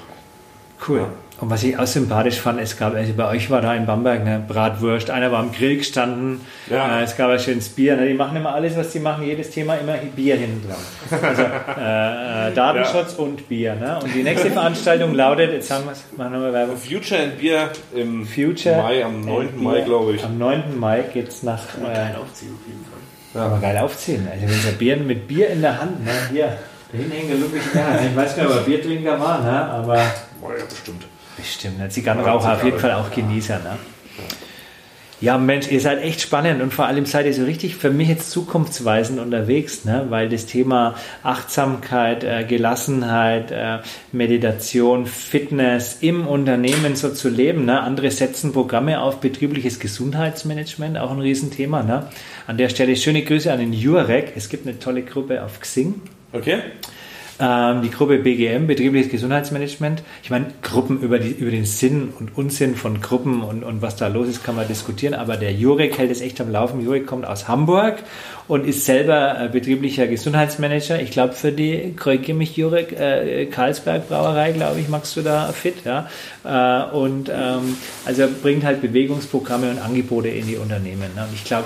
Cool. 0.88 1.06
Und 1.42 1.50
was 1.50 1.64
ich 1.64 1.76
auch 1.76 1.88
sympathisch 1.88 2.38
fand, 2.40 2.60
es 2.60 2.76
gab, 2.76 2.94
also 2.94 3.14
bei 3.14 3.28
euch 3.28 3.50
war 3.50 3.60
da 3.60 3.74
in 3.74 3.84
Bamberg 3.84 4.20
eine 4.20 4.38
Bratwurst, 4.46 5.10
einer 5.10 5.32
war 5.32 5.40
am 5.40 5.50
Grill 5.50 5.78
gestanden, 5.78 6.40
Ja. 6.70 7.00
äh, 7.00 7.02
es 7.02 7.16
gab 7.16 7.30
ein 7.30 7.40
schönes 7.40 7.68
Bier. 7.68 7.96
Ne? 7.96 8.06
Die 8.06 8.14
machen 8.14 8.36
immer 8.36 8.54
alles, 8.54 8.76
was 8.76 8.90
die 8.90 9.00
machen, 9.00 9.24
jedes 9.26 9.50
Thema 9.50 9.74
immer 9.74 9.94
Bier 10.14 10.36
hinten 10.36 10.68
dran. 10.68 11.20
Also 11.20 11.42
äh, 11.42 12.48
äh, 12.50 12.54
Datenschutz 12.54 13.14
und 13.14 13.48
Bier. 13.48 13.74
Ne? 13.74 13.98
Und 14.00 14.14
die 14.14 14.22
nächste 14.22 14.52
Veranstaltung 14.52 15.14
lautet, 15.14 15.50
jetzt 15.52 15.66
sagen 15.66 15.84
wir 15.84 15.90
es, 15.90 16.04
machen 16.16 16.30
wir 16.34 16.38
mal 16.38 16.52
Werbung. 16.52 16.76
Future 16.76 17.20
and 17.20 17.40
Beer 17.40 17.70
im 17.92 18.24
Future 18.24 18.76
Mai, 18.80 19.04
am 19.04 19.20
9. 19.22 19.48
and 19.48 19.62
Mai, 19.62 19.80
glaube 19.80 20.12
ich. 20.12 20.24
Am 20.24 20.38
9. 20.38 20.78
Mai 20.78 21.02
geht 21.12 21.26
es 21.26 21.42
nach. 21.42 21.60
Kann 21.72 21.82
man 21.82 21.90
Äh, 21.90 21.94
geil 21.96 22.16
aufziehen 22.22 22.52
auf 22.54 22.66
jeden 22.68 22.84
Fall. 22.84 23.42
Kann 23.42 23.50
man 23.50 23.60
geil 23.60 23.78
aufziehen. 23.78 24.28
Also 24.32 24.46
wenn 24.46 24.62
der 24.62 24.78
Bier 24.78 24.96
mit 24.96 25.26
Bier 25.26 25.50
in 25.50 25.60
der 25.62 25.80
Hand, 25.80 26.04
ne? 26.04 26.12
hier, 26.30 26.56
da 26.92 26.98
hinten 26.98 27.10
hängt 27.10 27.30
der 27.30 27.36
Ludwig 27.38 27.62
da. 27.74 27.80
Ich 28.08 28.14
weiß 28.16 28.36
gar 28.36 28.44
nicht, 28.44 28.52
ob 28.52 28.58
er 28.60 28.64
Biertrinker 28.64 29.18
war, 29.18 29.40
ne? 29.42 29.64
aber 29.72 29.94
Boah, 30.40 30.56
ja, 30.56 30.64
bestimmt. 30.68 31.04
Bestimmt. 31.36 31.80
Ein 31.80 31.90
Zigarrenraucher 31.90 32.54
auf 32.54 32.64
jeden 32.64 32.78
Fall 32.78 32.92
auch 32.92 33.10
Genießer. 33.10 33.58
Ne? 33.58 33.78
Ja, 35.22 35.38
Mensch, 35.38 35.70
ihr 35.70 35.80
seid 35.80 36.02
echt 36.02 36.20
spannend 36.20 36.60
und 36.62 36.74
vor 36.74 36.86
allem 36.86 37.06
seid 37.06 37.26
ihr 37.26 37.32
so 37.32 37.44
richtig 37.44 37.76
für 37.76 37.90
mich 37.90 38.08
jetzt 38.08 38.32
zukunftsweisend 38.32 39.20
unterwegs, 39.20 39.84
ne? 39.84 40.06
weil 40.08 40.28
das 40.28 40.46
Thema 40.46 40.96
Achtsamkeit, 41.22 42.24
äh, 42.24 42.42
Gelassenheit, 42.42 43.52
äh, 43.52 43.78
Meditation, 44.10 45.06
Fitness 45.06 45.98
im 46.00 46.26
Unternehmen 46.26 46.96
so 46.96 47.10
zu 47.10 47.28
leben. 47.28 47.66
Ne? 47.66 47.80
Andere 47.80 48.10
setzen 48.10 48.52
Programme 48.52 49.00
auf, 49.00 49.20
betriebliches 49.20 49.78
Gesundheitsmanagement, 49.78 50.98
auch 50.98 51.12
ein 51.12 51.20
Riesenthema. 51.20 51.84
Ne? 51.84 52.08
An 52.48 52.58
der 52.58 52.68
Stelle 52.68 52.96
schöne 52.96 53.22
Grüße 53.22 53.52
an 53.52 53.60
den 53.60 53.72
Jurek. 53.72 54.32
Es 54.34 54.48
gibt 54.48 54.66
eine 54.66 54.80
tolle 54.80 55.02
Gruppe 55.02 55.44
auf 55.44 55.60
Xing. 55.60 56.02
Okay? 56.32 56.58
Ähm, 57.40 57.82
die 57.82 57.90
Gruppe 57.90 58.18
BGM, 58.18 58.66
Betriebliches 58.66 59.10
Gesundheitsmanagement. 59.10 60.02
Ich 60.22 60.30
meine, 60.30 60.46
Gruppen 60.62 61.00
über, 61.00 61.18
die, 61.18 61.30
über 61.30 61.50
den 61.50 61.64
Sinn 61.64 62.12
und 62.18 62.36
Unsinn 62.36 62.76
von 62.76 63.00
Gruppen 63.00 63.42
und, 63.42 63.64
und 63.64 63.82
was 63.82 63.96
da 63.96 64.08
los 64.08 64.28
ist, 64.28 64.44
kann 64.44 64.54
man 64.54 64.68
diskutieren. 64.68 65.14
Aber 65.14 65.36
der 65.36 65.52
Jurek 65.52 65.98
hält 65.98 66.10
es 66.10 66.20
echt 66.20 66.40
am 66.40 66.50
Laufen. 66.50 66.84
Jurek 66.84 67.06
kommt 67.06 67.26
aus 67.26 67.48
Hamburg 67.48 68.02
und 68.48 68.66
ist 68.66 68.84
selber 68.84 69.40
äh, 69.40 69.48
betrieblicher 69.48 70.06
Gesundheitsmanager. 70.06 71.00
Ich 71.00 71.10
glaube, 71.10 71.32
für 71.32 71.52
die, 71.52 71.94
korrigiere 71.98 72.36
mich, 72.36 72.56
Jurek, 72.56 72.92
äh, 72.92 73.46
Karlsberg 73.46 74.08
Brauerei, 74.08 74.52
glaube 74.52 74.80
ich, 74.80 74.88
magst 74.88 75.16
du 75.16 75.22
da 75.22 75.52
fit. 75.52 75.76
Ja? 75.84 76.08
Äh, 76.44 76.94
und 76.94 77.30
ähm, 77.30 77.76
also 78.04 78.28
bringt 78.42 78.64
halt 78.64 78.82
Bewegungsprogramme 78.82 79.70
und 79.70 79.78
Angebote 79.78 80.28
in 80.28 80.46
die 80.46 80.56
Unternehmen. 80.56 81.10
Ne? 81.14 81.22
Und 81.22 81.34
ich 81.34 81.44
glaube, 81.44 81.64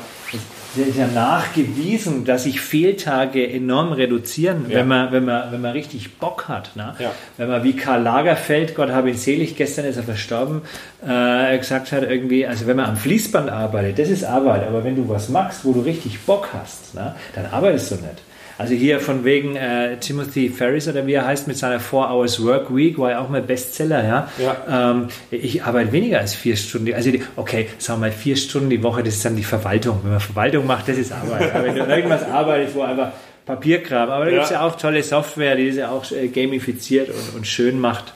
ist 0.84 0.96
ja 0.98 1.06
nachgewiesen, 1.06 2.24
dass 2.24 2.44
sich 2.44 2.60
Fehltage 2.60 3.48
enorm 3.50 3.92
reduzieren, 3.92 4.66
Ja. 4.68 4.78
wenn, 4.78 4.88
man, 4.88 5.12
wenn, 5.12 5.24
man, 5.24 5.52
wenn 5.52 5.60
man 5.60 5.72
richtig 5.72 6.18
Bock 6.18 6.48
hat. 6.48 6.74
Ne? 6.76 6.94
Ja. 6.98 7.12
Wenn 7.36 7.48
man 7.48 7.64
wie 7.64 7.74
Karl 7.74 8.02
Lagerfeld, 8.02 8.74
Gott 8.74 8.90
habe 8.90 9.10
ihn 9.10 9.16
selig, 9.16 9.56
gestern 9.56 9.84
ist 9.86 9.96
er 9.96 10.02
verstorben, 10.02 10.62
äh, 11.06 11.56
gesagt 11.58 11.92
hat, 11.92 12.02
irgendwie, 12.02 12.46
also 12.46 12.66
wenn 12.66 12.76
man 12.76 12.86
am 12.86 12.96
Fließband 12.96 13.50
arbeitet, 13.50 13.98
das 13.98 14.08
ist 14.08 14.24
Arbeit, 14.24 14.66
aber 14.66 14.84
wenn 14.84 14.96
du 14.96 15.08
was 15.08 15.28
machst, 15.28 15.64
wo 15.64 15.72
du 15.72 15.80
richtig 15.80 16.20
Bock 16.20 16.48
hast, 16.52 16.94
ne, 16.94 17.14
dann 17.34 17.46
arbeitest 17.46 17.90
du 17.92 17.94
nicht. 17.96 18.22
Also 18.58 18.74
hier 18.74 19.00
von 19.00 19.24
wegen 19.24 19.54
äh, 19.56 19.98
Timothy 19.98 20.48
Ferris 20.48 20.88
oder 20.88 21.06
wie 21.06 21.12
er 21.12 21.26
heißt 21.26 21.46
mit 21.46 21.58
seiner 21.58 21.78
4 21.78 21.98
Hours 22.10 22.42
Work 22.42 22.74
Week, 22.74 22.98
war 22.98 23.10
ja 23.10 23.20
auch 23.20 23.28
mal 23.28 23.42
Bestseller, 23.42 24.02
ja. 24.02 24.28
Ja. 24.38 24.90
Ähm, 24.92 25.08
ich 25.30 25.62
arbeite 25.62 25.92
weniger 25.92 26.20
als 26.20 26.34
vier 26.34 26.56
Stunden. 26.56 26.94
Also 26.94 27.10
die, 27.10 27.22
okay, 27.36 27.68
sagen 27.78 28.00
wir 28.00 28.06
mal 28.08 28.12
vier 28.12 28.36
Stunden 28.36 28.70
die 28.70 28.82
Woche, 28.82 29.02
das 29.02 29.14
ist 29.14 29.24
dann 29.24 29.36
die 29.36 29.44
Verwaltung. 29.44 30.00
Wenn 30.02 30.12
man 30.12 30.20
Verwaltung 30.20 30.66
macht, 30.66 30.88
das 30.88 30.96
ist 30.96 31.12
Arbeit. 31.12 31.54
Aber 31.54 31.64
wenn 31.64 31.74
du 31.74 31.84
irgendwas 31.84 32.22
arbeitest, 32.24 32.74
wo 32.74 32.82
einfach 32.82 33.10
Papierkram, 33.44 34.10
aber 34.10 34.24
da 34.24 34.30
gibt 34.30 34.42
es 34.44 34.50
Ja. 34.50 34.56
ja 34.56 34.66
auch 34.66 34.76
tolle 34.76 35.02
Software, 35.02 35.54
die 35.54 35.68
das 35.68 35.76
ja 35.76 35.90
auch 35.90 36.10
äh, 36.10 36.28
gamifiziert 36.28 37.10
und, 37.10 37.36
und 37.36 37.46
schön 37.46 37.78
macht. 37.78 38.14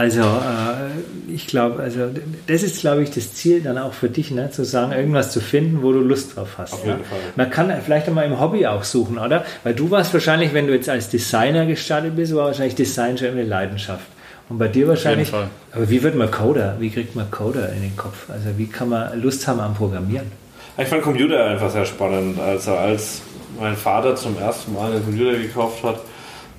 Also, 0.00 0.22
äh, 0.22 1.30
ich 1.30 1.46
glaube, 1.46 1.82
also 1.82 2.08
das 2.46 2.62
ist, 2.62 2.80
glaube 2.80 3.02
ich, 3.02 3.10
das 3.10 3.34
Ziel 3.34 3.60
dann 3.60 3.76
auch 3.76 3.92
für 3.92 4.08
dich, 4.08 4.30
ne? 4.30 4.50
zu 4.50 4.64
sagen, 4.64 4.92
irgendwas 4.92 5.30
zu 5.30 5.40
finden, 5.40 5.82
wo 5.82 5.92
du 5.92 5.98
Lust 5.98 6.36
drauf 6.36 6.56
hast. 6.56 6.72
Auf 6.72 6.86
jeden 6.86 7.04
Fall. 7.04 7.18
Man 7.36 7.50
kann 7.50 7.70
vielleicht 7.84 8.08
einmal 8.08 8.24
im 8.24 8.40
Hobby 8.40 8.66
auch 8.66 8.82
suchen, 8.82 9.18
oder? 9.18 9.44
Weil 9.62 9.74
du 9.74 9.90
warst 9.90 10.14
wahrscheinlich, 10.14 10.54
wenn 10.54 10.66
du 10.66 10.72
jetzt 10.72 10.88
als 10.88 11.10
Designer 11.10 11.66
gestartet 11.66 12.16
bist, 12.16 12.34
war 12.34 12.46
wahrscheinlich 12.46 12.76
Design 12.76 13.18
schon 13.18 13.28
eine 13.28 13.42
Leidenschaft. 13.42 14.06
Und 14.48 14.56
bei 14.56 14.68
dir 14.68 14.88
wahrscheinlich. 14.88 15.28
Fall. 15.28 15.50
Aber 15.72 15.90
wie 15.90 16.02
wird 16.02 16.14
man 16.14 16.30
Coder? 16.30 16.76
Wie 16.78 16.88
kriegt 16.88 17.14
man 17.14 17.30
Coder 17.30 17.70
in 17.70 17.82
den 17.82 17.94
Kopf? 17.94 18.30
Also 18.30 18.56
wie 18.56 18.68
kann 18.68 18.88
man 18.88 19.20
Lust 19.20 19.46
haben 19.46 19.60
am 19.60 19.74
Programmieren? 19.74 20.32
Ich 20.78 20.88
fand 20.88 21.02
Computer 21.02 21.44
einfach 21.44 21.70
sehr 21.70 21.84
spannend. 21.84 22.40
Also 22.40 22.72
als 22.72 23.20
mein 23.60 23.76
Vater 23.76 24.16
zum 24.16 24.38
ersten 24.38 24.72
Mal 24.72 24.92
einen 24.92 25.04
Computer 25.04 25.36
gekauft 25.36 25.84
hat, 25.84 26.00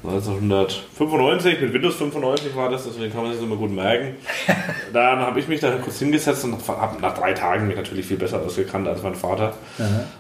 1995, 0.04 1.62
mit 1.62 1.74
Windows 1.74 1.96
95 1.96 2.56
war 2.56 2.70
das, 2.70 2.86
deswegen 2.86 3.12
kann 3.14 3.22
man 3.24 3.32
sich 3.32 3.40
das 3.40 3.48
immer 3.48 3.58
gut 3.58 3.72
merken. 3.72 4.16
Dann 4.94 5.20
habe 5.20 5.40
ich 5.40 5.48
mich 5.48 5.60
da 5.60 5.72
kurz 5.72 6.00
hingesetzt 6.00 6.44
und 6.44 6.58
habe 6.68 7.00
nach 7.02 7.14
drei 7.18 7.34
Tagen 7.34 7.68
mich 7.68 7.76
natürlich 7.76 8.06
viel 8.06 8.18
besser 8.18 8.42
ausgekannt 8.42 8.88
als 8.88 9.04
mein 9.04 9.16
Vater. 9.16 9.54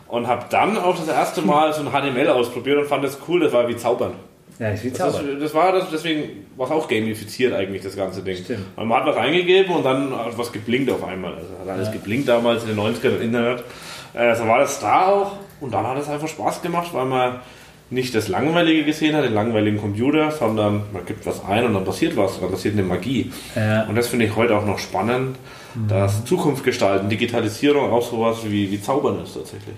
Und 0.07 0.27
habe 0.27 0.45
dann 0.49 0.77
auch 0.77 0.95
das 0.97 1.07
erste 1.07 1.41
Mal 1.41 1.73
so 1.73 1.81
ein 1.81 1.87
HTML 1.91 2.27
ausprobiert 2.29 2.77
und 2.77 2.85
fand 2.85 3.03
das 3.03 3.17
cool, 3.27 3.39
das 3.41 3.53
war 3.53 3.67
wie 3.67 3.75
Zaubern. 3.75 4.13
Ja, 4.59 4.69
ist 4.69 4.83
wie 4.83 4.91
Das, 4.91 4.99
Zauber. 4.99 5.27
ist, 5.29 5.41
das 5.41 5.53
war 5.55 5.71
das, 5.71 5.89
deswegen 5.91 6.45
war 6.55 6.67
es 6.67 6.71
auch 6.73 6.87
gamifiziert 6.87 7.53
eigentlich, 7.53 7.81
das 7.81 7.95
ganze 7.95 8.21
Ding. 8.21 8.37
Stimmt. 8.37 8.65
Und 8.75 8.87
man 8.87 8.99
hat 8.99 9.07
was 9.07 9.17
eingegeben 9.17 9.75
und 9.75 9.83
dann 9.83 10.15
hat 10.15 10.37
was 10.37 10.51
geblinkt 10.51 10.91
auf 10.91 11.03
einmal. 11.03 11.33
Also 11.33 11.47
hat 11.59 11.69
alles 11.69 11.91
geblinkt 11.91 12.27
damals 12.29 12.63
in 12.63 12.69
den 12.69 12.79
90ern 12.79 13.15
im 13.15 13.21
Internet. 13.21 13.63
Äh, 14.13 14.35
so 14.35 14.47
war 14.47 14.59
das 14.59 14.79
da 14.79 15.07
auch 15.07 15.31
und 15.59 15.73
dann 15.73 15.87
hat 15.87 15.97
es 15.97 16.07
einfach 16.09 16.27
Spaß 16.27 16.61
gemacht, 16.61 16.89
weil 16.93 17.05
man 17.05 17.39
nicht 17.91 18.15
das 18.15 18.29
Langweilige 18.29 18.85
gesehen 18.85 19.15
hat, 19.15 19.25
den 19.25 19.33
langweiligen 19.33 19.77
Computer, 19.77 20.31
sondern 20.31 20.83
man 20.93 21.05
gibt 21.05 21.25
was 21.25 21.43
ein 21.45 21.65
und 21.65 21.73
dann 21.73 21.85
passiert 21.85 22.15
was, 22.17 22.39
dann 22.39 22.49
passiert 22.49 22.73
eine 22.73 22.83
Magie. 22.83 23.31
Ja. 23.55 23.83
Und 23.83 23.95
das 23.95 24.07
finde 24.07 24.25
ich 24.25 24.35
heute 24.35 24.55
auch 24.55 24.65
noch 24.65 24.79
spannend, 24.79 25.37
dass 25.87 26.25
Zukunft 26.25 26.63
gestalten, 26.63 27.09
Digitalisierung 27.09 27.91
auch 27.91 28.09
sowas 28.09 28.39
wie, 28.45 28.71
wie 28.71 28.81
Zaubern 28.81 29.21
ist 29.23 29.33
tatsächlich. 29.33 29.75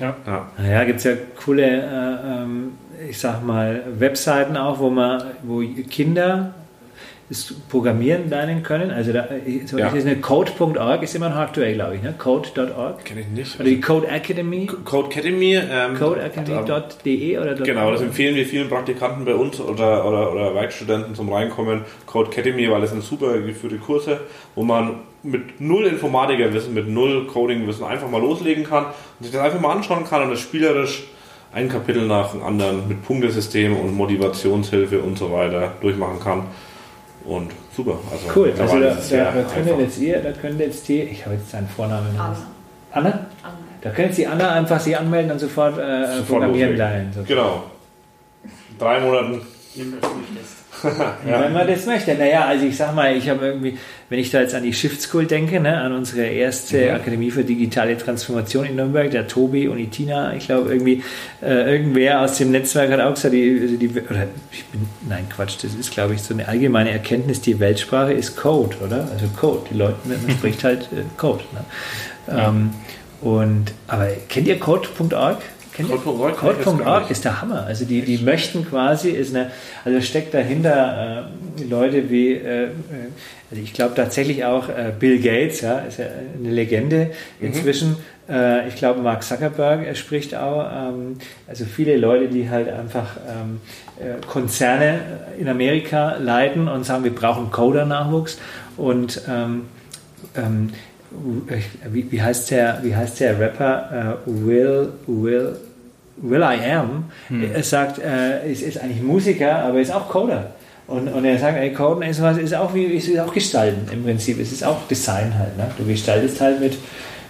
Ja. 0.00 0.16
Ja. 0.26 0.50
Naja, 0.58 0.84
gibt 0.84 0.98
es 0.98 1.04
ja 1.04 1.12
coole, 1.44 1.64
äh, 1.64 2.42
ähm, 2.42 2.72
ich 3.08 3.18
sag 3.18 3.44
mal, 3.44 3.84
Webseiten 3.98 4.56
auch, 4.56 4.78
wo 4.80 4.90
man, 4.90 5.22
wo 5.42 5.62
Kinder 5.88 6.54
Programmieren 7.68 8.28
lernen 8.28 8.62
können. 8.62 8.90
Also 8.90 9.12
da, 9.12 9.28
so 9.66 9.78
Ja. 9.78 9.88
ist 9.88 10.06
eine 10.06 10.16
Code.org 10.16 11.02
ist 11.02 11.14
immer 11.14 11.28
noch 11.30 11.36
aktuell, 11.36 11.74
glaube 11.74 11.96
ich, 11.96 12.02
ne? 12.02 12.14
Code.org. 12.16 13.04
Kenne 13.04 13.20
ich 13.22 13.28
nicht. 13.28 13.54
Oder 13.56 13.64
die 13.68 13.80
Code 13.80 14.08
Academy, 14.08 14.66
Code 14.84 15.08
Academy. 15.08 15.54
Ähm, 15.54 15.94
codeacademy.de 15.98 17.38
oder 17.38 17.54
Genau, 17.54 17.90
das 17.90 18.00
empfehlen 18.02 18.34
wir 18.34 18.46
vielen 18.46 18.68
Praktikanten 18.68 19.24
bei 19.24 19.34
uns 19.34 19.60
oder, 19.60 20.06
oder, 20.06 20.32
oder 20.32 20.54
Werkstudenten 20.54 21.14
zum 21.14 21.32
Reinkommen. 21.32 21.82
Code 22.06 22.30
Academy, 22.30 22.70
weil 22.70 22.80
das 22.80 22.90
sind 22.90 23.02
super 23.02 23.38
geführte 23.38 23.76
Kurse, 23.76 24.20
wo 24.54 24.62
man 24.62 24.96
mit 25.22 25.60
null 25.60 25.86
Informatikerwissen, 25.86 26.74
mit 26.74 26.88
null 26.88 27.26
Codingwissen 27.26 27.84
einfach 27.84 28.10
mal 28.10 28.20
loslegen 28.20 28.64
kann 28.64 28.86
und 28.86 29.24
sich 29.24 29.32
das 29.32 29.40
einfach 29.40 29.60
mal 29.60 29.72
anschauen 29.72 30.04
kann 30.04 30.22
und 30.22 30.30
das 30.30 30.40
spielerisch 30.40 31.04
ein 31.54 31.68
Kapitel 31.68 32.06
nach 32.06 32.32
dem 32.32 32.42
anderen 32.42 32.88
mit 32.88 33.04
Punktesystem 33.04 33.76
und 33.76 33.94
Motivationshilfe 33.94 35.00
und 35.00 35.18
so 35.18 35.30
weiter 35.32 35.72
durchmachen 35.80 36.18
kann. 36.18 36.44
Und 37.24 37.52
super. 37.76 37.98
Also 38.10 38.26
Cool, 38.34 38.52
also 38.58 38.78
da, 38.80 38.88
da, 38.88 39.32
da 39.32 39.32
könnt 39.42 39.66
ihr 39.66 39.72
einfach. 39.72 39.78
jetzt 39.78 39.98
ihr, 39.98 40.18
da 40.20 40.32
könnt 40.32 40.60
ihr 40.60 40.66
jetzt 40.66 40.88
die, 40.88 41.02
ich 41.02 41.24
habe 41.24 41.36
jetzt 41.36 41.50
seinen 41.50 41.68
Vornamen. 41.68 42.08
Anna. 42.18 42.36
Anna? 42.92 43.08
Anna. 43.10 43.58
Da 43.80 43.90
könnt 43.90 44.10
ihr 44.10 44.16
die 44.16 44.26
Anna 44.26 44.52
einfach 44.52 44.80
sich 44.80 44.96
anmelden 44.96 45.30
und 45.32 45.38
sofort, 45.38 45.78
äh, 45.78 46.06
Sofort 46.06 46.26
programmieren 46.28 46.76
lernen. 46.76 47.12
Genau. 47.26 47.64
Drei 48.78 49.00
Monaten. 49.00 49.40
Nimm 49.74 49.94
das 50.00 50.10
möchtest. 50.14 50.61
Ja, 51.28 51.40
wenn 51.44 51.52
man 51.52 51.66
das 51.66 51.86
möchte. 51.86 52.14
Naja, 52.14 52.44
also 52.46 52.66
ich 52.66 52.76
sag 52.76 52.94
mal, 52.94 53.16
ich 53.16 53.28
habe 53.28 53.46
irgendwie, 53.46 53.78
wenn 54.08 54.18
ich 54.18 54.30
da 54.30 54.40
jetzt 54.40 54.54
an 54.54 54.62
die 54.62 54.72
Shift 54.72 55.00
School 55.00 55.26
denke, 55.26 55.60
ne, 55.60 55.80
an 55.80 55.92
unsere 55.92 56.26
erste 56.26 56.78
Mhm. 56.90 56.94
Akademie 56.96 57.30
für 57.30 57.44
digitale 57.44 57.96
Transformation 57.96 58.64
in 58.66 58.76
Nürnberg, 58.76 59.10
der 59.10 59.26
Tobi 59.28 59.68
und 59.68 59.78
die 59.78 59.88
Tina, 59.88 60.34
ich 60.34 60.46
glaube 60.46 60.72
irgendwie, 60.72 61.02
äh, 61.42 61.72
irgendwer 61.72 62.20
aus 62.20 62.38
dem 62.38 62.50
Netzwerk 62.50 62.90
hat 62.90 63.00
auch 63.00 63.14
gesagt, 63.14 63.34
die, 63.34 63.58
also 63.62 63.76
die, 63.76 63.88
oder 63.88 64.26
ich 64.50 64.64
bin, 64.66 64.86
nein 65.08 65.26
Quatsch, 65.34 65.56
das 65.62 65.74
ist 65.74 65.90
glaube 65.92 66.14
ich 66.14 66.22
so 66.22 66.34
eine 66.34 66.48
allgemeine 66.48 66.90
Erkenntnis, 66.90 67.40
die 67.40 67.60
Weltsprache 67.60 68.12
ist 68.12 68.36
Code, 68.36 68.76
oder? 68.84 69.08
Also 69.12 69.26
Code, 69.38 69.66
die 69.70 69.76
Leute, 69.76 69.96
man 70.04 70.18
spricht 70.36 70.64
halt 70.64 70.82
äh, 70.92 71.02
Code. 71.16 71.44
Ne? 71.52 72.36
Ähm, 72.36 72.70
und, 73.20 73.72
aber 73.86 74.08
kennt 74.28 74.48
ihr 74.48 74.58
Code.org? 74.58 75.38
Nicht. 77.04 77.10
ist 77.10 77.24
der 77.24 77.40
Hammer. 77.40 77.64
Also 77.66 77.84
die, 77.84 78.02
die 78.02 78.18
möchten 78.18 78.68
quasi, 78.68 79.10
ist 79.10 79.34
eine, 79.34 79.50
also 79.84 80.00
steckt 80.00 80.34
dahinter 80.34 81.28
äh, 81.58 81.64
Leute 81.64 82.10
wie, 82.10 82.32
äh, 82.32 82.64
äh, 82.64 82.68
also 83.50 83.62
ich 83.62 83.72
glaube 83.72 83.94
tatsächlich 83.94 84.44
auch 84.44 84.68
äh, 84.68 84.92
Bill 84.98 85.18
Gates, 85.18 85.62
ja, 85.62 85.78
ist 85.78 85.98
ja 85.98 86.06
eine 86.38 86.50
Legende 86.50 87.10
inzwischen. 87.40 87.96
Äh, 88.28 88.68
ich 88.68 88.76
glaube 88.76 89.00
Mark 89.00 89.22
Zuckerberg 89.22 89.86
er 89.86 89.94
spricht 89.94 90.34
auch. 90.34 90.70
Ähm, 90.70 91.16
also 91.46 91.64
viele 91.64 91.96
Leute, 91.96 92.28
die 92.28 92.50
halt 92.50 92.68
einfach 92.68 93.16
ähm, 93.28 93.60
äh, 93.98 94.24
Konzerne 94.26 95.00
in 95.38 95.48
Amerika 95.48 96.16
leiten 96.16 96.68
und 96.68 96.84
sagen, 96.84 97.04
wir 97.04 97.14
brauchen 97.14 97.50
Coder-Nachwuchs 97.50 98.38
und 98.76 99.22
ähm, 99.28 99.62
ähm, 100.36 100.70
wie, 101.90 102.10
wie, 102.10 102.22
heißt 102.22 102.50
der, 102.50 102.78
wie 102.82 102.94
heißt 102.94 103.20
der 103.20 103.38
Rapper? 103.38 104.18
Äh, 104.26 104.30
Will, 104.46 104.92
Will, 105.06 105.56
Will 106.16 106.40
I 106.42 106.70
Am. 106.72 107.04
Er 107.54 107.62
sagt, 107.62 107.98
äh, 107.98 108.50
ist, 108.50 108.62
ist 108.62 108.78
eigentlich 108.78 109.02
Musiker, 109.02 109.56
aber 109.64 109.80
ist 109.80 109.92
auch 109.92 110.08
Coder. 110.08 110.50
Und, 110.86 111.08
und 111.08 111.24
er 111.24 111.38
sagt, 111.38 111.56
ey, 111.58 111.72
Coden 111.72 112.02
ist 112.02 112.20
was, 112.20 112.36
ist 112.38 112.54
auch 112.54 112.74
wie, 112.74 112.84
ist 112.84 113.18
auch 113.18 113.32
Gestalten 113.32 113.90
im 113.92 114.02
Prinzip. 114.04 114.38
Es 114.40 114.52
ist 114.52 114.64
auch 114.64 114.86
Design 114.88 115.32
halt. 115.38 115.56
Ne? 115.56 115.66
Du 115.78 115.84
gestaltest 115.86 116.40
halt 116.40 116.60
mit, 116.60 116.76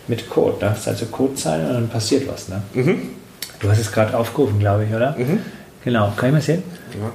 mit 0.08 0.28
Code. 0.28 0.54
Ne? 0.64 0.70
Das 0.70 0.80
ist 0.80 0.88
also 0.88 1.06
Codezeilen 1.06 1.66
und 1.66 1.74
dann 1.74 1.88
passiert 1.88 2.26
was. 2.28 2.48
Ne? 2.48 2.62
Du 3.60 3.70
hast 3.70 3.78
es 3.78 3.92
gerade 3.92 4.16
aufgerufen, 4.16 4.58
glaube 4.58 4.84
ich, 4.88 4.94
oder? 4.94 5.14
Genau, 5.84 6.12
kann 6.16 6.30
ich 6.30 6.34
mal 6.34 6.40
sehen? 6.42 6.62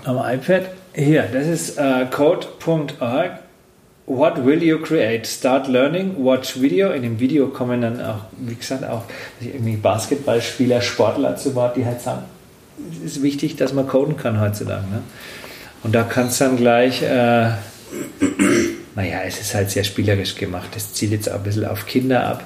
Am 0.05 0.17
iPad. 0.17 0.63
Hier, 0.93 1.23
das 1.31 1.47
ist 1.47 1.77
äh, 1.77 2.05
code.org. 2.09 3.31
What 4.07 4.45
will 4.45 4.63
you 4.63 4.79
create? 4.79 5.27
Start 5.27 5.67
learning, 5.67 6.15
watch 6.23 6.61
video. 6.61 6.91
In 6.93 7.01
dem 7.01 7.19
Video 7.19 7.47
kommen 7.47 7.81
dann 7.81 7.99
auch, 7.99 8.21
wie 8.37 8.55
gesagt, 8.55 8.85
auch 8.85 9.03
irgendwie 9.41 9.75
Basketballspieler, 9.75 10.79
Sportler 10.79 11.35
zu 11.35 11.53
Wort, 11.55 11.75
die 11.75 11.85
halt 11.85 11.99
sagen, 11.99 12.23
es 12.89 13.17
ist 13.17 13.21
wichtig, 13.21 13.57
dass 13.57 13.73
man 13.73 13.85
coden 13.85 14.15
kann 14.15 14.39
heutzutage. 14.39 14.87
Ne? 14.87 15.01
Und 15.83 15.93
da 15.93 16.03
kannst 16.03 16.39
du 16.39 16.45
dann 16.45 16.55
gleich, 16.55 17.01
äh, 17.01 17.49
naja, 18.95 19.23
es 19.25 19.41
ist 19.41 19.53
halt 19.53 19.71
sehr 19.71 19.83
spielerisch 19.83 20.35
gemacht. 20.35 20.69
Das 20.73 20.93
zielt 20.93 21.11
jetzt 21.11 21.29
auch 21.29 21.35
ein 21.35 21.43
bisschen 21.43 21.65
auf 21.65 21.85
Kinder 21.85 22.25
ab. 22.25 22.45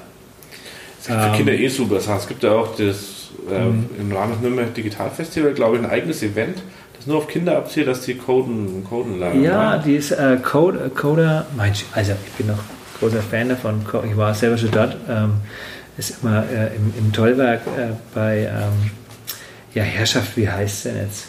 Für 1.00 1.32
Kinder 1.36 1.52
eh 1.52 1.68
super. 1.68 1.96
Es 1.96 2.26
gibt 2.26 2.42
ja 2.42 2.50
auch 2.50 2.74
das, 2.76 3.30
äh, 3.48 4.00
im 4.00 4.10
Rahmen 4.10 4.32
des 4.32 4.40
Nürnberg 4.42 4.74
Digital 4.74 5.10
Festival, 5.10 5.52
glaube 5.52 5.76
ich, 5.76 5.84
ein 5.84 5.88
eigenes 5.88 6.24
Event, 6.24 6.58
das 7.02 7.08
nur 7.08 7.18
auf 7.18 7.26
Kinder 7.26 7.56
abzielt, 7.56 7.88
dass 7.88 8.02
die 8.02 8.14
Coden, 8.14 8.84
Coden 8.88 9.18
lernen. 9.18 9.42
Ja, 9.42 9.76
ne? 9.76 9.82
die 9.84 9.96
ist 9.96 10.12
äh, 10.12 10.38
Code, 10.42 10.86
äh, 10.86 10.88
Coder, 10.90 11.46
mein, 11.56 11.72
also 11.92 12.12
ich 12.26 12.32
bin 12.34 12.46
noch 12.46 12.62
großer 13.00 13.22
Fan 13.22 13.48
davon. 13.48 13.84
Ich 14.08 14.16
war 14.16 14.32
selber 14.34 14.56
schon 14.56 14.70
dort. 14.70 14.96
Ähm, 15.08 15.34
ist 15.98 16.22
immer 16.22 16.44
äh, 16.48 16.74
im, 16.76 16.94
im 16.96 17.12
Tollwerk 17.12 17.62
äh, 17.66 17.92
bei 18.14 18.38
ähm, 18.44 18.90
ja, 19.74 19.82
Herrschaft, 19.82 20.36
wie 20.36 20.48
heißt 20.48 20.86
es 20.86 20.92
denn 20.92 21.02
jetzt? 21.02 21.26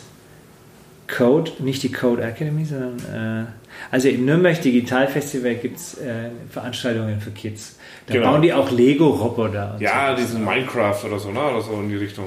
Code, 1.07 1.51
nicht 1.59 1.83
die 1.83 1.91
Code 1.91 2.23
Academy, 2.23 2.65
sondern 2.65 2.97
äh, 2.99 3.45
also 3.91 4.07
im 4.09 4.25
Nürnberg 4.25 4.61
Digital 4.61 5.07
Festival 5.07 5.55
gibt 5.55 5.77
es 5.77 5.97
äh, 5.97 6.29
Veranstaltungen 6.49 7.19
für 7.19 7.31
Kids. 7.31 7.77
Da 8.05 8.13
Genau. 8.13 8.31
bauen 8.31 8.41
die 8.41 8.53
auch 8.53 8.71
Lego-Roboter. 8.71 9.77
Ja, 9.79 10.15
so. 10.15 10.21
diesen 10.21 10.45
Minecraft 10.45 11.03
oder 11.05 11.19
so, 11.19 11.31
ne? 11.31 11.39
Oder 11.39 11.61
so 11.61 11.73
in 11.73 11.89
die 11.89 11.97
Richtung. 11.97 12.25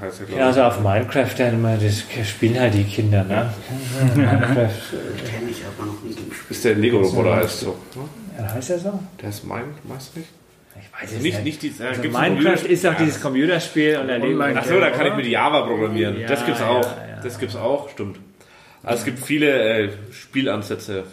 Ja, 0.00 0.06
heißt 0.06 0.20
ja, 0.28 0.36
Ja, 0.36 0.36
ich. 0.36 0.46
also 0.46 0.62
auf 0.62 0.80
Minecraft 0.80 1.38
immer, 1.52 1.76
das 1.76 2.04
spielen 2.28 2.58
halt 2.58 2.74
die 2.74 2.84
Kinder, 2.84 3.24
ne? 3.24 3.52
Minecraft, 4.14 4.46
Kenn 4.56 5.48
ich 5.50 5.62
aber 5.66 5.86
noch 5.86 6.02
nicht 6.02 6.16
gespielt. 6.28 6.50
Ist 6.50 6.64
der 6.64 6.74
Lego-Roboter 6.76 7.36
heißt 7.36 7.60
so. 7.60 7.76
Ne? 7.94 8.02
ja, 8.38 8.54
heißt 8.54 8.70
er 8.70 8.78
so? 8.78 8.98
Der 9.20 9.28
ist 9.28 9.44
mein, 9.44 9.64
weißt 9.84 10.14
du 10.14 10.20
nicht? 10.20 10.30
Ich 10.74 10.92
weiß 10.92 11.00
Also 11.02 11.16
es 11.16 11.22
nicht, 11.22 11.44
nicht. 11.44 11.62
nicht 11.62 11.78
die, 11.78 11.82
äh, 11.82 11.86
Also 11.88 12.02
Minecraft 12.02 12.66
ist 12.66 12.86
auch 12.86 12.92
Ja, 12.92 12.98
dieses 12.98 13.20
Computerspiel 13.20 13.98
und 13.98 14.08
der 14.08 14.22
Online- 14.22 14.58
Ach 14.60 14.64
so, 14.64 14.80
da 14.80 14.90
kann 14.90 15.06
ich 15.06 15.14
mit 15.16 15.26
Java 15.26 15.62
programmieren. 15.66 16.18
Ja, 16.20 16.26
das 16.28 16.44
gibt's 16.46 16.60
ja, 16.60 16.68
auch. 16.68 16.82
ja. 16.82 17.20
Das 17.22 17.38
gibt's 17.38 17.56
auch, 17.56 17.88
stimmt. 17.90 18.18
Also 18.82 18.98
es 19.00 19.04
gibt 19.04 19.18
viele 19.24 19.48
äh, 19.84 19.88
Spielansätze. 20.12 21.04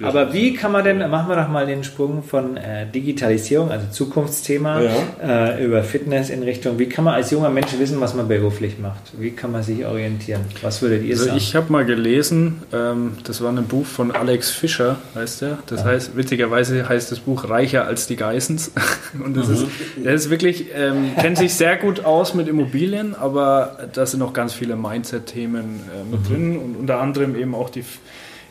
Äh, 0.00 0.04
Aber 0.04 0.32
wie 0.32 0.54
kann 0.54 0.72
man 0.72 0.84
denn, 0.84 0.98
machen 1.10 1.28
wir 1.28 1.36
doch 1.36 1.48
mal 1.48 1.66
den 1.66 1.84
Sprung 1.84 2.22
von 2.22 2.56
äh, 2.56 2.86
Digitalisierung, 2.86 3.70
also 3.70 3.86
Zukunftsthema, 3.90 4.80
äh, 5.22 5.64
über 5.64 5.82
Fitness 5.82 6.30
in 6.30 6.42
Richtung, 6.42 6.78
wie 6.78 6.88
kann 6.88 7.04
man 7.04 7.14
als 7.14 7.30
junger 7.30 7.50
Mensch 7.50 7.68
wissen, 7.78 8.00
was 8.00 8.14
man 8.14 8.28
beruflich 8.28 8.78
macht? 8.78 9.00
Wie 9.18 9.30
kann 9.30 9.52
man 9.52 9.62
sich 9.62 9.84
orientieren? 9.86 10.42
Was 10.62 10.82
würdet 10.82 11.02
ihr 11.04 11.14
Also 11.14 11.26
sagen? 11.26 11.36
ich 11.36 11.54
habe 11.56 11.72
mal 11.72 11.84
gelesen, 11.84 12.62
ähm, 12.72 13.12
das 13.24 13.40
war 13.42 13.50
ein 13.52 13.64
Buch 13.66 13.86
von 13.86 14.10
Alex 14.10 14.50
Fischer, 14.50 14.96
heißt 15.14 15.42
der. 15.42 15.58
Das 15.66 15.84
heißt, 15.84 16.16
witzigerweise 16.16 16.88
heißt 16.88 17.10
das 17.12 17.20
Buch 17.20 17.48
Reicher 17.48 17.86
als 17.86 18.06
die 18.06 18.16
Geissens. 18.16 18.72
Und 19.24 19.36
das 19.36 19.48
ist, 19.48 19.66
der 19.96 20.14
ist 20.14 20.30
wirklich, 20.30 20.66
ähm, 20.74 21.12
kennt 21.18 21.38
sich 21.38 21.54
sehr 21.54 21.76
gut 21.76 22.04
aus 22.04 22.34
mit 22.34 22.48
Immobilien, 22.48 23.14
aber 23.14 23.78
da 23.92 24.04
sind 24.06 24.20
noch 24.20 24.32
ganz 24.32 24.52
viele 24.52 24.76
Mindset-Themen 24.76 25.64
äh, 25.64 26.10
mit 26.10 26.28
drin 26.28 26.56
und 26.58 26.76
unter 26.76 27.00
anderem 27.00 27.34
eben 27.36 27.54
auch 27.54 27.70
die, 27.70 27.84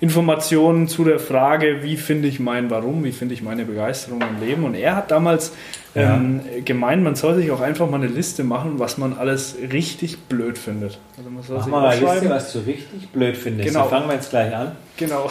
Informationen 0.02 0.88
zu 0.88 1.04
der 1.06 1.20
Frage, 1.20 1.84
wie 1.84 1.98
finde 1.98 2.28
ich 2.28 2.40
mein 2.40 2.70
Warum, 2.70 3.04
wie 3.04 3.12
finde 3.12 3.34
ich 3.34 3.42
meine 3.42 3.66
Begeisterung 3.66 4.22
im 4.22 4.46
Leben. 4.46 4.64
Und 4.64 4.76
er 4.76 4.96
hat 4.96 5.10
damals 5.10 5.54
ähm, 5.96 6.42
gemeint, 6.66 7.02
man 7.04 7.16
soll 7.16 7.36
sich 7.36 7.50
auch 7.52 7.62
einfach 7.62 7.90
mal 7.90 7.98
eine 7.98 8.08
Liste 8.08 8.44
machen, 8.44 8.80
was 8.80 8.98
man 8.98 9.18
alles 9.18 9.56
richtig 9.72 10.20
blöd 10.24 10.58
findet. 10.58 11.00
Also 11.18 11.30
man 11.30 11.44
soll 11.44 11.58
Mach 11.58 11.64
sich 11.64 11.72
mal 11.72 11.88
eine 11.88 12.14
Liste, 12.14 12.30
was 12.30 12.54
du 12.54 12.60
richtig 12.60 13.10
blöd 13.10 13.38
findest. 13.38 13.70
Genau. 13.70 13.86
So 13.86 13.90
fangen 13.90 14.08
wir 14.08 14.16
jetzt 14.16 14.30
gleich 14.30 14.54
an. 14.54 14.74
Genau. 14.98 15.30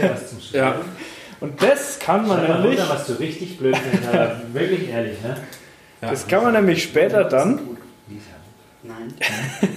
Ja, 0.00 0.10
was 0.10 0.30
zum 0.30 0.38
ja. 0.52 0.74
Und 1.40 1.62
das 1.62 1.98
kann 2.00 2.26
man 2.26 2.38
Schreib 2.38 2.60
nämlich. 2.60 2.80
Runter, 2.80 2.94
was 2.94 3.06
du 3.06 3.12
richtig 3.14 3.58
blöd 3.58 3.76
findest, 3.76 4.08
aber 4.12 4.40
wirklich 4.52 4.88
ehrlich, 4.88 5.20
ne? 5.22 5.36
Ja. 6.00 6.10
Das 6.10 6.26
kann 6.26 6.42
man 6.42 6.52
nämlich 6.54 6.82
später 6.82 7.24
dann. 7.24 7.60
Nein. 8.82 9.14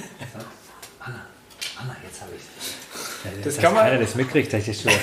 Anna, 1.00 1.22
Anna, 1.80 1.96
jetzt 2.04 2.22
habe 2.22 2.32
ich 2.36 2.42
Das, 3.44 3.56
das 3.56 3.64
kann 3.64 3.74
man. 3.74 3.86
Keiner 3.86 4.00
das 4.00 4.16
mitkriegt, 4.16 4.54
dass 4.54 4.68
ich 4.68 4.84
das 4.84 4.92
schon 4.92 4.92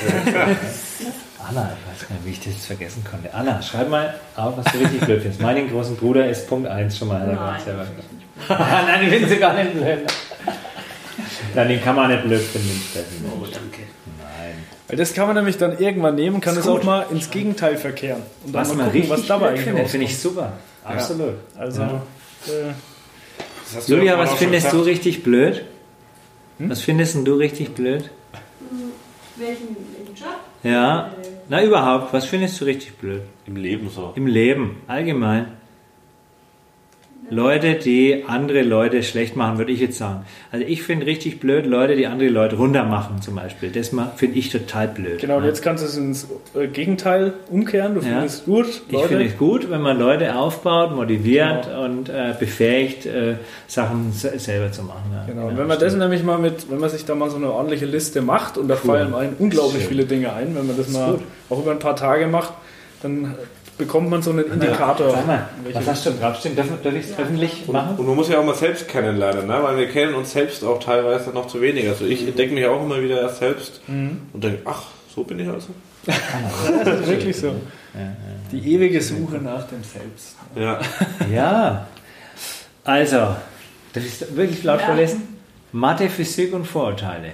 Anna, 1.48 1.72
ich 1.76 2.02
weiß 2.02 2.08
gar 2.08 2.14
nicht, 2.14 2.24
wie 2.24 2.30
ich 2.30 2.40
das 2.56 2.66
vergessen 2.66 3.04
konnte. 3.08 3.34
Anna, 3.34 3.60
schreib 3.60 3.88
mal 3.88 4.14
auf, 4.36 4.56
was 4.56 4.72
du 4.72 4.78
richtig 4.78 5.00
blöd 5.00 5.22
findest. 5.22 5.40
Meinen 5.40 5.68
großen 5.68 5.96
Bruder 5.96 6.28
ist 6.28 6.48
Punkt 6.48 6.68
1 6.68 6.96
schon 6.96 7.08
mal. 7.08 7.26
Nein, 7.26 7.60
selber. 7.64 7.86
Nein, 8.48 9.00
den 9.00 9.10
finden 9.10 9.28
sie 9.28 9.36
gar 9.38 9.54
nicht 9.54 9.72
blöd. 9.72 9.98
Nein, 11.54 11.68
den 11.68 11.82
kann 11.82 11.96
man 11.96 12.10
nicht 12.10 12.24
blöd 12.24 12.40
finden, 12.40 12.82
Steffen. 12.90 13.24
Oh, 13.26 13.44
danke. 13.44 13.82
Weil 14.92 14.98
das 14.98 15.14
kann 15.14 15.26
man 15.26 15.36
nämlich 15.36 15.56
dann 15.56 15.78
irgendwann 15.78 16.16
nehmen, 16.16 16.42
kann 16.42 16.54
es 16.54 16.68
auch 16.68 16.82
mal 16.82 17.06
ins 17.10 17.30
Gegenteil 17.30 17.78
verkehren. 17.78 18.22
Und 18.44 18.54
dann 18.54 18.60
was 18.60 18.74
mal 18.74 18.90
gucken, 18.90 19.08
was 19.08 19.26
dabei 19.26 19.56
findet. 19.56 19.88
Finde 19.88 20.04
ich 20.04 20.18
super. 20.18 20.52
Absolut. 20.84 21.36
Also, 21.56 21.80
ja. 21.80 22.02
äh, 22.48 23.80
Julia, 23.86 24.18
was 24.18 24.34
findest 24.34 24.70
du 24.70 24.80
richtig 24.80 25.22
blöd? 25.22 25.64
Hm? 26.58 26.70
Was 26.70 26.82
findest 26.82 27.26
du 27.26 27.34
richtig 27.34 27.74
blöd? 27.74 28.10
Welchen, 29.36 29.76
welchen 29.96 30.14
Job? 30.14 30.36
Ja. 30.62 31.12
Na, 31.48 31.64
überhaupt. 31.64 32.12
Was 32.12 32.24
findest 32.26 32.60
du 32.60 32.64
richtig 32.64 32.96
blöd? 32.98 33.22
Im 33.46 33.56
Leben 33.56 33.88
so. 33.90 34.12
Im 34.14 34.26
Leben, 34.26 34.82
allgemein. 34.86 35.46
Leute, 37.32 37.74
die 37.76 38.24
andere 38.26 38.60
Leute 38.60 39.02
schlecht 39.02 39.36
machen, 39.36 39.56
würde 39.56 39.72
ich 39.72 39.80
jetzt 39.80 39.96
sagen. 39.96 40.26
Also 40.50 40.66
ich 40.66 40.82
finde 40.82 41.06
richtig 41.06 41.40
blöd 41.40 41.64
Leute, 41.64 41.96
die 41.96 42.06
andere 42.06 42.28
Leute 42.28 42.56
runter 42.56 42.84
machen 42.84 43.22
zum 43.22 43.36
Beispiel. 43.36 43.70
Das 43.70 43.90
finde 44.16 44.38
ich 44.38 44.50
total 44.50 44.88
blöd. 44.88 45.18
Genau, 45.18 45.38
und 45.38 45.44
jetzt 45.44 45.62
kannst 45.62 45.82
du 45.82 45.88
es 45.88 45.96
ins 45.96 46.28
äh, 46.54 46.66
Gegenteil 46.66 47.32
umkehren. 47.50 47.94
Du 47.94 48.02
findest 48.02 48.40
es 48.40 48.44
gut. 48.44 48.82
Leute. 48.90 49.04
Ich 49.04 49.08
finde 49.08 49.24
es 49.24 49.38
gut, 49.38 49.70
wenn 49.70 49.80
man 49.80 49.98
Leute 49.98 50.36
aufbaut, 50.36 50.94
motiviert 50.94 51.64
genau. 51.64 51.84
und 51.84 52.10
äh, 52.10 52.34
befähigt, 52.38 53.06
äh, 53.06 53.36
Sachen 53.66 54.12
selber 54.12 54.70
zu 54.70 54.82
machen. 54.82 55.10
Ja. 55.14 55.24
Genau, 55.32 55.48
und 55.48 55.56
wenn 55.56 55.66
man 55.66 55.78
das 55.78 55.96
nämlich 55.96 56.22
mal 56.22 56.38
mit, 56.38 56.70
wenn 56.70 56.80
man 56.80 56.90
sich 56.90 57.06
da 57.06 57.14
mal 57.14 57.30
so 57.30 57.36
eine 57.36 57.50
ordentliche 57.50 57.86
Liste 57.86 58.20
macht 58.20 58.58
und 58.58 58.68
da 58.68 58.74
cool. 58.74 58.90
fallen 58.90 59.14
einem 59.14 59.36
unglaublich 59.38 59.86
viele 59.86 60.04
Dinge 60.04 60.34
ein, 60.34 60.54
wenn 60.54 60.66
man 60.66 60.76
das, 60.76 60.86
das 60.86 60.94
mal 60.94 61.12
gut. 61.12 61.22
auch 61.48 61.62
über 61.62 61.70
ein 61.70 61.78
paar 61.78 61.96
Tage 61.96 62.26
macht, 62.26 62.52
dann 63.02 63.34
bekommt 63.82 64.10
man 64.10 64.22
so 64.22 64.30
einen 64.30 64.44
Indikator. 64.44 65.10
Sag 65.10 65.26
mal, 65.26 65.48
was 65.72 65.86
hast 65.88 66.06
du 66.06 66.10
draufstehen? 66.12 66.54
Darf, 66.54 66.68
darf 66.82 66.94
ich 66.94 67.06
es 67.06 67.18
öffentlich 67.18 67.66
machen? 67.66 67.96
Und 67.96 68.06
man 68.06 68.14
muss 68.14 68.28
ja 68.28 68.38
auch 68.38 68.44
mal 68.44 68.54
selbst 68.54 68.86
kennenlernen, 68.86 69.48
ne? 69.48 69.58
weil 69.60 69.76
wir 69.76 69.88
kennen 69.88 70.14
uns 70.14 70.32
selbst 70.32 70.62
auch 70.64 70.78
teilweise 70.78 71.30
noch 71.30 71.48
zu 71.48 71.60
wenig. 71.60 71.88
Also 71.88 72.04
ich 72.04 72.26
entdecke 72.26 72.54
mich 72.54 72.64
auch 72.66 72.80
immer 72.80 73.02
wieder 73.02 73.20
erst 73.20 73.38
selbst 73.38 73.80
mhm. 73.88 74.22
und 74.32 74.44
denke, 74.44 74.60
ach, 74.66 74.84
so 75.12 75.24
bin 75.24 75.40
ich 75.40 75.48
also. 75.48 75.68
das 76.06 77.00
ist 77.00 77.08
wirklich 77.08 77.36
so. 77.36 77.54
Die 78.52 78.74
ewige 78.74 79.00
Suche 79.00 79.36
nach 79.36 79.66
dem 79.66 79.82
Selbst. 79.82 80.36
Ja. 80.54 80.80
ja. 81.32 81.86
Also, 82.84 83.36
ich 83.94 84.04
es 84.04 84.36
wirklich 84.36 84.62
laut 84.62 84.80
ja. 84.80 84.86
vorlesen? 84.86 85.38
Mathe, 85.72 86.08
Physik 86.08 86.54
und 86.54 86.66
Vorurteile. 86.66 87.32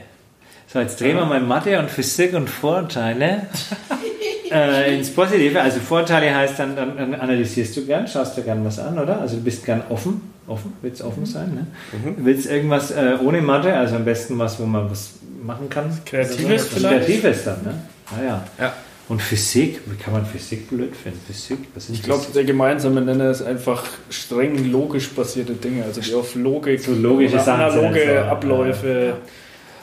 So, 0.67 0.81
jetzt 0.81 1.01
drehen 1.01 1.17
wir 1.17 1.25
mal 1.25 1.41
Mathe 1.41 1.79
und 1.79 1.91
Physik 1.91 2.35
und 2.35 2.49
Vorurteile 2.49 3.47
äh, 4.51 4.97
ins 4.97 5.11
Positive. 5.11 5.61
Also 5.61 5.81
Vorteile 5.81 6.35
heißt 6.35 6.59
dann, 6.59 6.77
dann, 6.77 6.97
dann, 6.97 7.15
analysierst 7.15 7.77
du 7.77 7.87
gern, 7.87 8.07
schaust 8.07 8.37
dir 8.37 8.43
gern 8.43 8.65
was 8.65 8.79
an, 8.79 8.99
oder? 8.99 9.21
Also 9.21 9.37
du 9.37 9.43
bist 9.43 9.65
gern 9.65 9.83
offen, 9.89 10.21
offen, 10.47 10.73
willst 10.83 11.03
offen 11.03 11.27
sein, 11.27 11.55
ne? 11.55 11.67
Mhm. 11.93 12.25
Willst 12.25 12.51
irgendwas 12.51 12.91
äh, 12.91 13.17
ohne 13.23 13.41
Mathe, 13.43 13.75
also 13.75 13.97
am 13.97 14.05
besten 14.05 14.39
was, 14.39 14.59
wo 14.59 14.67
man 14.67 14.91
was 14.91 15.15
machen 15.43 15.69
kann. 15.69 15.87
Kreatives 16.05 16.63
also, 16.63 16.77
vielleicht? 16.77 17.07
Kreatives 17.07 17.45
dann, 17.45 17.63
ne? 17.63 17.75
Naja. 18.17 18.45
Ja. 18.59 18.73
Und 19.09 19.23
Physik, 19.23 19.81
wie 19.87 19.97
kann 19.97 20.13
man 20.13 20.27
Physik 20.27 20.69
blöd 20.69 20.95
finden? 20.95 21.21
Physik, 21.27 21.61
was 21.75 21.89
Ich 21.89 22.03
glaube, 22.03 22.27
der 22.35 22.45
gemeinsame 22.45 23.01
Nenner 23.01 23.31
ist 23.31 23.41
einfach 23.41 23.85
streng 24.11 24.71
logisch 24.71 25.09
basierte 25.11 25.55
Dinge, 25.55 25.85
also 25.85 26.03
die 26.03 26.13
auf 26.15 26.35
Logik, 26.35 26.81
so 26.81 26.93
logische 26.93 27.39
Sachen 27.39 27.63
analoge 27.63 28.25
Abläufe. 28.25 29.07
Ja. 29.09 29.17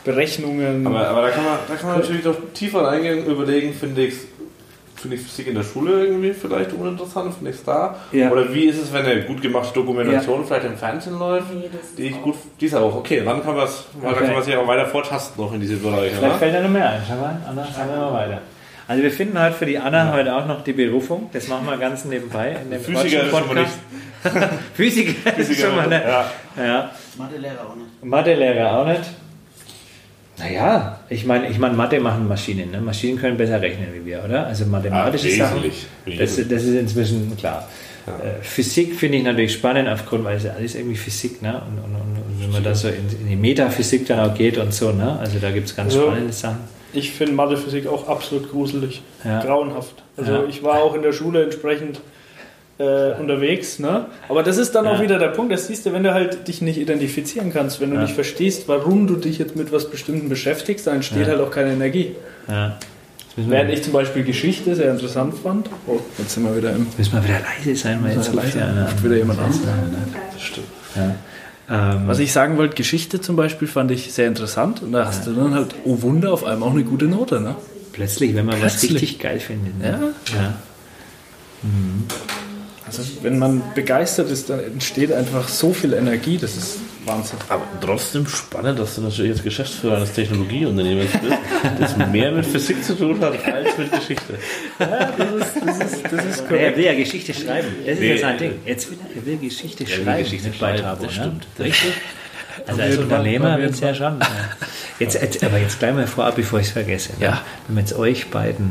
Berechnungen. 0.05 0.85
Aber, 0.85 1.07
aber, 1.07 1.21
da 1.23 1.29
kann 1.31 1.43
man, 1.43 1.57
da 1.67 1.75
kann 1.75 1.89
man 1.89 1.99
natürlich 1.99 2.23
doch 2.23 2.37
tiefer 2.53 2.81
reingehen, 2.83 3.25
überlegen, 3.25 3.73
finde 3.73 4.05
ich 4.05 4.13
finde 5.05 5.17
ich 5.17 5.21
Physik 5.21 5.47
in 5.47 5.55
der 5.55 5.63
Schule 5.63 6.03
irgendwie 6.03 6.33
vielleicht 6.33 6.73
uninteressant, 6.73 7.35
finde 7.35 7.51
ich 7.51 7.57
es 7.57 7.63
da. 7.63 7.95
Ja. 8.11 8.31
Oder 8.31 8.51
wie 8.51 8.65
ist 8.65 8.81
es, 8.81 8.91
wenn 8.91 9.05
eine 9.05 9.21
gut 9.21 9.39
gemachte 9.39 9.73
Dokumentation 9.73 10.39
ja. 10.39 10.47
vielleicht 10.47 10.65
im 10.65 10.77
Fernsehen 10.77 11.19
läuft, 11.19 11.53
nee, 11.53 11.69
die 11.97 12.07
ich 12.07 12.21
gut, 12.21 12.35
die 12.59 12.65
ist 12.65 12.73
auch 12.73 12.95
okay, 12.95 13.21
dann 13.23 13.43
kann 13.43 13.55
man 13.55 13.65
es, 13.65 13.85
okay. 14.01 14.25
kann 14.25 14.33
man 14.33 14.43
sich 14.43 14.55
auch 14.55 14.67
weiter 14.67 14.87
vortasten 14.87 15.43
noch 15.43 15.53
in 15.53 15.59
diese 15.61 15.75
Bereiche. 15.75 16.15
Vielleicht 16.15 16.37
fällt 16.37 16.55
da 16.55 16.61
noch 16.61 16.69
mehr 16.69 16.89
ein, 16.89 17.01
schau 17.07 17.15
mal, 17.17 17.39
Anna, 17.47 17.65
schauen 17.65 17.89
wir 17.89 17.97
mal 17.97 18.13
weiter. 18.13 18.41
Also 18.87 19.03
wir 19.03 19.11
finden 19.11 19.39
halt 19.39 19.53
für 19.55 19.65
die 19.67 19.77
Anna 19.77 20.05
ja. 20.05 20.13
heute 20.13 20.35
auch 20.35 20.47
noch 20.47 20.63
die 20.63 20.73
Berufung, 20.73 21.29
das 21.33 21.47
machen 21.47 21.67
wir 21.67 21.77
ganz 21.77 22.05
nebenbei 22.05 22.57
in 22.63 22.71
dem 22.71 22.81
Physiker 22.81 23.25
Podcast. 23.25 23.77
Physiker, 24.73 25.31
Physiker 25.31 25.37
ist 25.37 25.61
schon 25.61 25.75
mal 25.75 25.85
eine, 25.91 26.03
ja. 26.03 26.25
ja. 26.57 26.91
Mathelehrer 27.17 27.61
auch 27.61 27.75
nicht. 27.75 28.03
Mathelehrer 28.03 28.79
auch 28.79 28.87
nicht. 28.87 29.03
Naja, 30.37 30.99
ich 31.09 31.25
meine, 31.25 31.49
ich 31.49 31.57
mein, 31.59 31.75
Mathe 31.75 31.99
machen 31.99 32.27
Maschinen. 32.27 32.71
Ne? 32.71 32.81
Maschinen 32.81 33.17
können 33.17 33.37
besser 33.37 33.61
rechnen 33.61 33.87
wie 33.93 34.05
wir, 34.05 34.23
oder? 34.23 34.47
Also 34.47 34.65
mathematische 34.65 35.29
ah, 35.41 35.47
Sachen. 35.47 35.63
Das, 36.17 36.35
das, 36.35 36.63
ist 36.63 36.75
inzwischen 36.75 37.37
klar. 37.37 37.67
Ja. 38.05 38.13
Äh, 38.13 38.41
Physik 38.41 38.95
finde 38.95 39.19
ich 39.19 39.23
natürlich 39.23 39.53
spannend, 39.53 39.87
aufgrund, 39.87 40.25
weil 40.25 40.37
es 40.37 40.43
ja 40.43 40.51
alles 40.51 40.75
irgendwie 40.75 40.97
Physik, 40.97 41.41
ne? 41.41 41.61
Und, 41.67 41.77
und, 41.77 41.95
und, 41.95 42.17
und 42.17 42.41
wenn 42.41 42.51
man 42.51 42.63
da 42.63 42.75
so 42.75 42.89
in, 42.89 42.95
in, 43.21 43.29
die 43.29 43.35
Metaphysik 43.35 44.05
dann 44.07 44.19
auch 44.19 44.35
geht 44.35 44.57
und 44.57 44.73
so, 44.73 44.91
ne? 44.91 45.17
Also 45.19 45.39
da 45.39 45.51
gibt 45.51 45.67
es 45.67 45.75
ganz 45.75 45.93
also, 45.93 46.07
spannende 46.07 46.33
Sachen. 46.33 46.59
Ich 46.93 47.11
finde 47.11 47.33
Mathephysik 47.33 47.87
auch 47.87 48.07
absolut 48.07 48.51
gruselig. 48.51 49.01
Ja. 49.23 49.41
Grauenhaft. 49.41 50.03
Also 50.17 50.33
ja. 50.33 50.43
ich 50.47 50.63
war 50.63 50.83
auch 50.83 50.95
in 50.95 51.01
der 51.01 51.13
Schule 51.13 51.43
entsprechend 51.43 51.99
äh, 52.77 53.13
unterwegs. 53.19 53.79
Ne? 53.79 54.05
Aber 54.27 54.43
das 54.43 54.57
ist 54.57 54.75
dann 54.75 54.85
ja. 54.85 54.91
auch 54.91 55.01
wieder 55.01 55.19
der 55.19 55.29
Punkt, 55.29 55.51
das 55.51 55.67
siehst 55.67 55.85
du, 55.85 55.93
wenn 55.93 56.03
du 56.03 56.13
halt 56.13 56.47
dich 56.47 56.61
nicht 56.61 56.77
identifizieren 56.77 57.53
kannst, 57.53 57.79
wenn 57.81 57.89
du 57.89 57.95
ja. 57.95 58.01
nicht 58.03 58.13
verstehst, 58.13 58.67
warum 58.67 59.07
du 59.07 59.15
dich 59.15 59.37
jetzt 59.37 59.55
mit 59.55 59.71
was 59.71 59.89
Bestimmten 59.89 60.29
beschäftigst, 60.29 60.87
dann 60.87 60.95
entsteht 60.95 61.27
ja. 61.27 61.33
halt 61.33 61.41
auch 61.41 61.51
keine 61.51 61.73
Energie. 61.73 62.15
Während 63.37 63.71
ich 63.71 63.83
zum 63.83 63.91
Beispiel 63.91 64.23
Geschichte 64.23 64.75
sehr 64.75 64.91
interessant 64.91 65.35
fand. 65.37 65.69
Oh, 65.87 65.99
jetzt 66.17 66.33
sind 66.33 66.43
wir 66.45 66.55
wieder 66.55 66.71
im. 66.71 66.87
Müssen 66.97 67.13
wir 67.13 67.23
wieder 67.23 67.39
leise 67.41 67.75
sein, 67.75 68.01
weil 68.01 68.15
jetzt 68.15 68.33
leise 68.33 68.59
ja, 68.59 69.03
wieder 69.03 69.17
jemand 69.17 69.39
an. 69.39 69.51
Das 70.33 70.41
stimmt. 70.41 70.67
Ähm, 71.67 72.03
Was 72.07 72.19
ich 72.19 72.31
sagen 72.31 72.57
wollte, 72.57 72.75
Geschichte 72.75 73.19
zum 73.21 73.35
Beispiel 73.35 73.67
fand 73.67 73.89
ich 73.91 74.13
sehr 74.13 74.27
interessant 74.27 74.83
und 74.83 74.91
da 74.91 75.05
hast 75.05 75.25
du 75.25 75.33
dann 75.33 75.55
halt, 75.55 75.73
oh 75.83 76.01
Wunder, 76.03 76.31
auf 76.31 76.43
einmal 76.43 76.69
auch 76.69 76.73
eine 76.73 76.83
gute 76.83 77.05
Note. 77.05 77.41
Ne? 77.41 77.55
Plötzlich, 77.91 78.35
wenn 78.35 78.45
man 78.45 78.59
Plötzlich. 78.59 78.91
was 78.91 79.01
richtig 79.01 79.19
geil 79.19 79.39
findet. 79.39 79.79
Ne? 79.79 80.13
Ja. 80.27 80.35
ja. 80.35 80.53
Mhm. 81.63 82.05
Also 82.87 83.01
wenn 83.23 83.39
man 83.39 83.63
begeistert 83.73 84.29
ist, 84.29 84.49
dann 84.49 84.59
entsteht 84.59 85.11
einfach 85.11 85.47
so 85.47 85.73
viel 85.73 85.93
Energie, 85.93 86.37
das 86.37 86.55
ist 86.55 86.77
Wahnsinn. 87.05 87.39
Aber 87.49 87.63
trotzdem 87.81 88.27
spannend, 88.27 88.79
dass 88.79 88.95
du 88.95 89.01
natürlich 89.01 89.31
jetzt 89.31 89.43
Geschäftsführer 89.43 89.97
eines 89.97 90.13
Technologieunternehmens 90.13 91.11
bist, 91.11 91.37
das 91.79 91.97
mehr 92.11 92.31
mit 92.31 92.45
Physik 92.45 92.83
zu 92.83 92.95
tun 92.95 93.19
hat 93.21 93.33
als 93.45 93.77
mit 93.77 93.91
Geschichte. 93.91 94.33
Ja, 94.79 95.11
das 95.17 95.31
ist, 95.33 95.65
das 95.65 95.93
ist, 95.93 96.03
das 96.11 96.25
ist 96.25 96.47
korrekt. 96.47 96.63
Er 96.63 96.77
will 96.77 96.85
ja 96.85 96.93
Geschichte 96.93 97.33
schreiben. 97.33 97.67
Das 97.85 97.99
nee, 97.99 98.13
ist 98.13 98.21
ja 98.21 98.27
sein 98.27 98.37
Ding. 98.37 98.53
Jetzt 98.65 98.91
will 98.91 98.97
er, 99.03 99.15
er 99.15 99.25
will 99.25 99.37
Geschichte 99.37 99.83
er 99.83 99.89
schreiben. 99.89 100.23
Geschichte 100.23 100.53
schreiben, 100.53 100.83
das 100.83 101.01
ne? 101.01 101.11
stimmt. 101.11 101.47
Ne? 101.57 101.65
Richtig? 101.65 101.93
Also 102.67 102.81
als 102.81 102.97
Unternehmer 102.97 103.57
wird 103.57 103.71
es 103.71 103.79
ja 103.79 103.93
schon. 103.93 104.19
Jetzt, 104.99 105.21
jetzt, 105.21 105.43
aber 105.43 105.57
jetzt 105.57 105.77
gleich 105.79 105.93
mal 105.93 106.07
vorab, 106.07 106.35
bevor 106.35 106.59
ich 106.59 106.67
es 106.67 106.71
vergesse. 106.71 107.11
Ne? 107.19 107.25
Ja. 107.25 107.41
Wenn 107.67 107.75
man 107.75 107.83
jetzt 107.83 107.97
euch 107.97 108.29
beiden 108.29 108.69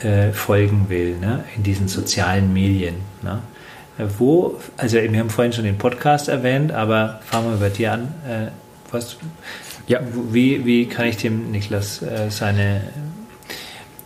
äh, 0.00 0.32
folgen 0.32 0.86
will, 0.88 1.16
ne? 1.18 1.44
in 1.56 1.64
diesen 1.64 1.88
sozialen 1.88 2.52
Medien, 2.52 2.96
ne? 3.22 3.42
Wo, 3.96 4.60
also 4.76 4.96
wir 4.96 5.18
haben 5.18 5.30
vorhin 5.30 5.52
schon 5.52 5.64
den 5.64 5.78
Podcast 5.78 6.28
erwähnt, 6.28 6.72
aber 6.72 7.20
fangen 7.24 7.50
wir 7.50 7.58
bei 7.58 7.70
dir 7.70 7.92
an. 7.92 8.14
Äh, 8.28 8.48
was, 8.90 9.16
ja. 9.86 10.00
wie, 10.30 10.64
wie 10.64 10.86
kann 10.86 11.06
ich 11.06 11.16
dem 11.18 11.52
Niklas 11.52 12.02
äh, 12.02 12.28
seine, 12.28 12.82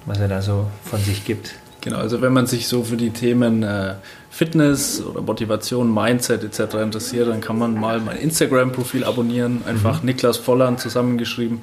was 0.05 0.18
er 0.18 0.28
da 0.28 0.43
so 0.43 0.66
von 0.84 1.01
sich 1.01 1.24
gibt? 1.24 1.55
Genau, 1.80 1.99
also 1.99 2.20
wenn 2.20 2.34
man 2.34 2.47
sich 2.47 2.68
so 2.68 2.82
für 2.84 2.99
die 2.99 3.11
Themen 3.11 3.62
äh, 3.62 3.95
Fitness 4.30 5.03
oder 5.03 5.22
Motivation, 5.22 5.93
Mindset 5.93 6.45
etc. 6.45 6.74
interessiert, 6.74 7.28
dann 7.28 7.41
kann 7.41 7.59
man 7.59 7.72
mal 7.74 8.01
mein 8.01 8.18
Instagram-Profil 8.18 9.05
abonnieren, 9.05 9.62
einfach 9.66 10.01
mhm. 10.01 10.07
Niklas 10.07 10.36
Volland 10.36 10.80
zusammengeschrieben. 10.80 11.62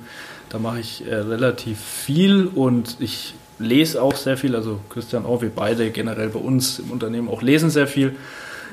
Da 0.49 0.57
mache 0.57 0.79
ich 0.79 1.03
relativ 1.07 1.79
viel 1.79 2.47
und 2.47 2.97
ich 2.99 3.33
lese 3.59 4.01
auch 4.01 4.15
sehr 4.15 4.37
viel, 4.37 4.55
also 4.55 4.79
Christian 4.89 5.25
auch, 5.25 5.41
wir 5.41 5.49
beide 5.49 5.89
generell 5.91 6.29
bei 6.29 6.39
uns 6.39 6.79
im 6.79 6.91
Unternehmen 6.91 7.29
auch 7.29 7.41
lesen 7.41 7.69
sehr 7.69 7.87
viel. 7.87 8.15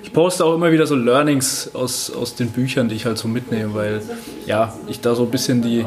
Ich 0.02 0.12
poste 0.12 0.44
auch 0.44 0.54
immer 0.54 0.72
wieder 0.72 0.86
so 0.86 0.96
Learnings 0.96 1.74
aus, 1.74 2.10
aus 2.10 2.34
den 2.34 2.50
Büchern, 2.50 2.88
die 2.88 2.96
ich 2.96 3.06
halt 3.06 3.18
so 3.18 3.28
mitnehme, 3.28 3.74
weil 3.74 4.02
ja, 4.46 4.74
ich 4.88 5.00
da 5.00 5.14
so 5.14 5.22
ein 5.22 5.30
bisschen 5.30 5.62
die, 5.62 5.86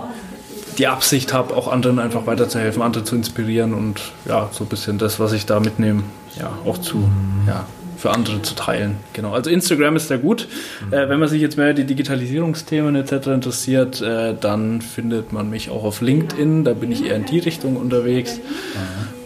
die 0.78 0.88
Absicht 0.88 1.34
habe, 1.34 1.56
auch 1.56 1.68
anderen 1.68 2.00
einfach 2.00 2.26
weiterzuhelfen, 2.26 2.82
andere 2.82 3.04
zu 3.04 3.16
inspirieren 3.16 3.74
und 3.74 4.02
ja, 4.26 4.50
so 4.52 4.64
ein 4.64 4.68
bisschen 4.68 4.98
das, 4.98 5.20
was 5.20 5.34
ich 5.34 5.46
da 5.46 5.60
mitnehme, 5.60 6.04
ja, 6.40 6.52
auch 6.66 6.78
zu, 6.78 7.10
ja, 7.48 7.66
für 8.06 8.12
andere 8.12 8.40
zu 8.44 8.54
teilen. 8.54 8.98
Genau. 9.14 9.34
Also 9.34 9.50
Instagram 9.50 9.96
ist 9.96 10.10
sehr 10.10 10.20
gut. 10.20 10.48
Äh, 10.92 11.10
wenn 11.10 11.20
man 11.20 11.28
sich 11.28 11.42
jetzt 11.42 11.58
mehr 11.58 11.74
die 11.74 11.86
Digitalisierungsthemen 11.86 12.96
etc. 12.96 13.28
interessiert, 13.30 14.00
äh, 14.00 14.36
dann 14.40 14.82
findet 14.82 15.34
man 15.34 15.50
mich 15.50 15.72
auch 15.72 15.84
auf 15.84 16.02
LinkedIn. 16.02 16.66
Da 16.66 16.74
bin 16.74 16.92
ich 16.92 17.04
eher 17.04 17.16
in 17.16 17.26
die 17.26 17.40
Richtung 17.40 17.78
unterwegs. 17.78 18.40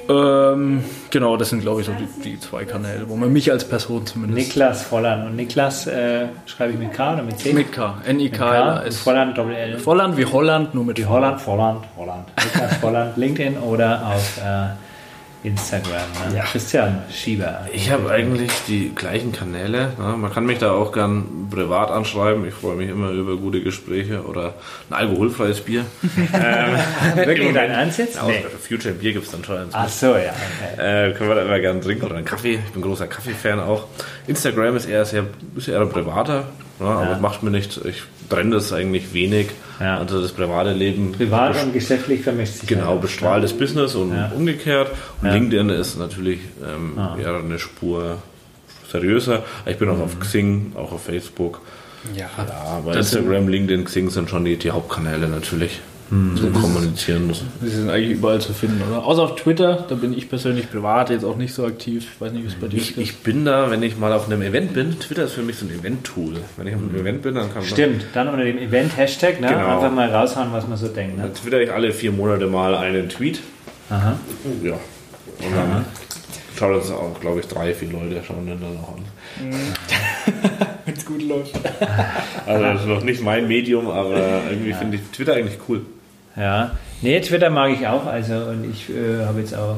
Ähm, 0.07 0.81
genau, 1.09 1.35
das 1.35 1.49
sind 1.49 1.61
glaube 1.61 1.81
ich 1.81 1.87
so 1.87 1.91
die, 1.91 2.21
die, 2.23 2.39
zwei 2.39 2.63
Kanäle, 2.63 3.09
wo 3.09 3.17
man 3.17 3.33
mich 3.33 3.51
als 3.51 3.67
Person 3.67 4.05
zumindest. 4.05 4.47
Niklas 4.47 4.83
Volland. 4.83 5.25
Und 5.25 5.35
Niklas 5.35 5.85
äh, 5.85 6.27
schreibe 6.45 6.71
ich 6.71 6.79
mit 6.79 6.93
K 6.93 7.15
oder 7.15 7.23
mit 7.23 7.37
C? 7.37 7.51
Mit 7.51 7.73
K. 7.73 7.97
N-I-K-L-A-S. 8.05 8.99
Volland 8.99 9.37
Doppel 9.37 9.55
L. 9.55 9.77
Volland 9.77 10.15
wie 10.15 10.25
Holland, 10.25 10.73
nur 10.73 10.85
mit 10.85 10.97
Wie 10.97 11.05
Holland, 11.05 11.41
Volland, 11.41 11.83
Holland. 11.97 12.29
Niklas 12.45 12.77
Volland, 12.77 13.17
LinkedIn 13.17 13.57
oder 13.57 14.07
auf 14.07 14.37
äh, 14.37 14.88
Instagram. 15.43 16.01
Ne? 16.29 16.37
Ja. 16.37 16.43
Christian 16.43 17.03
Schieber. 17.11 17.67
Ich 17.71 17.89
habe 17.91 18.11
eigentlich 18.11 18.51
die 18.67 18.93
gleichen 18.93 19.31
Kanäle. 19.31 19.93
Ne? 19.97 20.17
Man 20.17 20.33
kann 20.33 20.45
mich 20.45 20.57
da 20.59 20.71
auch 20.71 20.91
gern 20.91 21.47
privat 21.49 21.91
anschreiben. 21.91 22.45
Ich 22.45 22.53
freue 22.53 22.75
mich 22.75 22.89
immer 22.89 23.11
über 23.11 23.37
gute 23.37 23.61
Gespräche 23.61 24.23
oder 24.23 24.55
ein 24.89 24.95
alkoholfreies 24.95 25.61
Bier. 25.61 25.85
ähm, 26.33 27.25
Wirklich 27.25 27.53
dein 27.53 27.71
Ernst 27.71 27.99
jetzt? 27.99 28.15
Ja, 28.15 28.25
Nee. 28.27 28.43
Future 28.67 28.93
Bier 28.93 29.13
gibt 29.13 29.25
es 29.25 29.31
dann 29.31 29.43
schon. 29.43 29.69
Ach 29.71 29.87
so, 29.89 30.15
ja. 30.17 30.33
Okay. 30.75 31.09
Äh, 31.09 31.13
können 31.13 31.29
wir 31.29 31.35
da 31.35 31.41
immer 31.43 31.59
gerne 31.59 31.79
trinken 31.79 32.05
oder 32.05 32.15
einen 32.15 32.25
Kaffee. 32.25 32.59
Ich 32.65 32.71
bin 32.73 32.81
großer 32.81 33.07
Kaffee-Fan 33.07 33.59
auch. 33.59 33.85
Instagram 34.29 34.75
ist 34.75 34.85
eher 34.87 35.03
sehr 35.05 35.25
ist 35.55 35.67
eher 35.67 35.81
ein 35.81 35.89
privater, 35.89 36.45
ne? 36.79 36.85
aber 36.87 37.03
Ja. 37.05 37.13
es 37.15 37.19
macht 37.21 37.43
mir 37.43 37.51
nichts. 37.51 37.79
Ich 37.83 38.03
trenne 38.29 38.55
das 38.55 38.71
eigentlich 38.71 39.13
wenig. 39.13 39.47
Ja. 39.79 39.97
Also 39.97 40.21
das 40.21 40.31
private 40.31 40.71
Leben. 40.73 41.11
Privat 41.13 41.61
und 41.63 41.73
geschäftlich 41.73 42.21
vermischt 42.21 42.53
sich. 42.55 42.69
Genau, 42.69 42.95
ja. 42.95 43.01
bestrahltes 43.01 43.53
Business 43.53 43.95
und 43.95 44.13
Ja. 44.13 44.31
umgekehrt. 44.35 44.91
Und 45.21 45.27
Ja. 45.27 45.33
LinkedIn 45.33 45.69
ist 45.69 45.97
natürlich 45.97 46.39
ähm, 46.63 46.97
Ah. 46.97 47.17
eher 47.21 47.35
eine 47.37 47.57
Spur 47.59 48.17
seriöser. 48.91 49.43
Ich 49.65 49.77
bin 49.77 49.89
auch 49.89 49.99
auf 49.99 50.19
Xing, 50.19 50.73
auch 50.75 50.91
auf 50.91 51.03
Facebook. 51.03 51.61
Ja, 52.15 52.29
Ja, 52.37 52.53
aber 52.77 52.93
Das 52.93 53.13
Instagram, 53.13 53.47
LinkedIn, 53.49 53.83
Xing 53.85 54.09
sind 54.09 54.29
schon 54.29 54.45
die, 54.45 54.57
die 54.57 54.71
Hauptkanäle 54.71 55.27
natürlich 55.27 55.79
Hm. 56.09 56.35
zum 56.35 56.53
Kommunizieren. 56.53 57.27
Das 57.27 57.43
die 57.61 57.67
sind 57.67 57.89
eigentlich 57.89 58.17
überall 58.17 58.41
zu 58.41 58.51
finden, 58.53 58.81
oder? 58.89 59.05
Außer 59.05 59.21
auf 59.21 59.35
Twitter, 59.35 59.85
da 59.87 59.93
bin 59.93 60.17
ich 60.17 60.27
persönlich 60.27 60.69
privat 60.71 61.11
jetzt 61.11 61.23
auch 61.23 61.37
nicht 61.37 61.53
so 61.53 61.65
aktiv. 61.65 62.07
Ich 62.13 62.19
weiß 62.21 62.31
nicht, 62.31 62.43
wie 62.43 62.47
es 62.47 62.55
bei 62.55 62.67
dir 62.67 62.77
Ich, 62.77 62.91
ist. 62.91 62.97
ich 62.97 63.17
bin 63.17 63.45
da, 63.45 63.69
wenn 63.69 63.83
ich 63.83 63.95
mal 63.97 64.11
auf 64.13 64.25
einem 64.25 64.41
Event 64.41 64.73
bin, 64.73 64.99
Twitter 64.99 65.25
ist 65.25 65.33
für 65.33 65.43
mich 65.43 65.57
so 65.57 65.67
ein 65.67 65.71
Event-Tool. 65.71 66.37
Wenn 66.57 66.67
ich 66.67 66.73
auf 66.73 66.81
einem 66.81 66.95
Event 66.95 67.21
bin, 67.21 67.35
dann 67.35 67.49
kann 67.53 67.61
man. 67.61 67.65
Stimmt, 67.65 68.05
dann 68.13 68.27
unter 68.27 68.43
dem 68.43 68.57
Event-Hashtag 68.57 69.39
ne? 69.39 69.49
Genau. 69.49 69.75
einfach 69.75 69.91
mal 69.91 70.09
raushauen, 70.09 70.51
was 70.51 70.67
man 70.67 70.77
so 70.77 70.87
denkt. 70.87 71.17
Ne? 71.17 71.23
Dann 71.23 71.33
twitter 71.35 71.61
ich 71.61 71.71
alle 71.71 71.91
vier 71.91 72.11
Monate 72.11 72.47
mal 72.47 72.73
einen 72.73 73.07
Tweet. 73.09 73.41
Aha. 73.91 74.17
Oh, 74.45 74.65
ja. 74.65 74.73
Und 74.73 75.55
dann 75.55 75.85
schaut 76.57 76.75
das 76.75 76.91
auch, 76.91 77.19
glaube 77.19 77.39
ich, 77.41 77.47
drei, 77.47 77.71
vier 77.73 77.91
Leute 77.91 78.21
schauen 78.27 78.47
den 78.47 78.59
dann 78.59 78.77
auch 78.77 78.95
an. 78.95 79.51
Wenn 80.85 80.95
es 80.95 81.05
gut 81.05 81.21
läuft. 81.21 81.53
Also 82.47 82.63
das 82.63 82.81
ist 82.81 82.87
noch 82.87 83.03
nicht 83.03 83.21
mein 83.21 83.47
Medium, 83.47 83.89
aber 83.89 84.41
irgendwie 84.49 84.73
finde 84.73 84.97
ich 84.97 85.03
Twitter 85.15 85.33
eigentlich 85.35 85.59
cool. 85.69 85.81
Ja, 86.39 86.71
nee, 87.01 87.19
Twitter 87.19 87.49
mag 87.49 87.71
ich 87.71 87.85
auch. 87.87 88.05
Also, 88.05 88.33
und 88.35 88.63
ich 88.69 88.89
äh, 88.89 89.25
habe 89.25 89.39
jetzt 89.41 89.55
auch 89.55 89.77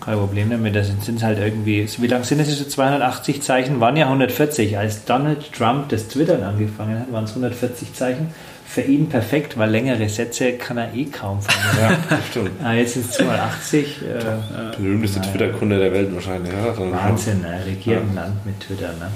kein 0.00 0.16
Problem 0.16 0.50
damit. 0.50 0.76
Das 0.76 0.86
sind 0.86 1.16
es 1.18 1.22
halt 1.22 1.38
irgendwie, 1.38 1.86
wie 1.98 2.06
lang 2.06 2.22
sind 2.24 2.40
das? 2.40 2.48
So 2.56 2.64
280 2.64 3.42
Zeichen 3.42 3.80
waren 3.80 3.96
ja 3.96 4.06
140. 4.06 4.78
Als 4.78 5.04
Donald 5.04 5.52
Trump 5.52 5.88
das 5.88 6.08
Twittern 6.08 6.42
angefangen 6.44 7.00
hat, 7.00 7.12
waren 7.12 7.24
es 7.24 7.30
140 7.30 7.92
Zeichen. 7.94 8.28
Für 8.66 8.82
ihn 8.82 9.08
perfekt, 9.08 9.56
weil 9.56 9.70
längere 9.70 10.08
Sätze 10.10 10.52
kann 10.52 10.76
er 10.76 10.92
eh 10.94 11.06
kaum 11.06 11.40
formulieren. 11.40 11.96
Ja, 12.10 12.18
stimmt. 12.30 12.50
ah, 12.62 12.74
jetzt 12.74 12.92
sind 12.94 13.06
es 13.06 13.12
280. 13.16 14.02
Äh, 14.02 14.18
Der 14.18 14.76
berühmteste 14.76 15.22
Twitter-Kunde 15.22 15.78
der 15.78 15.90
Welt 15.92 16.14
wahrscheinlich. 16.14 16.52
Ja, 16.52 16.76
Wahnsinn, 16.76 17.40
ne? 17.40 17.60
regiert 17.66 18.02
ein 18.02 18.14
Land 18.14 18.44
mit 18.44 18.60
Twitter. 18.60 18.88
Ne? 18.88 19.08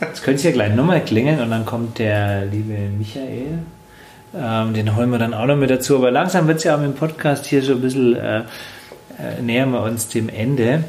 Ja. 0.00 0.06
Jetzt 0.08 0.22
könnte 0.22 0.36
es 0.36 0.42
ja 0.42 0.50
gleich 0.50 0.74
nochmal 0.74 1.00
klingeln 1.02 1.40
und 1.40 1.50
dann 1.50 1.64
kommt 1.64 1.98
der 1.98 2.44
liebe 2.44 2.74
Michael. 2.98 3.60
Ähm, 4.34 4.74
den 4.74 4.96
holen 4.96 5.10
wir 5.10 5.18
dann 5.18 5.34
auch 5.34 5.46
noch 5.46 5.56
mit 5.56 5.70
dazu. 5.70 5.96
Aber 5.96 6.10
langsam 6.10 6.46
wird 6.46 6.58
es 6.58 6.64
ja 6.64 6.74
auch 6.74 6.80
mit 6.80 6.88
dem 6.88 6.94
Podcast 6.94 7.46
hier 7.46 7.62
so 7.62 7.72
ein 7.72 7.80
bisschen 7.80 8.16
äh, 8.16 8.38
äh, 9.18 9.40
nähern 9.40 9.70
wir 9.70 9.82
uns 9.82 10.08
dem 10.08 10.28
Ende. 10.28 10.84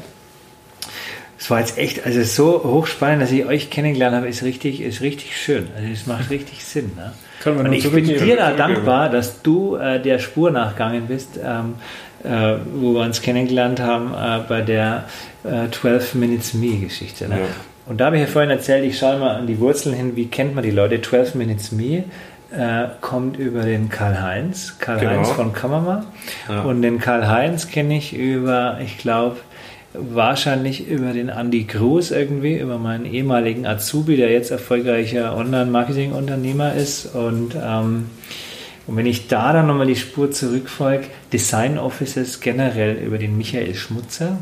Es 1.38 1.50
war 1.50 1.60
jetzt 1.60 1.78
echt, 1.78 2.04
also 2.04 2.22
so 2.24 2.64
hochspannend, 2.64 3.22
dass 3.22 3.30
ich 3.30 3.46
euch 3.46 3.70
kennengelernt 3.70 4.16
habe, 4.16 4.28
ist 4.28 4.42
richtig, 4.42 4.80
ist 4.80 5.00
richtig 5.00 5.36
schön. 5.36 5.68
Also 5.76 5.88
es 5.92 6.06
macht 6.06 6.30
richtig 6.30 6.64
Sinn. 6.64 6.92
Ne? 6.96 7.12
Können 7.40 7.58
wir 7.58 7.64
Und 7.64 7.72
ich 7.72 7.90
bin 7.90 8.04
dir 8.04 8.36
da 8.36 8.52
dankbar, 8.52 9.08
dass 9.08 9.42
du 9.42 9.76
äh, 9.76 10.02
der 10.02 10.18
Spur 10.18 10.50
nachgegangen 10.50 11.06
bist, 11.06 11.38
ähm, 11.42 11.74
äh, 12.24 12.58
wo 12.74 12.94
wir 12.94 13.02
uns 13.02 13.22
kennengelernt 13.22 13.80
haben 13.80 14.12
äh, 14.12 14.40
bei 14.48 14.62
der 14.62 15.04
äh, 15.44 15.70
12 15.70 16.14
Minutes 16.16 16.54
Me 16.54 16.76
Geschichte. 16.78 17.28
Ne? 17.28 17.38
Ja. 17.38 17.46
Und 17.86 17.98
da 17.98 18.06
habe 18.06 18.16
ich 18.16 18.22
ja 18.22 18.28
vorhin 18.28 18.50
erzählt, 18.50 18.84
ich 18.84 18.98
schaue 18.98 19.18
mal 19.18 19.36
an 19.36 19.46
die 19.46 19.60
Wurzeln 19.60 19.94
hin, 19.94 20.16
wie 20.16 20.26
kennt 20.26 20.54
man 20.54 20.64
die 20.64 20.72
Leute? 20.72 21.00
12 21.00 21.36
Minutes 21.36 21.72
Me 21.72 22.04
äh, 22.50 22.88
kommt 23.00 23.36
über 23.38 23.62
den 23.62 23.88
Karl-Heinz, 23.88 24.76
Karl-Heinz 24.78 25.28
Genau. 25.28 25.34
von 25.34 25.52
Kammermann. 25.52 26.06
Ja. 26.48 26.62
Und 26.62 26.82
den 26.82 26.98
Karl-Heinz 26.98 27.68
kenne 27.68 27.96
ich 27.98 28.14
über, 28.16 28.78
ich 28.82 28.98
glaube, 28.98 29.36
wahrscheinlich 29.94 30.86
über 30.88 31.12
den 31.12 31.28
Andy 31.28 31.64
Cruz 31.64 32.10
irgendwie, 32.10 32.58
über 32.58 32.78
meinen 32.78 33.04
ehemaligen 33.06 33.66
Azubi, 33.66 34.16
der 34.16 34.30
jetzt 34.30 34.50
erfolgreicher 34.50 35.36
Online-Marketing-Unternehmer 35.36 36.74
ist. 36.74 37.14
Und, 37.14 37.54
ähm, 37.60 38.10
und 38.86 38.96
wenn 38.96 39.06
ich 39.06 39.28
da 39.28 39.52
dann 39.52 39.66
nochmal 39.66 39.86
die 39.86 39.96
Spur 39.96 40.30
zurückfolge, 40.30 41.04
Design 41.32 41.78
Offices 41.78 42.40
generell 42.40 42.96
über 42.96 43.18
den 43.18 43.36
Michael 43.36 43.74
Schmutzer, 43.74 44.38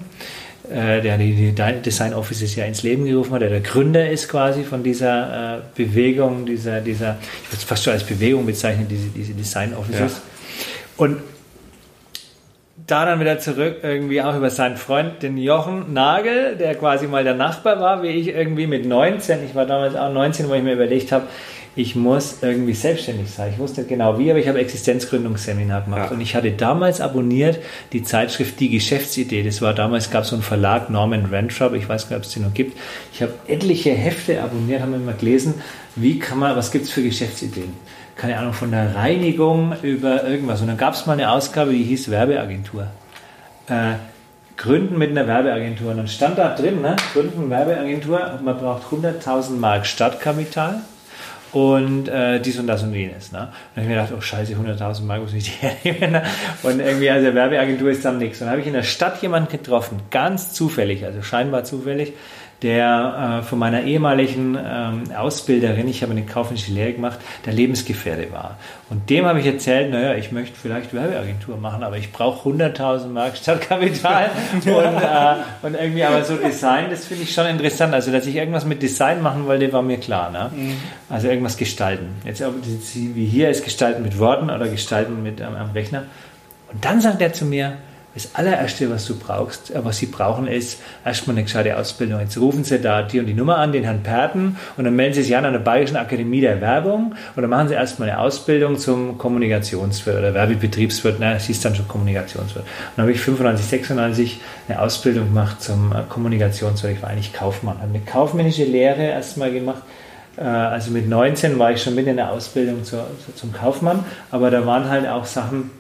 äh, 0.71 1.01
der 1.01 1.19
die, 1.19 1.53
die 1.53 1.83
Design 1.83 2.15
Offices 2.15 2.57
ja 2.57 2.65
ins 2.65 2.83
Leben 2.83 3.05
gerufen 3.05 3.33
hat, 3.33 3.43
der 3.43 3.51
der 3.51 3.61
Gründer 3.61 4.09
ist 4.11 4.29
quasi 4.29 4.65
von 4.65 4.83
dieser 4.83 5.59
äh, 5.59 5.61
Bewegung, 5.75 6.47
dieser, 6.47 6.81
dieser, 6.81 7.17
ich 7.45 7.51
würde 7.51 7.59
es 7.59 7.65
fast 7.65 7.85
schon 7.85 7.93
als 7.93 8.05
Bewegung 8.05 8.47
bezeichnen, 8.47 8.87
diese, 8.89 9.09
diese 9.09 9.33
Design 9.35 9.75
Offices. 9.75 10.13
Ja. 10.13 10.23
Und 10.97 11.19
da 12.87 13.05
dann 13.05 13.21
wieder 13.21 13.39
zurück 13.39 13.79
irgendwie 13.83 14.23
auch 14.23 14.37
über 14.37 14.51
seinen 14.51 14.77
Freund, 14.77 15.23
den 15.23 15.39
Jochen 15.39 15.93
Nagel, 15.93 16.57
der 16.57 16.75
quasi 16.75 17.07
mal 17.07 17.25
der 17.25 17.35
Nachbar 17.35 17.81
war, 17.81 18.03
wie 18.03 18.09
ich 18.09 18.29
irgendwie 18.29 18.67
mit 18.67 18.87
19. 18.87 19.45
Ich 19.45 19.55
war 19.55 19.67
damals 19.67 19.97
auch 19.97 20.13
19, 20.13 20.49
wo 20.49 20.55
ich 20.55 20.63
mir 20.63 20.75
überlegt 20.75 21.11
habe, 21.11 21.27
ich 21.77 21.95
muss 21.95 22.39
irgendwie 22.41 22.73
selbstständig 22.73 23.31
sein. 23.31 23.53
Ich 23.53 23.59
wusste 23.59 23.83
nicht 23.83 23.91
genau 23.91 24.19
wie, 24.19 24.31
aber 24.31 24.41
ich 24.41 24.49
habe 24.49 24.59
Existenzgründungsseminar 24.59 25.83
gemacht. 25.83 26.07
Ja. 26.07 26.11
Und 26.11 26.23
ich 26.23 26.35
hatte 26.35 26.51
damals 26.51 27.03
abonniert 27.03 27.59
die 27.93 28.03
Zeitschrift 28.03 28.59
Die 28.61 28.71
Geschäftsidee. 28.71 29.43
Das 29.43 29.61
war 29.61 29.75
damals, 29.75 30.11
gab 30.11 30.25
es 30.25 30.31
so 30.31 30.37
einen 30.37 30.43
Verlag, 30.43 30.89
Norman 30.89 31.27
Rentrop, 31.27 31.75
ich 31.75 31.87
weiß 31.87 32.09
gar 32.09 32.17
nicht, 32.17 32.25
ob 32.25 32.29
es 32.29 32.33
den 32.33 32.45
noch 32.45 32.55
gibt. 32.55 32.79
Ich 33.13 33.21
habe 33.21 33.35
etliche 33.47 33.91
Hefte 33.91 34.43
abonniert, 34.43 34.81
haben 34.81 34.95
immer 34.95 35.13
gelesen, 35.13 35.55
wie 35.97 36.19
kann 36.19 36.39
man, 36.39 36.57
was 36.57 36.73
gibt 36.73 36.87
es 36.87 36.91
für 36.91 37.03
Geschäftsideen? 37.03 37.75
Keine 38.17 38.39
Ahnung, 38.39 38.55
von 38.55 38.71
der 38.71 38.95
Reinigung 38.95 39.75
über 39.83 40.25
irgendwas. 40.25 40.63
Und 40.63 40.69
dann 40.69 40.79
gab 40.79 40.95
es 40.95 41.05
mal 41.05 41.13
eine 41.13 41.31
Ausgabe, 41.31 41.73
die 41.73 41.85
hieß 41.85 42.11
Werbeagentur. 42.11 42.87
Äh, 43.69 43.97
Gründen 44.57 44.97
mit 44.97 45.11
einer 45.11 45.27
Werbeagentur. 45.27 45.91
Und 45.91 45.99
dann 45.99 46.09
stand 46.09 46.39
da 46.39 46.55
drin, 46.55 46.81
ne? 46.81 46.97
Gründen 47.13 47.51
Werbeagentur, 47.51 48.41
man 48.43 48.57
braucht 48.57 48.85
100.000 48.91 49.59
Mark 49.59 49.85
Startkapital 49.85 50.81
und 51.53 52.09
äh, 52.09 52.41
dies 52.41 52.59
und 52.59 52.67
das 52.67 52.83
und 52.83 52.95
jenes. 52.95 53.33
Ne? 53.33 53.49
Und 53.75 53.83
ich 53.83 53.89
mir 53.89 53.95
gedacht, 53.95 54.13
oh 54.17 54.21
scheiße, 54.21 54.55
100.000 54.55 55.03
Mark 55.03 55.23
muss 55.23 55.35
ich 55.35 55.45
die 55.45 55.51
hernehmen. 55.67 56.13
Ne? 56.13 56.23
Und 56.63 56.81
irgendwie, 56.81 57.11
also 57.11 57.35
Werbeagentur 57.35 57.91
ist 57.91 58.05
dann 58.05 58.19
nichts. 58.19 58.41
Und 58.41 58.47
dann 58.47 58.53
habe 58.53 58.61
ich 58.61 58.67
in 58.67 58.75
der 58.75 58.83
Stadt 58.83 59.23
jemanden 59.23 59.51
getroffen, 59.51 60.03
ganz 60.11 60.53
zufällig, 60.53 61.05
also 61.05 61.23
scheinbar 61.23 61.65
zufällig, 61.65 62.13
der 62.63 63.41
äh, 63.41 63.43
von 63.45 63.59
meiner 63.59 63.83
ehemaligen 63.83 64.57
ähm, 64.59 65.05
Ausbilderin, 65.15 65.89
ich 65.89 66.03
habe 66.03 66.13
eine 66.13 66.23
kaufmännische 66.23 66.73
Lehre 66.73 66.95
gemacht, 66.95 67.19
der 67.45 67.53
Lebensgefährte 67.53 68.33
war. 68.33 68.57
Und 68.89 69.11
dem 69.11 69.27
habe 69.27 69.41
ich 69.41 69.47
erzählt, 69.47 69.91
naja, 69.91 70.15
ich 70.15 70.33
möchte 70.33 70.59
vielleicht 70.59 70.95
Werbeagentur 70.95 71.59
machen, 71.59 71.83
aber 71.83 71.99
ich 71.99 72.13
brauche 72.13 72.49
100.000 72.49 73.09
Mark 73.09 73.37
Stadtkapital 73.37 74.31
und, 74.55 74.67
äh, 74.67 75.67
und 75.67 75.75
irgendwie 75.75 76.05
aber 76.05 76.25
so 76.25 76.37
Design, 76.37 76.89
das 76.89 77.05
finde 77.05 77.25
ich 77.25 77.35
schon 77.35 77.47
interessant. 77.47 77.93
Also, 77.93 78.11
dass 78.11 78.27
ich 78.27 78.37
irgendwas 78.37 78.65
mit 78.65 78.83
Design 78.83 79.23
machen 79.23 79.47
wollte, 79.47 79.73
war 79.73 79.83
mir 79.83 79.99
klar. 79.99 80.31
Ne? 80.31 80.51
Also 81.11 81.29
irgendwas 81.29 81.57
gestalten. 81.57 82.09
Jetzt 82.25 82.43
wie 82.95 83.27
hier 83.27 83.51
ist, 83.51 83.65
gestalten 83.65 84.03
mit 84.03 84.19
Worten 84.19 84.51
oder 84.51 84.69
gestalten 84.69 85.23
mit 85.23 85.41
ähm, 85.41 85.55
am 85.57 85.73
Rechner. 85.73 86.05
Und 86.73 86.85
dann 86.85 87.01
sagt 87.01 87.21
er 87.21 87.33
zu 87.33 87.45
mir, 87.45 87.77
das 88.17 88.35
allererste, 88.35 88.91
was 88.91 89.05
du 89.05 89.15
brauchst, 89.17 89.71
äh, 89.71 89.85
was 89.85 89.99
sie 89.99 90.07
brauchen, 90.07 90.47
ist 90.47 90.81
erstmal 91.05 91.37
eine 91.37 91.45
gescheite 91.45 91.77
Ausbildung. 91.77 92.19
Jetzt 92.21 92.39
rufen 92.39 92.65
sie 92.65 92.81
da 92.81 93.03
die 93.03 93.21
und 93.21 93.27
die 93.27 93.35
Nummer 93.35 93.59
an, 93.59 93.73
den 93.73 93.85
Herrn 93.85 94.03
Perten, 94.03 94.57
und 94.77 94.85
dann 94.85 94.97
melden 94.97 95.15
sie 95.15 95.23
sich 95.23 95.37
an 95.37 95.45
an 95.45 95.53
der 95.53 95.61
Bayerischen 95.61 95.97
Akademie 95.97 96.41
der 96.41 96.61
Werbung 96.61 97.15
und 97.37 97.43
dann 97.43 97.51
machen 97.51 97.69
sie 97.69 97.75
erstmal 97.75 98.09
eine 98.09 98.19
Ausbildung 98.19 98.79
zum 98.79 99.19
Kommunikationswirt 99.19 100.19
oder 100.19 100.33
Werbebetriebswirt, 100.33 101.19
na, 101.21 101.35
es 101.35 101.45
hieß 101.45 101.61
dann 101.61 101.75
schon 101.75 101.87
Kommunikationswirt. 101.87 102.65
Und 102.65 102.93
dann 102.97 103.03
habe 103.05 103.13
ich 103.13 103.21
95, 103.21 103.67
96 103.67 104.41
eine 104.69 104.81
Ausbildung 104.81 105.27
gemacht 105.27 105.63
zum 105.63 105.93
äh, 105.93 105.97
Kommunikationswirt. 106.09 106.95
Ich 106.95 107.03
war 107.03 107.11
eigentlich 107.11 107.35
Kaufmann, 107.35 107.79
habe 107.79 107.91
eine 107.91 108.01
kaufmännische 108.01 108.65
Lehre 108.65 109.03
erstmal 109.03 109.53
gemacht, 109.53 109.83
Äh, 110.37 110.43
also 110.43 110.91
mit 110.91 111.09
19 111.09 111.59
war 111.59 111.73
ich 111.73 111.83
schon 111.83 111.95
mit 111.95 112.07
in 112.07 112.17
der 112.17 112.31
Ausbildung 112.31 112.85
zur, 112.85 113.07
zum 113.35 113.53
Kaufmann, 113.53 114.05
aber 114.31 114.51
da 114.51 114.67
waren 114.67 114.89
halt 114.89 115.07
auch 115.07 115.25
Sachen, 115.25 115.71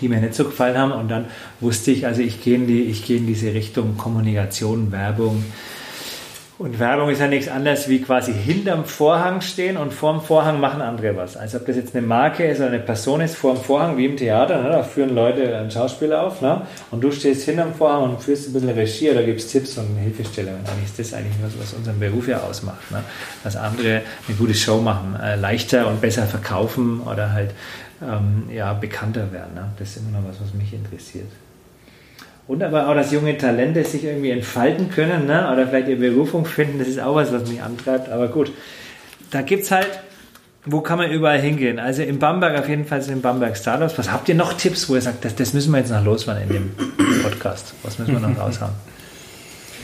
die 0.00 0.08
mir 0.08 0.20
nicht 0.20 0.34
so 0.34 0.44
gefallen 0.44 0.78
haben. 0.78 0.92
Und 0.92 1.08
dann 1.08 1.26
wusste 1.60 1.90
ich, 1.90 2.06
also 2.06 2.22
ich 2.22 2.42
gehe 2.42 2.56
in, 2.56 2.66
die, 2.66 2.82
ich 2.82 3.04
gehe 3.04 3.18
in 3.18 3.26
diese 3.26 3.52
Richtung 3.54 3.96
Kommunikation, 3.96 4.92
Werbung. 4.92 5.44
Und 6.58 6.80
Werbung 6.80 7.08
ist 7.08 7.20
ja 7.20 7.28
nichts 7.28 7.48
anderes 7.48 7.88
wie 7.88 8.02
quasi 8.02 8.32
hinterm 8.32 8.84
Vorhang 8.84 9.42
stehen 9.42 9.76
und 9.76 9.94
vorm 9.94 10.20
Vorhang 10.20 10.58
machen 10.58 10.82
andere 10.82 11.16
was. 11.16 11.36
Also 11.36 11.58
ob 11.58 11.66
das 11.66 11.76
jetzt 11.76 11.94
eine 11.94 12.04
Marke 12.04 12.44
ist 12.48 12.58
oder 12.58 12.70
eine 12.70 12.80
Person 12.80 13.20
ist, 13.20 13.36
vorm 13.36 13.56
Vorhang, 13.56 13.96
wie 13.96 14.06
im 14.06 14.16
Theater, 14.16 14.60
ne? 14.60 14.70
da 14.70 14.82
führen 14.82 15.14
Leute 15.14 15.56
ein 15.56 15.70
Schauspiel 15.70 16.12
auf 16.12 16.42
ne? 16.42 16.62
und 16.90 17.00
du 17.00 17.12
stehst 17.12 17.44
hinterm 17.44 17.74
Vorhang 17.74 18.10
und 18.10 18.20
führst 18.20 18.48
ein 18.48 18.54
bisschen 18.54 18.70
Regie 18.70 19.08
oder 19.08 19.22
gibst 19.22 19.52
Tipps 19.52 19.78
und 19.78 19.96
Hilfestellungen. 19.98 20.58
Eigentlich 20.66 20.86
ist 20.86 20.98
das 20.98 21.14
eigentlich 21.14 21.36
was, 21.40 21.52
was 21.60 21.74
unseren 21.74 22.00
Beruf 22.00 22.26
ja 22.26 22.40
ausmacht. 22.40 22.90
Ne? 22.90 23.04
Dass 23.44 23.54
andere 23.54 24.02
eine 24.26 24.36
gute 24.36 24.54
Show 24.54 24.80
machen, 24.80 25.16
äh, 25.22 25.36
leichter 25.36 25.86
und 25.86 26.00
besser 26.00 26.26
verkaufen 26.26 27.02
oder 27.02 27.32
halt 27.32 27.52
ähm, 28.02 28.44
ja, 28.50 28.72
bekannter 28.72 29.32
werden. 29.32 29.54
Ne? 29.54 29.68
Das 29.78 29.90
ist 29.90 29.98
immer 29.98 30.18
noch 30.18 30.28
was, 30.28 30.40
was 30.40 30.54
mich 30.54 30.72
interessiert. 30.72 31.28
Und 32.46 32.62
aber 32.62 32.88
auch, 32.88 32.94
dass 32.94 33.12
junge 33.12 33.36
Talente 33.36 33.84
sich 33.84 34.04
irgendwie 34.04 34.30
entfalten 34.30 34.90
können 34.90 35.26
ne? 35.26 35.50
oder 35.52 35.66
vielleicht 35.66 35.88
ihre 35.88 35.98
Berufung 35.98 36.46
finden, 36.46 36.78
das 36.78 36.88
ist 36.88 37.00
auch 37.00 37.14
was, 37.14 37.32
was 37.32 37.48
mich 37.48 37.62
antreibt. 37.62 38.08
Aber 38.08 38.28
gut, 38.28 38.50
da 39.30 39.42
gibt 39.42 39.64
es 39.64 39.70
halt, 39.70 39.90
wo 40.64 40.80
kann 40.80 40.98
man 40.98 41.10
überall 41.10 41.40
hingehen? 41.40 41.78
Also 41.78 42.02
in 42.02 42.18
Bamberg 42.18 42.58
auf 42.58 42.68
jeden 42.68 42.86
Fall 42.86 43.02
sind 43.02 43.14
in 43.14 43.22
Bamberg 43.22 43.56
Startups. 43.56 43.98
Was 43.98 44.10
habt 44.10 44.28
ihr 44.28 44.34
noch 44.34 44.54
Tipps, 44.54 44.88
wo 44.88 44.94
ihr 44.94 45.02
sagt, 45.02 45.24
das, 45.24 45.34
das 45.34 45.52
müssen 45.52 45.72
wir 45.72 45.78
jetzt 45.78 45.90
noch 45.90 46.04
loswerden 46.04 46.44
in 46.44 46.48
dem 46.48 46.70
Podcast? 47.22 47.74
Was 47.82 47.98
müssen 47.98 48.12
wir 48.12 48.20
noch 48.20 48.38
raushaben? 48.40 48.74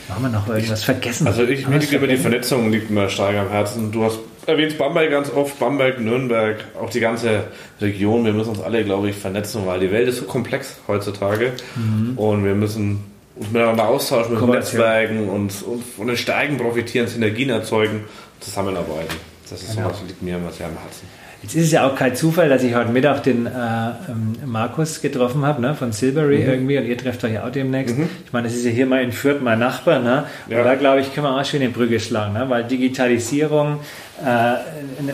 Haben 0.08 0.22
wir 0.22 0.28
noch 0.30 0.48
irgendwas 0.48 0.84
vergessen? 0.84 1.26
Also 1.26 1.44
ich, 1.44 1.66
mir 1.66 1.78
liegt 1.78 1.92
immer 1.92 2.06
die 2.06 2.16
Vernetzung 2.16 2.70
liegt 2.70 2.90
mir 2.90 3.08
stark 3.08 3.36
am 3.36 3.48
Herzen. 3.48 3.90
Du 3.90 4.04
hast 4.04 4.18
erwähnt 4.46 4.78
Bamberg 4.78 5.10
ganz 5.10 5.30
oft, 5.30 5.58
Bamberg, 5.58 6.00
Nürnberg, 6.00 6.64
auch 6.80 6.90
die 6.90 7.00
ganze 7.00 7.44
Region. 7.80 8.24
Wir 8.24 8.32
müssen 8.32 8.50
uns 8.50 8.60
alle, 8.60 8.84
glaube 8.84 9.10
ich, 9.10 9.16
vernetzen, 9.16 9.66
weil 9.66 9.80
die 9.80 9.90
Welt 9.90 10.08
ist 10.08 10.18
so 10.18 10.24
komplex 10.24 10.76
heutzutage 10.86 11.52
mhm. 11.76 12.18
und 12.18 12.44
wir 12.44 12.54
müssen 12.54 13.02
uns 13.36 13.50
miteinander 13.50 13.88
austauschen, 13.88 14.34
mit 14.34 14.48
Netzwerken 14.48 15.28
und, 15.28 15.62
und 15.62 15.84
von 15.84 16.06
den 16.06 16.16
Steigen 16.16 16.56
profitieren, 16.56 17.08
Synergien 17.08 17.50
erzeugen, 17.50 18.04
zusammenarbeiten. 18.40 19.14
Das 19.50 19.62
ist 19.62 19.74
genau. 19.74 19.88
so 19.88 19.94
was, 19.94 20.02
liegt 20.02 20.22
mir 20.22 20.36
immer 20.36 20.52
sehr 20.52 20.66
am 20.66 20.78
Herzen. 20.78 21.08
Jetzt 21.44 21.56
ist 21.56 21.64
es 21.66 21.72
ja 21.72 21.86
auch 21.86 21.94
kein 21.94 22.16
Zufall, 22.16 22.48
dass 22.48 22.62
ich 22.62 22.74
heute 22.74 22.90
Mittag 22.90 23.22
den 23.24 23.44
äh, 23.44 23.50
ähm, 23.50 24.34
Markus 24.46 25.02
getroffen 25.02 25.44
habe, 25.44 25.60
ne, 25.60 25.74
von 25.74 25.92
Silbury 25.92 26.38
mhm. 26.38 26.48
irgendwie, 26.48 26.78
und 26.78 26.86
ihr 26.86 26.96
trefft 26.96 27.22
euch 27.22 27.34
ja 27.34 27.44
auch 27.44 27.50
demnächst. 27.50 27.98
Mhm. 27.98 28.08
Ich 28.24 28.32
meine, 28.32 28.48
das 28.48 28.56
ist 28.56 28.64
ja 28.64 28.70
hier 28.70 28.86
mal 28.86 29.02
in 29.02 29.12
Fürth 29.12 29.42
mein 29.42 29.58
Nachbar, 29.58 29.98
ne? 29.98 30.24
Ja. 30.48 30.60
Und 30.60 30.64
da 30.64 30.74
glaube 30.74 31.02
ich, 31.02 31.12
können 31.12 31.26
wir 31.26 31.38
auch 31.38 31.44
schön 31.44 31.60
eine 31.60 31.70
Brücke 31.70 32.00
schlagen, 32.00 32.32
ne? 32.32 32.48
weil 32.48 32.64
Digitalisierung 32.64 33.80
äh, 34.24 34.54
in, 34.98 35.10
äh, 35.10 35.12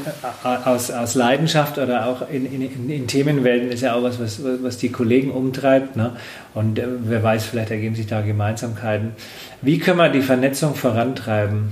aus, 0.64 0.92
aus 0.92 1.16
Leidenschaft 1.16 1.78
oder 1.78 2.06
auch 2.06 2.30
in, 2.30 2.46
in, 2.46 2.88
in, 2.88 3.08
Themenwelten 3.08 3.72
ist 3.72 3.80
ja 3.80 3.94
auch 3.94 4.04
was, 4.04 4.20
was, 4.20 4.40
was 4.62 4.78
die 4.78 4.90
Kollegen 4.90 5.32
umtreibt. 5.32 5.96
Ne? 5.96 6.12
Und 6.54 6.78
äh, 6.78 6.86
wer 7.06 7.24
weiß, 7.24 7.46
vielleicht 7.46 7.72
ergeben 7.72 7.96
sich 7.96 8.06
da 8.06 8.20
Gemeinsamkeiten. 8.20 9.14
Wie 9.62 9.80
können 9.80 9.98
wir 9.98 10.10
die 10.10 10.22
Vernetzung 10.22 10.76
vorantreiben? 10.76 11.70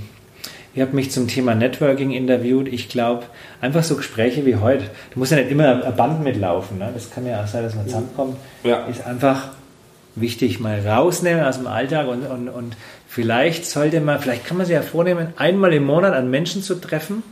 Ihr 0.75 0.83
habt 0.83 0.93
mich 0.93 1.11
zum 1.11 1.27
Thema 1.27 1.55
Networking 1.55 2.11
interviewt. 2.11 2.67
Ich 2.67 2.89
glaube, 2.89 3.23
einfach 3.59 3.83
so 3.83 3.95
Gespräche 3.95 4.45
wie 4.45 4.55
heute, 4.55 4.85
du 5.13 5.19
musst 5.19 5.31
ja 5.31 5.37
nicht 5.37 5.51
immer 5.51 5.83
ein 5.83 5.95
Band 5.95 6.23
mitlaufen. 6.23 6.77
Ne? 6.77 6.89
Das 6.93 7.09
kann 7.09 7.25
ja 7.25 7.43
auch 7.43 7.47
sein, 7.47 7.63
dass 7.63 7.75
man 7.75 7.85
zusammenkommt. 7.85 8.37
Ja. 8.63 8.85
Ist 8.85 9.05
einfach 9.05 9.49
wichtig, 10.15 10.59
mal 10.59 10.79
rausnehmen 10.85 11.43
aus 11.43 11.57
dem 11.57 11.67
Alltag 11.67 12.07
und, 12.07 12.25
und, 12.25 12.49
und 12.49 12.77
vielleicht 13.07 13.65
sollte 13.65 14.01
man, 14.01 14.19
vielleicht 14.19 14.45
kann 14.45 14.57
man 14.57 14.65
sich 14.65 14.75
ja 14.75 14.81
vornehmen, 14.81 15.33
einmal 15.37 15.73
im 15.73 15.85
Monat 15.85 16.13
an 16.13 16.29
Menschen 16.29 16.61
zu 16.61 16.75
treffen, 16.75 17.23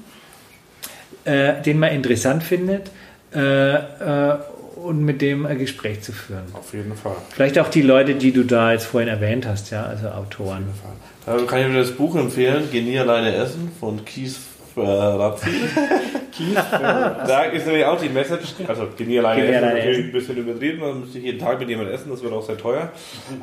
äh, 1.25 1.61
den 1.61 1.79
man 1.79 1.91
interessant 1.91 2.43
findet 2.43 2.89
äh, 3.33 3.75
äh, 3.75 4.37
und 4.83 5.03
mit 5.03 5.21
dem 5.21 5.45
ein 5.45 5.57
Gespräch 5.57 6.01
zu 6.01 6.11
führen. 6.11 6.45
Auf 6.53 6.73
jeden 6.73 6.95
Fall. 6.95 7.15
Vielleicht 7.29 7.59
auch 7.59 7.69
die 7.69 7.81
Leute, 7.81 8.15
die 8.15 8.31
du 8.31 8.43
da 8.43 8.71
jetzt 8.71 8.85
vorhin 8.85 9.09
erwähnt 9.09 9.45
hast, 9.45 9.71
ja, 9.71 9.85
also 9.85 10.07
Autoren. 10.07 10.65
Auf 10.69 10.81
jeden 10.83 11.37
Fall. 11.37 11.39
Da 11.39 11.45
kann 11.45 11.61
ich 11.61 11.67
mir 11.67 11.79
das 11.79 11.91
Buch 11.91 12.15
empfehlen, 12.15 12.69
Geh 12.71 12.81
nie 12.81 12.97
alleine 12.97 13.35
essen 13.35 13.71
von 13.79 14.05
Kies 14.77 16.55
Razzi. 16.71 17.27
da 17.27 17.43
ist 17.43 17.65
nämlich 17.65 17.85
auch 17.85 17.99
die 17.99 18.09
Message, 18.09 18.53
also 18.67 18.87
geh 18.95 19.05
nie 19.05 19.19
alleine 19.19 19.45
essen, 19.47 19.61
natürlich 19.61 20.05
ein 20.05 20.11
bisschen 20.11 20.37
übertrieben, 20.37 20.79
man 20.79 20.99
müsste 21.01 21.19
jeden 21.19 21.39
Tag 21.39 21.59
mit 21.59 21.69
jemandem 21.69 21.95
essen, 21.95 22.11
das 22.11 22.21
wird 22.21 22.33
auch 22.33 22.43
sehr 22.43 22.57
teuer. 22.57 22.89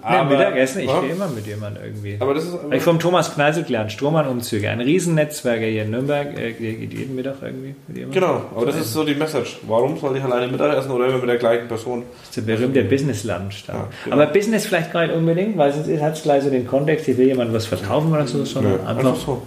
Aber, 0.03 0.25
nee, 0.25 0.37
Mittagessen, 0.37 0.81
ich 0.83 1.01
gehe 1.01 1.11
immer 1.11 1.29
mit 1.29 1.47
jemandem 1.47 1.85
irgendwie. 1.85 2.17
Aber 2.21 2.35
das 2.35 2.45
ist 2.45 2.55
aber 2.55 2.75
ich 2.75 2.83
vom 2.83 2.99
Thomas 2.99 3.35
Kneisel 3.35 3.65
gelernt, 3.65 3.93
Strohmann-Umzüge, 3.93 4.71
ein 4.71 4.81
Riesennetzwerk 4.81 5.61
hier 5.61 5.83
in 5.83 5.91
Nürnberg, 5.91 6.39
äh, 6.39 6.53
geht 6.53 6.93
jeden 6.93 7.17
Mittag 7.17 7.37
irgendwie 7.43 7.75
mit 7.89 7.97
jemandem. 7.97 8.21
Genau, 8.21 8.43
aber 8.55 8.67
das 8.67 8.77
ist 8.77 8.93
so 8.93 9.05
die 9.05 9.15
Message. 9.15 9.59
Warum 9.67 9.99
soll 9.99 10.17
ich 10.17 10.23
alleine 10.23 10.51
Mittag 10.51 10.77
essen 10.77 10.91
oder 10.91 11.07
immer 11.07 11.19
mit 11.19 11.29
der 11.29 11.39
gleichen 11.39 11.69
Person? 11.69 12.05
Das 12.21 12.37
ist 12.37 12.37
der 12.37 12.55
berühmte 12.55 12.85
Business-Lunch 12.85 13.65
da. 13.67 13.73
Ja, 13.73 13.89
genau. 14.05 14.17
Aber 14.17 14.27
Business 14.27 14.67
vielleicht 14.67 14.93
gar 14.93 15.07
nicht 15.07 15.17
unbedingt, 15.17 15.57
weil 15.57 15.73
sonst 15.73 15.89
hat 16.01 16.15
es 16.15 16.23
gleich 16.23 16.43
so 16.43 16.51
den 16.51 16.67
Kontext, 16.67 17.09
ich 17.09 17.17
will 17.17 17.27
jemandem 17.27 17.55
was 17.55 17.67
verkaufen 17.67 18.13
oder 18.13 18.27
so, 18.27 18.45
sondern 18.45 18.75
ja, 18.75 18.79
einfach, 18.87 19.05
einfach 19.05 19.17
so 19.17 19.43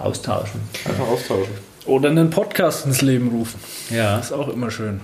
austauschen. 0.00 0.60
Einfach 0.86 1.08
austauschen. 1.08 1.54
Oder 1.86 2.10
einen 2.10 2.30
Podcast 2.30 2.86
ins 2.86 3.02
Leben 3.02 3.28
rufen. 3.28 3.60
Ja. 3.90 4.16
Das 4.16 4.26
ist 4.26 4.32
auch 4.32 4.48
immer 4.48 4.70
schön. 4.70 5.00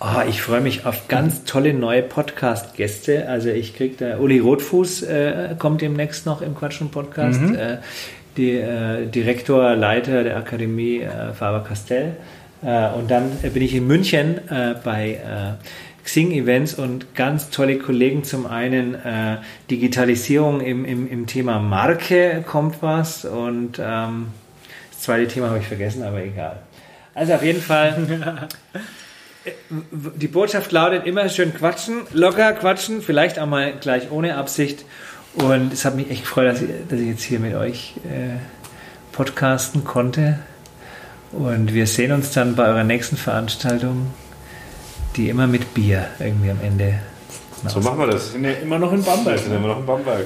Oh, 0.00 0.20
ich 0.28 0.42
freue 0.42 0.60
mich 0.60 0.84
auf 0.84 1.06
ganz 1.06 1.44
tolle 1.44 1.74
neue 1.74 2.02
Podcast-Gäste. 2.02 3.28
Also 3.28 3.50
ich 3.50 3.76
kriege 3.76 3.94
da, 3.96 4.18
Uli 4.18 4.40
Rotfuß 4.40 5.02
äh, 5.02 5.54
kommt 5.58 5.80
demnächst 5.80 6.26
noch 6.26 6.42
im 6.42 6.56
Quatschen 6.56 6.90
Podcast. 6.90 7.40
Mhm. 7.40 7.54
Äh, 7.54 7.78
die, 8.36 8.52
äh, 8.52 9.06
Direktor, 9.06 9.76
Leiter 9.76 10.24
der 10.24 10.36
Akademie 10.36 11.00
äh, 11.00 11.32
Faber-Castell. 11.32 12.16
Äh, 12.64 12.88
und 12.94 13.10
dann 13.10 13.30
bin 13.38 13.62
ich 13.62 13.74
in 13.74 13.86
München 13.86 14.38
äh, 14.48 14.74
bei 14.82 15.20
Xing-Events 16.04 16.74
und 16.74 17.14
ganz 17.14 17.50
tolle 17.50 17.78
Kollegen. 17.78 18.24
Zum 18.24 18.46
einen 18.46 18.94
äh, 18.94 19.38
Digitalisierung 19.70 20.60
im, 20.60 20.84
im, 20.84 21.08
im 21.08 21.26
Thema 21.26 21.58
Marke 21.58 22.44
kommt 22.46 22.82
was 22.82 23.24
und 23.24 23.80
ähm, 23.82 24.28
das 24.90 25.02
zweite 25.02 25.28
Thema 25.28 25.48
habe 25.48 25.58
ich 25.58 25.66
vergessen, 25.66 26.02
aber 26.02 26.22
egal. 26.22 26.60
Also 27.14 27.34
auf 27.34 27.42
jeden 27.42 27.62
Fall. 27.62 28.48
Die 29.90 30.28
Botschaft 30.28 30.70
lautet 30.70 31.04
immer 31.04 31.28
schön 31.28 31.52
quatschen, 31.52 32.02
locker 32.12 32.52
quatschen, 32.52 33.02
vielleicht 33.02 33.40
auch 33.40 33.46
mal 33.46 33.72
gleich 33.80 34.10
ohne 34.12 34.36
Absicht. 34.36 34.84
Und 35.34 35.72
es 35.72 35.84
hat 35.84 35.96
mich 35.96 36.10
echt 36.10 36.22
gefreut, 36.22 36.46
dass 36.46 36.62
ich, 36.62 36.68
dass 36.88 37.00
ich 37.00 37.08
jetzt 37.08 37.22
hier 37.24 37.40
mit 37.40 37.54
euch 37.54 37.94
äh, 38.04 38.36
podcasten 39.10 39.82
konnte. 39.82 40.38
Und 41.32 41.72
wir 41.72 41.86
sehen 41.86 42.12
uns 42.12 42.30
dann 42.30 42.54
bei 42.54 42.66
eurer 42.66 42.84
nächsten 42.84 43.16
Veranstaltung 43.16 44.08
die 45.16 45.28
immer 45.28 45.46
mit 45.46 45.74
Bier 45.74 46.06
irgendwie 46.18 46.50
am 46.50 46.58
Ende. 46.62 46.94
So 47.66 47.80
machen 47.80 47.98
wir 47.98 48.06
das. 48.06 48.32
Wir 48.34 48.40
sind 48.40 48.44
ja 48.44 48.50
immer 48.62 48.78
noch 48.78 48.92
in 48.92 49.04
Bamberg. 49.04 49.36
Wir 49.36 49.38
sind 49.38 49.54
immer 49.54 49.68
noch 49.68 49.78
in 49.78 49.86
Bamberg. 49.86 50.24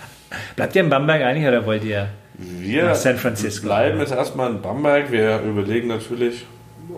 Bleibt 0.56 0.74
ihr 0.74 0.82
in 0.82 0.88
Bamberg 0.88 1.22
eigentlich 1.22 1.46
oder 1.46 1.64
wollt 1.64 1.84
ihr 1.84 2.08
wir 2.38 2.84
nach 2.84 2.94
San 2.94 3.16
Francisco? 3.16 3.66
bleiben 3.66 4.00
jetzt 4.00 4.12
erstmal 4.12 4.50
in 4.50 4.60
Bamberg. 4.60 5.12
Wir 5.12 5.40
überlegen 5.40 5.88
natürlich, 5.88 6.44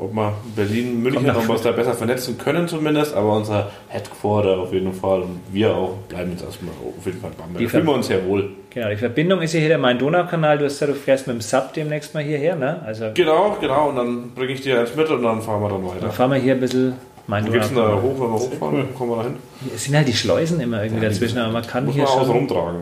ob 0.01 0.15
wir 0.15 0.33
Berlin, 0.57 1.03
München, 1.03 1.29
ob 1.31 1.47
wir 1.47 1.51
uns 1.51 1.63
da 1.63 1.73
besser 1.73 1.95
vernetzen 1.95 2.39
können 2.39 2.67
zumindest, 2.67 3.15
aber 3.15 3.37
unser 3.37 3.71
Headquarter 3.89 4.59
auf 4.59 4.73
jeden 4.73 4.93
Fall 4.93 5.23
und 5.23 5.41
wir 5.53 5.75
auch 5.75 5.99
bleiben 6.09 6.31
jetzt 6.31 6.45
erstmal 6.45 6.73
auf 6.73 7.05
jeden 7.05 7.21
Fall 7.21 7.31
in 7.31 7.37
Bamberg. 7.37 7.63
Da 7.63 7.69
fühlen 7.69 7.87
wir 7.87 7.95
uns 7.95 8.07
sehr 8.07 8.25
wohl. 8.25 8.51
Genau, 8.71 8.89
die 8.89 8.97
Verbindung 8.97 9.43
ist 9.43 9.53
ja 9.53 9.61
hier 9.61 9.69
der 9.69 9.79
Main-Donau-Kanal. 9.79 10.59
Du 10.59 10.65
hast 10.65 10.81
du 10.81 10.95
fährst 10.95 11.27
mit 11.27 11.37
dem 11.37 11.41
Sub 11.41 11.75
demnächst 11.75 12.15
mal 12.15 12.23
hierher, 12.23 12.57
ne? 12.57 12.81
Also 12.85 13.11
genau, 13.15 13.57
genau. 13.61 13.91
Und 13.91 13.97
dann 13.97 14.31
bringe 14.31 14.53
ich 14.53 14.63
dir 14.63 14.81
eins 14.81 14.95
mit 14.97 15.09
und 15.11 15.23
dann 15.23 15.43
fahren 15.43 15.63
wir 15.63 15.69
dann 15.69 15.85
weiter. 15.85 16.01
Dann 16.01 16.13
fahren 16.13 16.31
wir 16.31 16.39
hier 16.39 16.55
ein 16.55 16.61
bisschen 16.61 16.95
mein 17.27 17.47
Wo 17.47 17.53
geht's 17.53 17.69
denn 17.69 17.77
da 17.77 18.01
hoch, 18.01 18.15
wenn 18.15 18.31
wir 18.31 18.39
hochfahren? 18.39 18.77
Cool. 18.77 18.87
Kommen 18.97 19.11
wir 19.11 19.17
da 19.17 19.23
hin? 19.25 19.37
Es 19.75 19.85
sind 19.85 19.97
halt 19.97 20.09
die 20.09 20.15
Schleusen 20.15 20.61
immer 20.61 20.83
irgendwie 20.83 21.03
ja, 21.03 21.09
dazwischen, 21.09 21.39
aber 21.39 21.53
man 21.53 21.67
kann 21.67 21.87
muss 21.87 21.95
hier 21.95 22.05
man 22.05 22.13
schon... 22.13 22.31
rumtragen. 22.31 22.81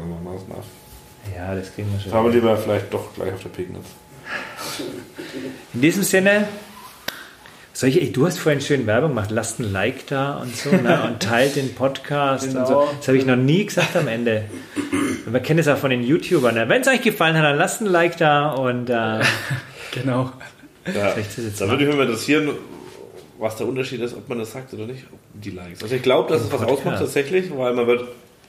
Ja, 1.37 1.55
das 1.55 1.75
kriegen 1.75 1.89
wir 1.93 2.01
schon. 2.01 2.13
Aber 2.13 2.31
lieber 2.31 2.57
vielleicht 2.57 2.93
doch 2.93 3.15
gleich 3.15 3.33
auf 3.33 3.43
der 3.43 3.51
Pegnitz. 3.51 3.87
In 5.75 5.81
diesem 5.81 6.03
Sinne, 6.03 6.49
solche, 7.73 8.05
du 8.11 8.27
hast 8.27 8.39
vorhin 8.39 8.61
schön 8.61 8.87
Werbung 8.87 9.11
gemacht, 9.11 9.31
lasst 9.31 9.61
ein 9.61 9.73
Like 9.73 10.07
da 10.09 10.35
und 10.35 10.57
so 10.57 10.71
ne, 10.71 11.03
und 11.07 11.21
teilt 11.21 11.57
den 11.57 11.75
Podcast 11.75 12.47
genau. 12.47 12.61
und 12.61 12.67
so. 12.67 12.89
Das 12.99 13.09
habe 13.09 13.19
ich 13.19 13.27
noch 13.27 13.37
nie 13.37 13.65
gesagt 13.65 13.97
am 13.97 14.09
Ende. 14.09 14.45
Und 15.25 15.33
man 15.33 15.43
kennt 15.43 15.61
es 15.61 15.69
auch 15.69 15.79
von 15.79 15.91
den 15.91 16.03
YouTubern. 16.03 16.55
Ne? 16.55 16.69
Wenn 16.69 16.83
es 16.83 16.89
euch 16.89 17.03
gefallen 17.03 17.37
hat, 17.37 17.45
dann 17.45 17.57
lasst 17.57 17.81
ein 17.81 17.87
Like 17.87 18.19
da 18.19 18.51
und 18.53 18.91
äh, 18.91 19.21
genau. 19.93 20.33
Ja, 20.87 21.15
da 21.59 21.69
würde 21.69 21.87
mich 21.87 21.97
mal 21.97 22.07
interessieren, 22.07 22.51
was 23.43 23.57
der 23.57 23.67
Unterschied 23.67 24.01
ist, 24.01 24.15
ob 24.15 24.29
man 24.29 24.39
das 24.39 24.53
sagt 24.53 24.73
oder 24.73 24.87
nicht, 24.87 25.05
die 25.35 25.51
Likes. 25.51 25.83
Also 25.83 25.97
ich 25.97 26.03
glaube, 26.03 26.33
dass 26.33 26.43
es 26.43 26.53
was 26.53 26.63
ausmacht 26.63 26.99
tatsächlich, 26.99 27.51
weil 27.55 27.75
man 27.75 27.87
wird 27.89 28.05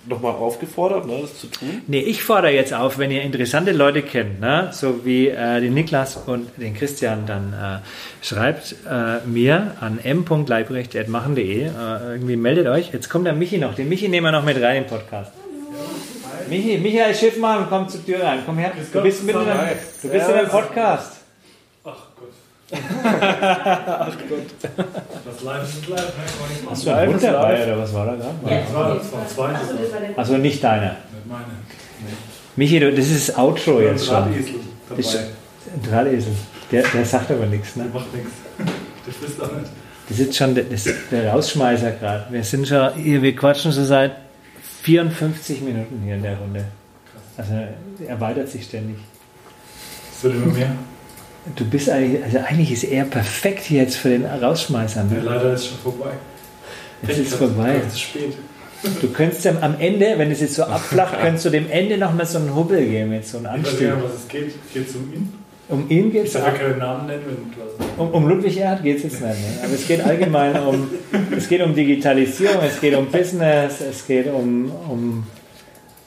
nochmal 0.06 0.34
aufgefordert, 0.34 1.08
ne, 1.08 1.20
das 1.22 1.40
zu 1.40 1.48
tun? 1.48 1.82
Nee, 1.88 2.02
ich 2.02 2.24
fordere 2.24 2.52
jetzt 2.52 2.74
auf, 2.74 2.98
wenn 2.98 3.10
ihr 3.10 3.22
interessante 3.24 3.72
Leute 3.72 4.04
kennt, 4.04 4.40
ne, 4.40 4.70
so 4.72 5.04
wie 5.06 5.30
äh, 5.30 5.62
den 5.62 5.74
Niklas 5.74 6.18
und 6.28 6.50
den 6.58 6.76
Christian, 6.76 7.26
dann 7.26 7.54
äh, 7.54 8.26
schreibt 8.26 8.76
äh, 8.88 9.26
mir 9.26 9.76
an 9.80 10.00
m.leibrecht.machen.de, 10.04 11.62
äh, 11.64 11.70
irgendwie 12.12 12.36
meldet 12.36 12.68
euch. 12.68 12.92
Jetzt 12.94 13.10
kommt 13.10 13.26
der 13.26 13.34
Michi 13.34 13.58
noch, 13.58 13.74
den 13.74 13.90
Michi 13.90 14.10
nehmen 14.10 14.28
wir 14.28 14.32
noch 14.32 14.46
mit 14.46 14.62
rein 14.62 14.84
im 14.84 14.88
Podcast. 14.88 15.32
Michi, 16.50 16.78
Michael 16.78 17.16
Schiffmann, 17.16 17.66
komm 17.70 17.88
zur 17.90 18.06
Tür 18.06 18.22
rein. 18.24 18.40
Komm 18.46 18.58
her. 18.58 18.74
Du 18.92 19.02
bist 19.02 19.24
mitten 19.24 19.42
in 19.42 19.50
einem, 19.50 19.78
du 20.02 20.10
bist 20.10 20.28
in 20.28 20.36
einem 20.36 20.50
Podcast. 20.50 21.23
Ach 23.04 24.08
Gott. 24.30 24.72
Das 25.26 25.44
Live 25.44 25.64
ist 25.64 25.88
live, 25.88 26.00
ne? 26.00 26.70
Hast 26.70 26.86
du 26.86 26.92
einen 26.92 27.14
Hund 27.14 27.24
dabei 27.24 27.64
oder 27.66 27.78
was 27.80 27.94
war 27.94 28.06
da 28.06 28.16
gerade? 28.16 28.34
Das 28.64 28.74
war, 28.74 28.96
das 28.96 29.12
war 29.12 29.28
zweites. 29.28 29.62
Achso, 29.62 29.74
das 29.82 29.92
war 29.94 30.00
der 30.00 30.18
Also 30.20 30.38
nicht 30.38 30.64
deiner. 30.64 30.84
Nicht 30.84 31.28
meine. 31.28 31.44
Michi, 32.56 32.80
du, 32.80 32.92
das 32.94 33.10
ist 33.10 33.30
das 33.30 33.38
Outro 33.38 33.80
Nee. 33.80 33.86
jetzt 33.88 34.06
schon. 34.06 34.16
Drahtesel 34.16 34.56
dabei. 34.90 35.02
Das 35.02 35.14
ist 35.14 35.20
ein 35.74 35.90
Drahtesel. 35.90 36.34
Der, 36.72 36.84
der 36.84 37.06
sagt 37.06 37.32
aber 37.32 37.46
nichts. 37.46 37.76
Ne? 37.76 37.84
Der 37.86 37.94
macht 37.94 38.14
nichts. 38.14 38.32
Das 39.06 39.16
wisst 39.22 39.40
ihr 39.40 39.44
auch 39.46 39.52
nicht. 39.56 39.72
Das 40.10 40.20
ist 40.20 40.36
schon 40.36 40.56
der, 40.56 40.64
das, 40.66 40.88
der 41.12 41.32
Rausschmeißer 41.32 41.92
gerade. 41.92 42.26
Wir 42.30 42.44
sind 42.44 42.68
schon 42.68 42.94
hier, 42.96 43.22
wir 43.22 43.36
quatschen 43.36 43.72
so 43.72 43.84
seit 43.86 44.12
54 44.84 45.62
Minuten 45.62 46.02
hier 46.04 46.16
in 46.16 46.24
der 46.24 46.38
Runde. 46.38 46.66
Also 47.38 47.54
er 47.54 48.10
erweitert 48.10 48.50
sich 48.50 48.66
ständig. 48.66 48.98
Es 50.16 50.24
wird 50.24 50.36
immer 50.36 50.54
mehr. 50.54 50.72
Du 51.56 51.66
bist 51.66 51.90
eigentlich, 51.90 52.24
also 52.24 52.38
eigentlich 52.40 52.72
ist 52.72 52.84
er 52.86 53.04
perfekt 53.06 53.70
jetzt 53.70 53.98
für 53.98 54.10
den 54.10 54.26
Rausschmeißer. 54.26 55.02
Ja, 55.10 55.18
Ne? 55.18 55.22
leider 55.26 55.54
ist 55.54 55.62
es 55.62 55.68
schon 55.68 55.78
vorbei. 55.80 56.12
Es 57.08 57.18
ist 57.20 57.34
vorbei. 57.36 57.76
Es 57.86 57.94
ist 57.94 58.02
spät. 58.02 58.34
Du 59.02 59.08
könntest 59.10 59.46
dem 59.46 59.58
am 59.62 59.76
Ende, 59.80 60.14
wenn 60.18 60.32
es 60.32 60.40
jetzt 60.42 60.56
so 60.56 60.64
abflacht, 60.64 61.20
könntest 61.22 61.46
du 61.46 61.50
dem 61.50 61.70
Ende 61.70 61.98
nochmal 61.98 62.26
so 62.26 62.38
einen 62.38 62.56
Hubbel 62.56 62.86
geben, 62.86 63.14
jetzt 63.14 63.32
so 63.32 63.38
einen 63.40 63.46
Ich 63.48 63.52
weiß 63.52 63.70
Anstieg. 63.72 63.88
nicht, 63.96 64.04
was 64.04 64.14
es 64.22 64.28
geht. 64.28 64.74
Geht 64.74 64.90
es 64.90 64.96
um 64.96 65.14
ihn? 65.14 65.34
Um 65.70 65.90
ihn 65.90 66.12
geht 66.12 66.24
Ich 66.24 66.28
es 66.28 66.34
darf 66.34 66.48
ja 66.48 66.52
keinen 66.68 66.80
Namen 66.80 67.08
nennen, 67.08 67.24
wenn 67.26 67.36
du. 67.98 68.02
Um, 68.04 68.12
um 68.12 68.28
Ludwig 68.30 68.58
Erhard 68.58 68.84
geht 68.84 68.98
es 68.98 69.04
jetzt 69.04 69.22
nicht. 69.22 69.24
Ne? 69.24 69.60
Aber 69.64 69.74
es 69.74 69.88
geht 69.88 70.02
allgemein 70.02 70.56
um, 70.62 70.90
es 71.38 71.48
geht 71.50 71.62
um 71.62 71.74
Digitalisierung, 71.76 72.62
es 72.66 72.80
geht 72.80 72.96
um 72.96 73.08
Business, 73.08 73.82
es 73.82 74.06
geht 74.06 74.28
um, 74.28 74.72
um, 74.90 75.24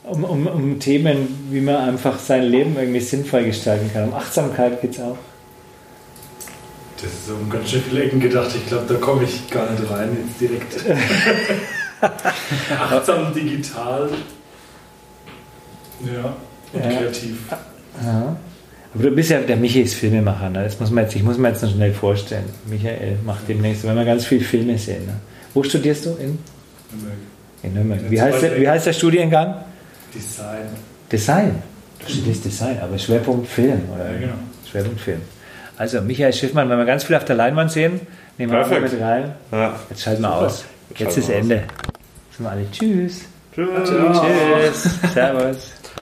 um, 0.03 0.23
um, 0.23 0.47
um 0.47 0.79
Themen, 0.79 1.47
wie 1.51 1.61
man 1.61 1.75
einfach 1.75 2.17
sein 2.19 2.43
Leben 2.43 2.75
irgendwie 2.77 2.99
sinnvoll 2.99 3.43
gestalten 3.45 3.89
kann. 3.93 4.05
Um 4.09 4.13
Achtsamkeit 4.13 4.79
geht 4.81 4.91
es 4.93 4.99
auch. 4.99 5.17
Das 7.01 7.05
ist 7.11 7.27
so 7.27 7.33
um 7.35 7.49
ganz 7.49 7.69
schön 7.69 7.81
viele 7.81 8.03
Ecken 8.03 8.19
gedacht. 8.19 8.49
Ich 8.55 8.65
glaube, 8.67 8.85
da 8.91 8.95
komme 8.95 9.23
ich 9.23 9.49
gar 9.51 9.69
nicht 9.71 9.89
rein 9.89 10.17
jetzt 10.19 10.41
direkt. 10.41 10.99
Achtsam, 12.79 13.33
digital. 13.33 14.09
Ja, 16.05 16.35
und 16.73 16.83
Ja. 16.83 16.99
kreativ. 16.99 17.37
Ja. 18.03 18.35
Aber 18.93 19.03
du 19.03 19.11
bist 19.11 19.29
ja, 19.29 19.39
der 19.41 19.57
Michi 19.57 19.81
ist 19.81 19.95
Filmemacher, 19.95 20.49
ne? 20.49 20.63
das 20.63 20.79
muss 20.79 20.89
man 20.91 21.03
jetzt, 21.03 21.15
ich 21.15 21.23
muss 21.23 21.37
mir 21.37 21.49
jetzt 21.49 21.61
noch 21.61 21.71
schnell 21.71 21.93
vorstellen. 21.93 22.45
Michael 22.65 23.17
macht 23.25 23.47
demnächst, 23.47 23.83
wenn 23.83 23.95
wir 23.95 24.05
ganz 24.05 24.25
viele 24.25 24.43
Filme 24.43 24.77
sehen. 24.77 25.05
Ne? 25.05 25.13
Wo 25.53 25.61
studierst 25.63 26.05
du? 26.05 26.11
In, 26.15 26.39
in 27.63 27.73
Nürnberg. 27.73 28.09
Wie 28.09 28.21
heißt, 28.21 28.41
der, 28.41 28.59
wie 28.59 28.67
heißt 28.67 28.87
der 28.87 28.93
Studiengang? 28.93 29.55
Design. 30.13 30.67
Design. 31.11 31.61
Du 31.99 32.11
studierst 32.11 32.45
Design, 32.45 32.79
aber 32.79 32.97
Schwerpunkt 32.97 33.47
Film, 33.47 33.81
oder? 33.93 34.11
Ja, 34.11 34.19
genau. 34.19 34.33
Schwerpunkt 34.69 35.01
Film. 35.01 35.21
Also, 35.77 36.01
Michael 36.01 36.33
Schiffmann, 36.33 36.69
wenn 36.69 36.77
wir 36.77 36.85
ganz 36.85 37.03
viel 37.03 37.15
auf 37.15 37.25
der 37.25 37.35
Leinwand 37.35 37.71
sehen, 37.71 38.01
nehmen 38.37 38.51
wir 38.51 38.59
Perfekt. 38.59 38.93
mit 38.93 39.01
rein. 39.01 39.35
Ja. 39.51 39.75
Jetzt 39.89 40.03
schalten 40.03 40.21
wir 40.23 40.33
aus. 40.33 40.65
Jetzt 40.89 40.99
schalten 40.99 41.19
ist 41.19 41.25
aus. 41.25 41.35
Ende. 41.35 41.63
Sind 42.35 42.45
wir 42.45 42.49
alle. 42.51 42.71
Tschüss. 42.71 43.21
Tschüss. 43.53 43.89
Tschüss. 43.89 45.13
Servus. 45.13 45.73